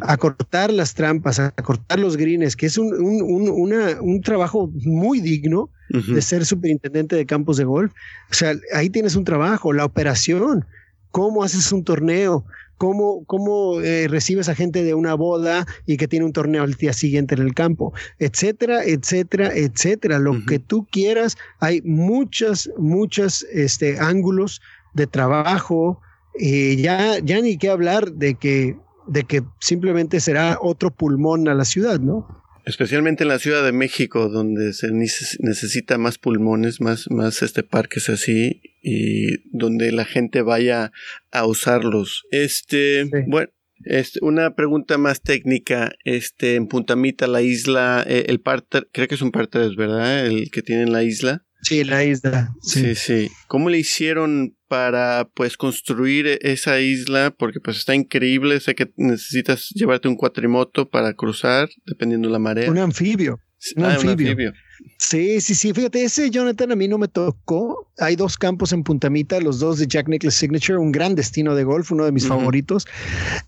a 0.00 0.16
cortar 0.16 0.72
las 0.72 0.94
trampas, 0.94 1.38
a 1.38 1.52
cortar 1.52 2.00
los 2.00 2.16
greens, 2.16 2.56
que 2.56 2.66
es 2.66 2.76
un, 2.76 2.92
un, 2.92 4.20
trabajo 4.22 4.70
muy 4.74 5.20
digno 5.20 5.70
de 5.88 6.22
ser 6.22 6.44
superintendente 6.44 7.14
de 7.14 7.26
campos 7.26 7.56
de 7.56 7.64
golf. 7.64 7.92
O 8.30 8.34
sea, 8.34 8.54
ahí 8.74 8.90
tienes 8.90 9.16
un 9.16 9.24
trabajo, 9.24 9.72
la 9.72 9.84
operación, 9.84 10.64
cómo 11.10 11.44
haces 11.44 11.70
un 11.72 11.84
torneo, 11.84 12.44
cómo, 12.80 13.26
cómo 13.26 13.82
eh, 13.82 14.08
recibes 14.08 14.48
a 14.48 14.54
gente 14.54 14.82
de 14.82 14.94
una 14.94 15.12
boda 15.12 15.66
y 15.84 15.98
que 15.98 16.08
tiene 16.08 16.24
un 16.24 16.32
torneo 16.32 16.62
al 16.62 16.72
día 16.72 16.94
siguiente 16.94 17.34
en 17.34 17.42
el 17.42 17.52
campo, 17.52 17.92
etcétera, 18.18 18.82
etcétera, 18.86 19.50
etcétera. 19.54 20.18
Lo 20.18 20.42
que 20.46 20.58
tú 20.60 20.86
quieras, 20.90 21.36
hay 21.58 21.82
muchas, 21.82 22.70
muchos 22.78 23.42
este, 23.52 23.98
ángulos 23.98 24.62
de 24.94 25.06
trabajo. 25.06 26.00
y 26.38 26.76
ya, 26.76 27.18
ya 27.18 27.42
ni 27.42 27.58
qué 27.58 27.68
hablar 27.68 28.12
de 28.12 28.36
que, 28.36 28.78
de 29.06 29.24
que 29.24 29.42
simplemente 29.58 30.18
será 30.18 30.56
otro 30.58 30.90
pulmón 30.90 31.48
a 31.48 31.54
la 31.54 31.66
ciudad, 31.66 32.00
¿no? 32.00 32.39
Especialmente 32.64 33.24
en 33.24 33.28
la 33.28 33.38
Ciudad 33.38 33.64
de 33.64 33.72
México, 33.72 34.28
donde 34.28 34.72
se 34.72 34.90
necesita 34.92 35.98
más 35.98 36.18
pulmones, 36.18 36.80
más, 36.80 37.10
más 37.10 37.42
este 37.42 37.62
parques 37.62 38.08
así, 38.08 38.60
y 38.82 39.48
donde 39.56 39.92
la 39.92 40.04
gente 40.04 40.42
vaya 40.42 40.92
a 41.30 41.46
usarlos. 41.46 42.24
Este, 42.30 43.08
bueno, 43.26 43.50
este, 43.84 44.18
una 44.22 44.54
pregunta 44.54 44.98
más 44.98 45.22
técnica, 45.22 45.92
este, 46.04 46.56
en 46.56 46.66
Puntamita, 46.66 47.26
la 47.26 47.42
isla, 47.42 48.04
eh, 48.06 48.26
el 48.28 48.40
parter, 48.40 48.88
creo 48.92 49.08
que 49.08 49.14
es 49.14 49.22
un 49.22 49.32
parter, 49.32 49.74
¿verdad? 49.76 50.26
El 50.26 50.50
que 50.50 50.62
tiene 50.62 50.82
en 50.82 50.92
la 50.92 51.02
isla. 51.02 51.44
Sí, 51.62 51.84
la 51.84 52.04
isla. 52.04 52.54
Sí. 52.62 52.94
sí, 52.94 53.30
¿Cómo 53.46 53.68
le 53.68 53.78
hicieron 53.78 54.56
para 54.68 55.28
pues 55.34 55.56
construir 55.56 56.38
esa 56.42 56.80
isla? 56.80 57.34
Porque 57.36 57.60
pues 57.60 57.76
está 57.78 57.94
increíble. 57.94 58.60
Sé 58.60 58.74
que 58.74 58.92
necesitas 58.96 59.68
llevarte 59.74 60.08
un 60.08 60.16
cuatrimoto 60.16 60.88
para 60.88 61.14
cruzar, 61.14 61.68
dependiendo 61.86 62.28
de 62.28 62.32
la 62.32 62.38
marea. 62.38 62.70
Un 62.70 62.78
anfibio. 62.78 63.40
Un, 63.76 63.84
ah, 63.84 63.94
anfibio. 63.94 64.52
Sí, 64.98 65.40
sí, 65.40 65.54
sí. 65.54 65.72
Fíjate, 65.74 66.02
ese 66.02 66.30
Jonathan 66.30 66.72
a 66.72 66.76
mí 66.76 66.88
no 66.88 66.98
me 66.98 67.08
tocó. 67.08 67.92
Hay 67.98 68.16
dos 68.16 68.38
campos 68.38 68.72
en 68.72 68.82
Puntamita, 68.82 69.38
los 69.40 69.58
dos 69.58 69.78
de 69.78 69.86
Jack 69.86 70.08
Nicklaus 70.08 70.34
Signature, 70.34 70.78
un 70.78 70.92
gran 70.92 71.14
destino 71.14 71.54
de 71.54 71.64
golf, 71.64 71.92
uno 71.92 72.04
de 72.04 72.12
mis 72.12 72.26
favoritos. 72.26 72.86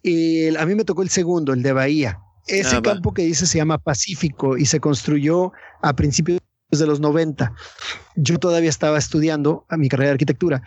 Y 0.02 0.54
a 0.54 0.66
mí 0.66 0.74
me 0.74 0.84
tocó 0.84 1.02
el 1.02 1.08
segundo, 1.08 1.54
el 1.54 1.62
de 1.62 1.72
Bahía. 1.72 2.18
Ese 2.46 2.76
ah, 2.76 2.82
campo 2.82 3.14
que 3.14 3.22
dice 3.22 3.46
se 3.46 3.58
llama 3.58 3.78
Pacífico 3.78 4.56
y 4.56 4.66
se 4.66 4.80
construyó 4.80 5.52
a 5.80 5.94
principios 5.94 6.40
de 6.70 6.86
los 6.86 7.00
90. 7.00 7.54
Yo 8.16 8.38
todavía 8.38 8.70
estaba 8.70 8.98
estudiando 8.98 9.64
a 9.68 9.76
mi 9.76 9.88
carrera 9.88 10.08
de 10.08 10.12
arquitectura, 10.12 10.62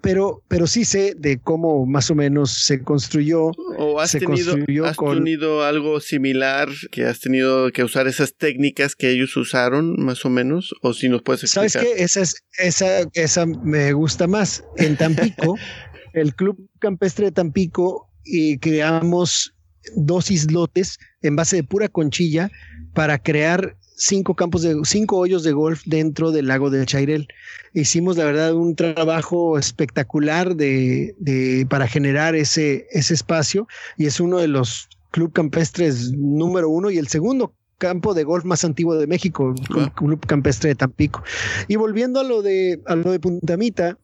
pero, 0.00 0.42
pero 0.48 0.66
sí 0.66 0.84
sé 0.84 1.14
de 1.16 1.40
cómo 1.40 1.86
más 1.86 2.10
o 2.10 2.14
menos 2.14 2.64
se 2.64 2.82
construyó. 2.82 3.52
¿O 3.78 4.00
has, 4.00 4.12
tenido, 4.12 4.54
has 4.84 4.96
tenido 4.96 5.64
algo 5.64 6.00
similar 6.00 6.68
que 6.90 7.04
has 7.04 7.20
tenido 7.20 7.70
que 7.72 7.84
usar 7.84 8.06
esas 8.06 8.34
técnicas 8.34 8.94
que 8.94 9.10
ellos 9.10 9.36
usaron, 9.36 9.96
más 9.98 10.24
o 10.24 10.30
menos? 10.30 10.74
¿O 10.82 10.92
si 10.92 11.08
nos 11.08 11.22
puedes 11.22 11.44
explicar? 11.44 11.70
¿Sabes 11.70 11.94
qué? 11.96 12.02
Esa, 12.02 12.20
es, 12.20 12.44
esa, 12.58 13.00
esa 13.14 13.46
me 13.46 13.92
gusta 13.92 14.26
más. 14.26 14.64
En 14.76 14.96
Tampico, 14.96 15.56
el 16.12 16.34
Club 16.34 16.68
Campestre 16.78 17.26
de 17.26 17.32
Tampico, 17.32 18.08
y 18.24 18.58
creamos 18.58 19.54
dos 19.96 20.30
islotes 20.30 20.98
en 21.22 21.36
base 21.36 21.56
de 21.56 21.64
pura 21.64 21.88
conchilla 21.88 22.50
para 22.94 23.18
crear 23.18 23.76
cinco 24.02 24.34
campos 24.34 24.62
de 24.62 24.76
cinco 24.84 25.16
hoyos 25.18 25.44
de 25.44 25.52
golf 25.52 25.82
dentro 25.86 26.32
del 26.32 26.48
lago 26.48 26.70
de 26.70 26.84
Chairel. 26.84 27.28
Hicimos 27.72 28.16
la 28.16 28.24
verdad 28.24 28.54
un 28.54 28.74
trabajo 28.74 29.58
espectacular 29.58 30.56
de, 30.56 31.14
de, 31.18 31.66
para 31.68 31.86
generar 31.86 32.34
ese, 32.34 32.86
ese 32.90 33.14
espacio 33.14 33.68
y 33.96 34.06
es 34.06 34.18
uno 34.18 34.38
de 34.38 34.48
los 34.48 34.88
club 35.12 35.32
campestres 35.32 36.12
número 36.12 36.68
uno 36.68 36.90
y 36.90 36.98
el 36.98 37.06
segundo 37.06 37.54
campo 37.78 38.14
de 38.14 38.24
golf 38.24 38.44
más 38.44 38.64
antiguo 38.64 38.96
de 38.96 39.06
México, 39.06 39.54
el 39.76 39.92
Club 39.92 40.24
Campestre 40.26 40.70
de 40.70 40.74
Tampico. 40.76 41.22
Y 41.68 41.76
volviendo 41.76 42.20
a 42.20 42.24
lo 42.24 42.42
de, 42.42 42.80
a 42.86 42.94
lo 42.94 43.10
de 43.10 43.18
Puntamita, 43.18 43.98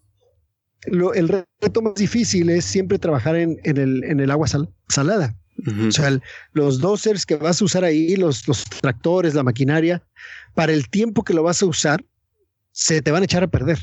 lo, 0.86 1.14
el 1.14 1.28
reto 1.28 1.82
más 1.82 1.94
difícil 1.94 2.50
es 2.50 2.64
siempre 2.64 2.98
trabajar 2.98 3.36
en, 3.36 3.58
en, 3.64 3.76
el, 3.76 4.04
en 4.04 4.20
el 4.20 4.30
agua 4.30 4.48
salada. 4.88 5.36
O 5.66 5.90
sea, 5.90 6.18
los 6.52 6.80
dosers 6.80 7.26
que 7.26 7.36
vas 7.36 7.60
a 7.60 7.64
usar 7.64 7.84
ahí, 7.84 8.14
los, 8.16 8.46
los 8.46 8.64
tractores, 8.64 9.34
la 9.34 9.42
maquinaria, 9.42 10.02
para 10.54 10.72
el 10.72 10.88
tiempo 10.88 11.24
que 11.24 11.34
lo 11.34 11.42
vas 11.42 11.62
a 11.62 11.66
usar, 11.66 12.04
se 12.72 13.02
te 13.02 13.10
van 13.10 13.22
a 13.22 13.24
echar 13.24 13.42
a 13.42 13.48
perder. 13.48 13.78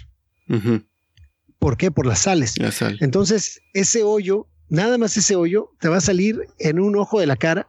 ¿Por 1.59 1.78
qué? 1.78 1.91
Por 1.91 2.05
las 2.05 2.19
sales. 2.19 2.55
Entonces, 3.01 3.61
ese 3.73 4.03
hoyo, 4.03 4.47
nada 4.69 4.97
más 4.97 5.17
ese 5.17 5.36
hoyo, 5.36 5.71
te 5.80 5.89
va 5.89 5.97
a 5.97 6.01
salir 6.01 6.39
en 6.59 6.80
un 6.80 6.95
ojo 6.95 7.19
de 7.19 7.28
la 7.28 7.36
cara 7.36 7.67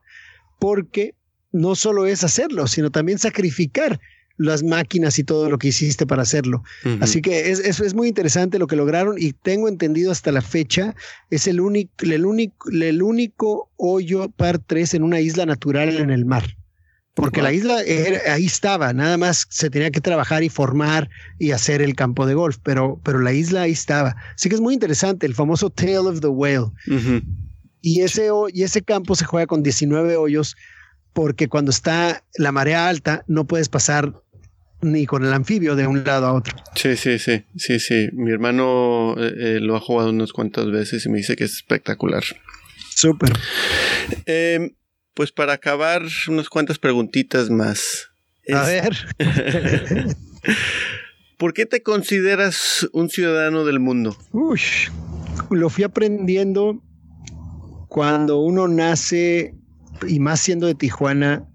porque 0.61 1.15
no 1.53 1.75
solo 1.75 2.07
es 2.07 2.23
hacerlo, 2.23 2.67
sino 2.67 2.91
también 2.91 3.19
sacrificar 3.19 4.01
las 4.39 4.63
máquinas 4.63 5.19
y 5.19 5.25
todo 5.25 5.51
lo 5.51 5.59
que 5.59 5.69
hiciste 5.69 6.07
para 6.07 6.23
hacerlo. 6.23 6.63
Así 7.01 7.23
que 7.23 7.51
es, 7.51 7.61
es, 7.61 7.95
muy 7.95 8.09
interesante 8.09 8.59
lo 8.59 8.67
que 8.67 8.77
lograron 8.77 9.17
y 9.19 9.33
tengo 9.33 9.69
entendido 9.69 10.13
hasta 10.13 10.33
la 10.33 10.43
fecha, 10.43 10.95
es 11.31 11.47
el, 11.47 11.61
único 11.61 11.93
el, 12.03 12.27
único, 12.27 12.71
el 12.71 13.03
único 13.03 13.71
hoyo 13.77 14.29
par 14.31 14.59
3 14.59 14.95
en 14.95 15.03
una 15.03 15.21
isla 15.21 15.47
natural 15.47 15.97
en 15.97 16.11
el 16.11 16.25
mar. 16.25 16.45
Porque 17.15 17.41
la 17.41 17.51
isla 17.51 17.79
ahí 18.31 18.45
estaba, 18.45 18.93
nada 18.93 19.17
más 19.17 19.47
se 19.49 19.71
tenía 19.71 19.91
que 19.91 20.03
trabajar 20.03 20.43
y 20.43 20.51
formar 20.51 21.09
y 21.39 21.53
hacer 21.53 21.81
el 21.81 21.95
campo 21.95 22.27
de 22.27 22.35
golf, 22.35 22.59
pero, 22.63 23.01
pero 23.03 23.21
la 23.21 23.33
isla 23.33 23.63
ahí 23.63 23.73
estaba. 23.73 24.17
Así 24.35 24.51
que 24.51 24.55
es 24.55 24.61
muy 24.61 24.75
interesante, 24.75 25.25
el 25.25 25.35
famoso 25.35 25.71
Tale 25.71 25.97
of 25.97 26.21
the 26.21 26.27
Whale. 26.27 26.67
y, 27.81 28.03
ese, 28.03 28.29
y 28.53 28.63
ese 28.65 28.83
campo 28.83 29.15
se 29.15 29.25
juega 29.25 29.47
con 29.47 29.63
19 29.63 30.15
hoyos 30.19 30.57
porque 31.15 31.49
cuando 31.49 31.71
está 31.71 32.23
la 32.37 32.53
marea 32.53 32.87
alta 32.87 33.25
no 33.27 33.47
puedes 33.47 33.71
pasar 33.71 34.23
ni 34.83 35.07
con 35.07 35.25
el 35.25 35.33
anfibio 35.33 35.75
de 35.77 35.87
un 35.87 36.05
lado 36.05 36.27
a 36.27 36.33
otro. 36.33 36.55
Sí, 36.75 36.97
sí, 36.97 37.19
sí, 37.19 37.45
sí, 37.57 37.79
sí. 37.81 38.09
Mi 38.13 38.31
hermano 38.31 39.15
eh, 39.19 39.35
eh, 39.39 39.59
lo 39.61 39.77
ha 39.77 39.81
jugado 39.81 40.11
unas 40.11 40.33
cuantas 40.33 40.71
veces 40.71 41.07
y 41.07 41.09
me 41.09 41.19
dice 41.19 41.37
que 41.37 41.45
es 41.45 41.55
espectacular. 41.55 42.25
Súper. 42.91 43.33
Em, 44.27 44.75
pues 45.15 45.33
para 45.33 45.55
acabar, 45.55 46.03
unas 46.29 46.49
cuantas 46.49 46.79
preguntitas 46.79 47.51
más. 47.51 48.09
A 48.53 48.63
ver. 48.65 48.97
¿Por 51.39 51.53
qué 51.53 51.67
te 51.67 51.83
consideras 51.83 52.89
un 52.93 53.11
ciudadano 53.11 53.65
del 53.65 53.81
mundo? 53.81 54.17
Uy, 54.33 54.61
lo 55.51 55.69
fui 55.69 55.85
aprendiendo 55.85 56.83
cuando 57.89 58.39
uno 58.39 58.69
nace, 58.69 59.55
y 60.09 60.21
más 60.21 60.41
siendo 60.41 60.67
de 60.67 60.75
Tijuana, 60.75 61.47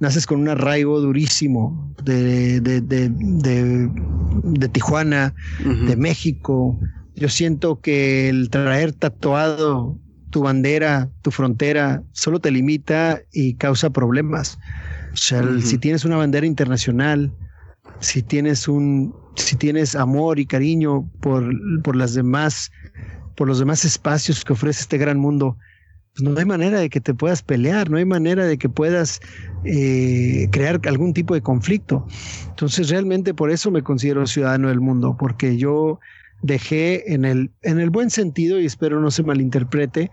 naces 0.00 0.26
con 0.26 0.40
un 0.40 0.48
arraigo 0.48 1.00
durísimo 1.00 1.94
de, 2.02 2.60
de, 2.60 2.80
de, 2.80 4.68
Tijuana, 4.68 5.34
de 5.86 5.96
México. 5.96 6.78
Yo 7.14 7.28
siento 7.28 7.80
que 7.80 8.28
el 8.28 8.50
traer 8.50 8.92
tatuado 8.92 9.98
tu 10.30 10.42
bandera, 10.42 11.10
tu 11.22 11.30
frontera, 11.30 12.02
solo 12.12 12.40
te 12.40 12.50
limita 12.50 13.20
y 13.32 13.54
causa 13.54 13.90
problemas. 13.90 14.58
O 15.12 15.16
sea, 15.16 15.44
si 15.60 15.76
tienes 15.76 16.04
una 16.04 16.16
bandera 16.16 16.46
internacional, 16.46 17.32
si 18.00 18.22
tienes 18.22 18.68
un, 18.68 19.14
si 19.34 19.56
tienes 19.56 19.94
amor 19.94 20.38
y 20.38 20.46
cariño 20.46 21.10
por, 21.20 21.50
por 21.82 21.96
las 21.96 22.14
demás, 22.14 22.70
por 23.36 23.48
los 23.48 23.58
demás 23.58 23.84
espacios 23.84 24.44
que 24.44 24.52
ofrece 24.52 24.82
este 24.82 24.98
gran 24.98 25.18
mundo, 25.18 25.56
no 26.22 26.38
hay 26.38 26.44
manera 26.44 26.80
de 26.80 26.90
que 26.90 27.00
te 27.00 27.14
puedas 27.14 27.42
pelear, 27.42 27.90
no 27.90 27.96
hay 27.98 28.04
manera 28.04 28.44
de 28.44 28.58
que 28.58 28.68
puedas 28.68 29.20
eh, 29.64 30.48
crear 30.50 30.80
algún 30.86 31.12
tipo 31.12 31.34
de 31.34 31.42
conflicto. 31.42 32.06
Entonces, 32.48 32.90
realmente 32.90 33.34
por 33.34 33.50
eso 33.50 33.70
me 33.70 33.82
considero 33.82 34.26
ciudadano 34.26 34.68
del 34.68 34.80
mundo, 34.80 35.16
porque 35.18 35.56
yo 35.56 36.00
dejé 36.42 37.12
en 37.12 37.24
el, 37.24 37.50
en 37.62 37.80
el 37.80 37.90
buen 37.90 38.10
sentido, 38.10 38.58
y 38.60 38.66
espero 38.66 39.00
no 39.00 39.10
se 39.10 39.22
malinterprete, 39.22 40.10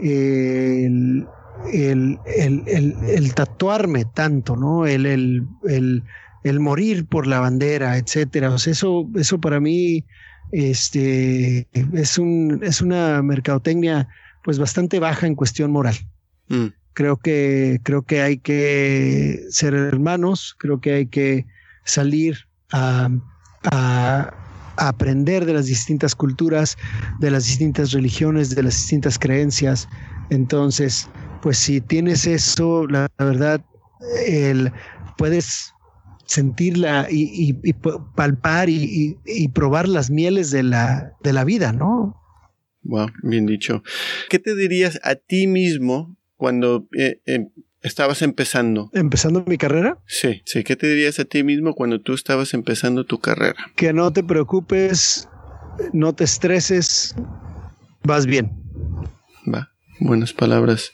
el, 0.00 1.26
el, 1.72 3.34
tatuarme 3.34 4.04
tanto, 4.04 4.56
¿no? 4.56 4.86
El, 4.86 5.06
el, 5.06 6.60
morir 6.60 7.06
por 7.06 7.26
la 7.26 7.40
bandera, 7.40 7.96
etcétera. 7.96 8.54
Eso, 8.54 9.08
eso 9.16 9.40
para 9.40 9.60
mí 9.60 10.04
este, 10.52 11.68
es, 11.92 12.18
un, 12.18 12.60
es 12.62 12.80
una 12.80 13.22
mercadotecnia 13.22 14.08
pues 14.48 14.58
bastante 14.58 14.98
baja 14.98 15.26
en 15.26 15.34
cuestión 15.34 15.70
moral. 15.70 15.94
Mm. 16.48 16.68
Creo 16.94 17.18
que, 17.18 17.80
creo 17.82 18.00
que 18.00 18.22
hay 18.22 18.38
que 18.38 19.44
ser 19.50 19.74
hermanos, 19.74 20.56
creo 20.58 20.80
que 20.80 20.94
hay 20.94 21.06
que 21.06 21.44
salir 21.84 22.48
a, 22.72 23.10
a 23.70 24.32
aprender 24.78 25.44
de 25.44 25.52
las 25.52 25.66
distintas 25.66 26.14
culturas, 26.14 26.78
de 27.20 27.30
las 27.30 27.44
distintas 27.44 27.92
religiones, 27.92 28.56
de 28.56 28.62
las 28.62 28.72
distintas 28.72 29.18
creencias. 29.18 29.86
Entonces, 30.30 31.10
pues 31.42 31.58
si 31.58 31.82
tienes 31.82 32.26
eso, 32.26 32.86
la, 32.86 33.06
verdad, 33.18 33.60
el, 34.26 34.72
puedes 35.18 35.74
sentirla 36.24 37.06
y, 37.10 37.52
palpar 38.14 38.70
y, 38.70 39.48
probar 39.52 39.86
las 39.86 40.08
mieles 40.08 40.50
de 40.50 40.62
la, 40.62 41.12
de 41.22 41.34
la 41.34 41.44
vida, 41.44 41.74
¿no? 41.74 42.18
Wow, 42.82 43.10
bien 43.22 43.46
dicho. 43.46 43.82
¿Qué 44.28 44.38
te 44.38 44.54
dirías 44.54 45.00
a 45.02 45.16
ti 45.16 45.46
mismo 45.46 46.16
cuando 46.36 46.88
eh, 46.96 47.20
em, 47.26 47.50
estabas 47.82 48.22
empezando? 48.22 48.90
¿Empezando 48.92 49.44
mi 49.46 49.58
carrera? 49.58 49.98
Sí, 50.06 50.42
sí. 50.44 50.64
¿Qué 50.64 50.76
te 50.76 50.88
dirías 50.88 51.18
a 51.18 51.24
ti 51.24 51.42
mismo 51.42 51.74
cuando 51.74 52.00
tú 52.00 52.14
estabas 52.14 52.54
empezando 52.54 53.04
tu 53.04 53.18
carrera? 53.18 53.56
Que 53.76 53.92
no 53.92 54.12
te 54.12 54.22
preocupes, 54.22 55.28
no 55.92 56.14
te 56.14 56.24
estreses, 56.24 57.14
vas 58.04 58.26
bien. 58.26 58.52
Va, 59.52 59.72
buenas 60.00 60.32
palabras. 60.32 60.92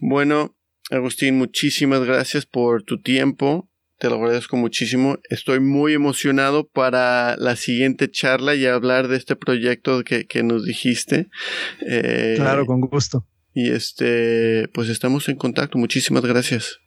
Bueno, 0.00 0.56
Agustín, 0.90 1.38
muchísimas 1.38 2.04
gracias 2.04 2.44
por 2.44 2.82
tu 2.82 3.00
tiempo. 3.00 3.70
Te 4.02 4.10
lo 4.10 4.16
agradezco 4.16 4.56
muchísimo. 4.56 5.20
Estoy 5.30 5.60
muy 5.60 5.92
emocionado 5.92 6.66
para 6.66 7.36
la 7.36 7.54
siguiente 7.54 8.10
charla 8.10 8.56
y 8.56 8.66
hablar 8.66 9.06
de 9.06 9.16
este 9.16 9.36
proyecto 9.36 10.02
que, 10.02 10.26
que 10.26 10.42
nos 10.42 10.64
dijiste. 10.64 11.28
Eh, 11.86 12.32
claro, 12.34 12.66
con 12.66 12.80
gusto. 12.80 13.28
Y 13.54 13.70
este, 13.70 14.66
pues 14.74 14.88
estamos 14.88 15.28
en 15.28 15.36
contacto. 15.36 15.78
Muchísimas 15.78 16.24
gracias. 16.24 16.80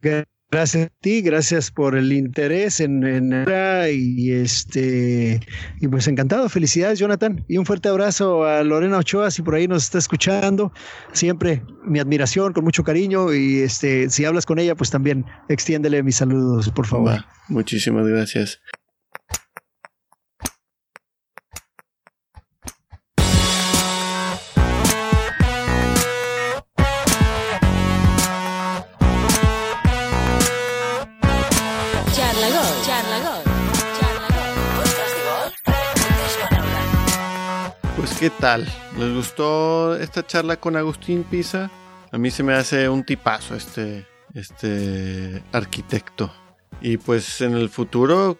Gracias 0.00 0.41
a 0.54 0.88
ti, 1.00 1.22
gracias 1.22 1.70
por 1.70 1.96
el 1.96 2.12
interés 2.12 2.80
en, 2.80 3.04
en 3.04 3.46
y 3.90 4.32
este 4.32 5.40
y 5.80 5.88
pues 5.88 6.06
encantado, 6.08 6.48
felicidades 6.50 6.98
Jonathan 6.98 7.42
y 7.48 7.56
un 7.56 7.64
fuerte 7.64 7.88
abrazo 7.88 8.44
a 8.44 8.62
Lorena 8.62 8.98
Ochoa 8.98 9.30
si 9.30 9.40
por 9.40 9.54
ahí 9.54 9.66
nos 9.66 9.84
está 9.84 9.98
escuchando, 9.98 10.70
siempre 11.12 11.62
mi 11.84 12.00
admiración 12.00 12.52
con 12.52 12.64
mucho 12.64 12.84
cariño 12.84 13.32
y 13.32 13.60
este 13.60 14.10
si 14.10 14.26
hablas 14.26 14.44
con 14.44 14.58
ella 14.58 14.74
pues 14.74 14.90
también 14.90 15.24
extiéndele 15.48 16.02
mis 16.02 16.16
saludos 16.16 16.70
por 16.70 16.86
favor. 16.86 17.24
muchísimas 17.48 18.06
gracias. 18.06 18.60
¿Qué 38.22 38.30
tal? 38.30 38.64
¿Les 38.96 39.12
gustó 39.12 39.96
esta 39.96 40.24
charla 40.24 40.56
con 40.56 40.76
Agustín 40.76 41.24
Pisa? 41.24 41.72
A 42.12 42.18
mí 42.18 42.30
se 42.30 42.44
me 42.44 42.52
hace 42.52 42.88
un 42.88 43.02
tipazo 43.02 43.56
este, 43.56 44.06
este 44.32 45.42
arquitecto. 45.50 46.32
Y 46.80 46.98
pues 46.98 47.40
en 47.40 47.54
el 47.54 47.68
futuro 47.68 48.38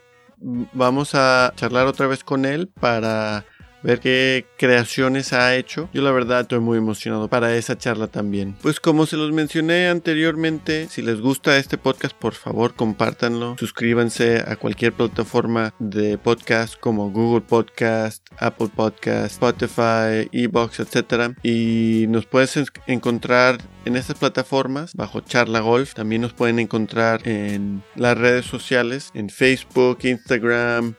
vamos 0.72 1.16
a 1.16 1.53
charlar 1.57 1.89
otra 1.89 2.07
vez 2.07 2.22
con 2.22 2.45
él 2.45 2.68
para 2.68 3.45
ver 3.83 4.01
qué 4.01 4.47
creaciones 4.59 5.33
ha 5.33 5.55
hecho. 5.57 5.89
Yo 5.93 6.03
la 6.03 6.12
verdad 6.12 6.43
estoy 6.43 6.61
muy 6.61 6.78
emocionado 6.78 7.28
para 7.28 7.57
esa 7.57 7.76
charla 7.76 8.07
también. 8.07 8.57
Pues 8.62 8.80
como 8.80 9.07
se 9.07 9.16
los 9.16 9.33
mencioné 9.33 9.89
anteriormente, 9.89 10.89
si 10.89 11.03
les 11.03 11.20
gusta 11.20 11.57
este 11.57 11.78
podcast, 11.78 12.16
por 12.16 12.35
favor 12.35 12.74
compártanlo. 12.74 13.57
Suscríbanse 13.59 14.43
a 14.47 14.57
cualquier 14.57 14.93
plataforma 14.93 15.74
de 15.78 16.18
podcast 16.18 16.78
como 16.78 17.11
Google 17.11 17.43
Podcast, 17.43 18.26
Apple 18.39 18.70
Podcast, 18.74 19.33
Spotify, 19.33 20.28
Ebox, 20.33 20.80
etc. 20.80 21.35
Y 21.43 22.07
nos 22.09 22.26
puedes 22.26 22.59
encontrar 22.87 23.59
en 23.85 23.97
estas 23.97 24.18
plataformas 24.18 24.95
bajo 24.95 25.20
Charla 25.20 25.61
Golf. 25.61 25.95
También 25.95 26.22
nos 26.22 26.33
pueden 26.33 26.59
encontrar 26.59 27.26
en 27.26 27.83
las 27.97 28.16
redes 28.16 28.47
sociales, 28.47 29.11
en 29.14 29.28
Facebook, 29.28 29.99
Instagram, 30.03 30.95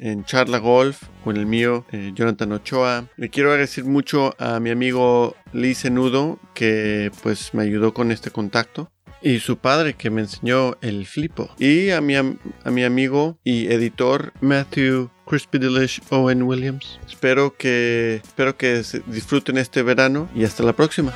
en 0.00 0.24
Charla 0.24 0.58
Golf 0.58 1.02
con 1.24 1.36
el 1.36 1.46
mío, 1.46 1.84
eh, 1.92 2.12
Jonathan 2.14 2.52
Ochoa. 2.52 3.08
Le 3.16 3.30
quiero 3.30 3.50
agradecer 3.50 3.84
mucho 3.84 4.34
a 4.38 4.60
mi 4.60 4.70
amigo 4.70 5.36
Lee 5.52 5.76
Nudo 5.90 6.38
que 6.54 7.10
pues 7.22 7.54
me 7.54 7.62
ayudó 7.62 7.94
con 7.94 8.12
este 8.12 8.30
contacto. 8.30 8.90
Y 9.22 9.40
su 9.40 9.56
padre 9.56 9.94
que 9.94 10.10
me 10.10 10.20
enseñó 10.20 10.76
el 10.82 11.06
flipo. 11.06 11.50
Y 11.58 11.90
a 11.90 12.00
mi, 12.00 12.14
a 12.14 12.70
mi 12.70 12.84
amigo 12.84 13.38
y 13.42 13.66
editor 13.72 14.32
Matthew 14.40 15.10
Crispy 15.26 15.58
Delish 15.58 16.00
Owen 16.10 16.42
Williams. 16.42 17.00
Espero 17.08 17.56
que, 17.56 18.20
espero 18.22 18.56
que 18.56 18.82
disfruten 19.06 19.58
este 19.58 19.82
verano 19.82 20.28
y 20.34 20.44
hasta 20.44 20.62
la 20.62 20.74
próxima. 20.74 21.12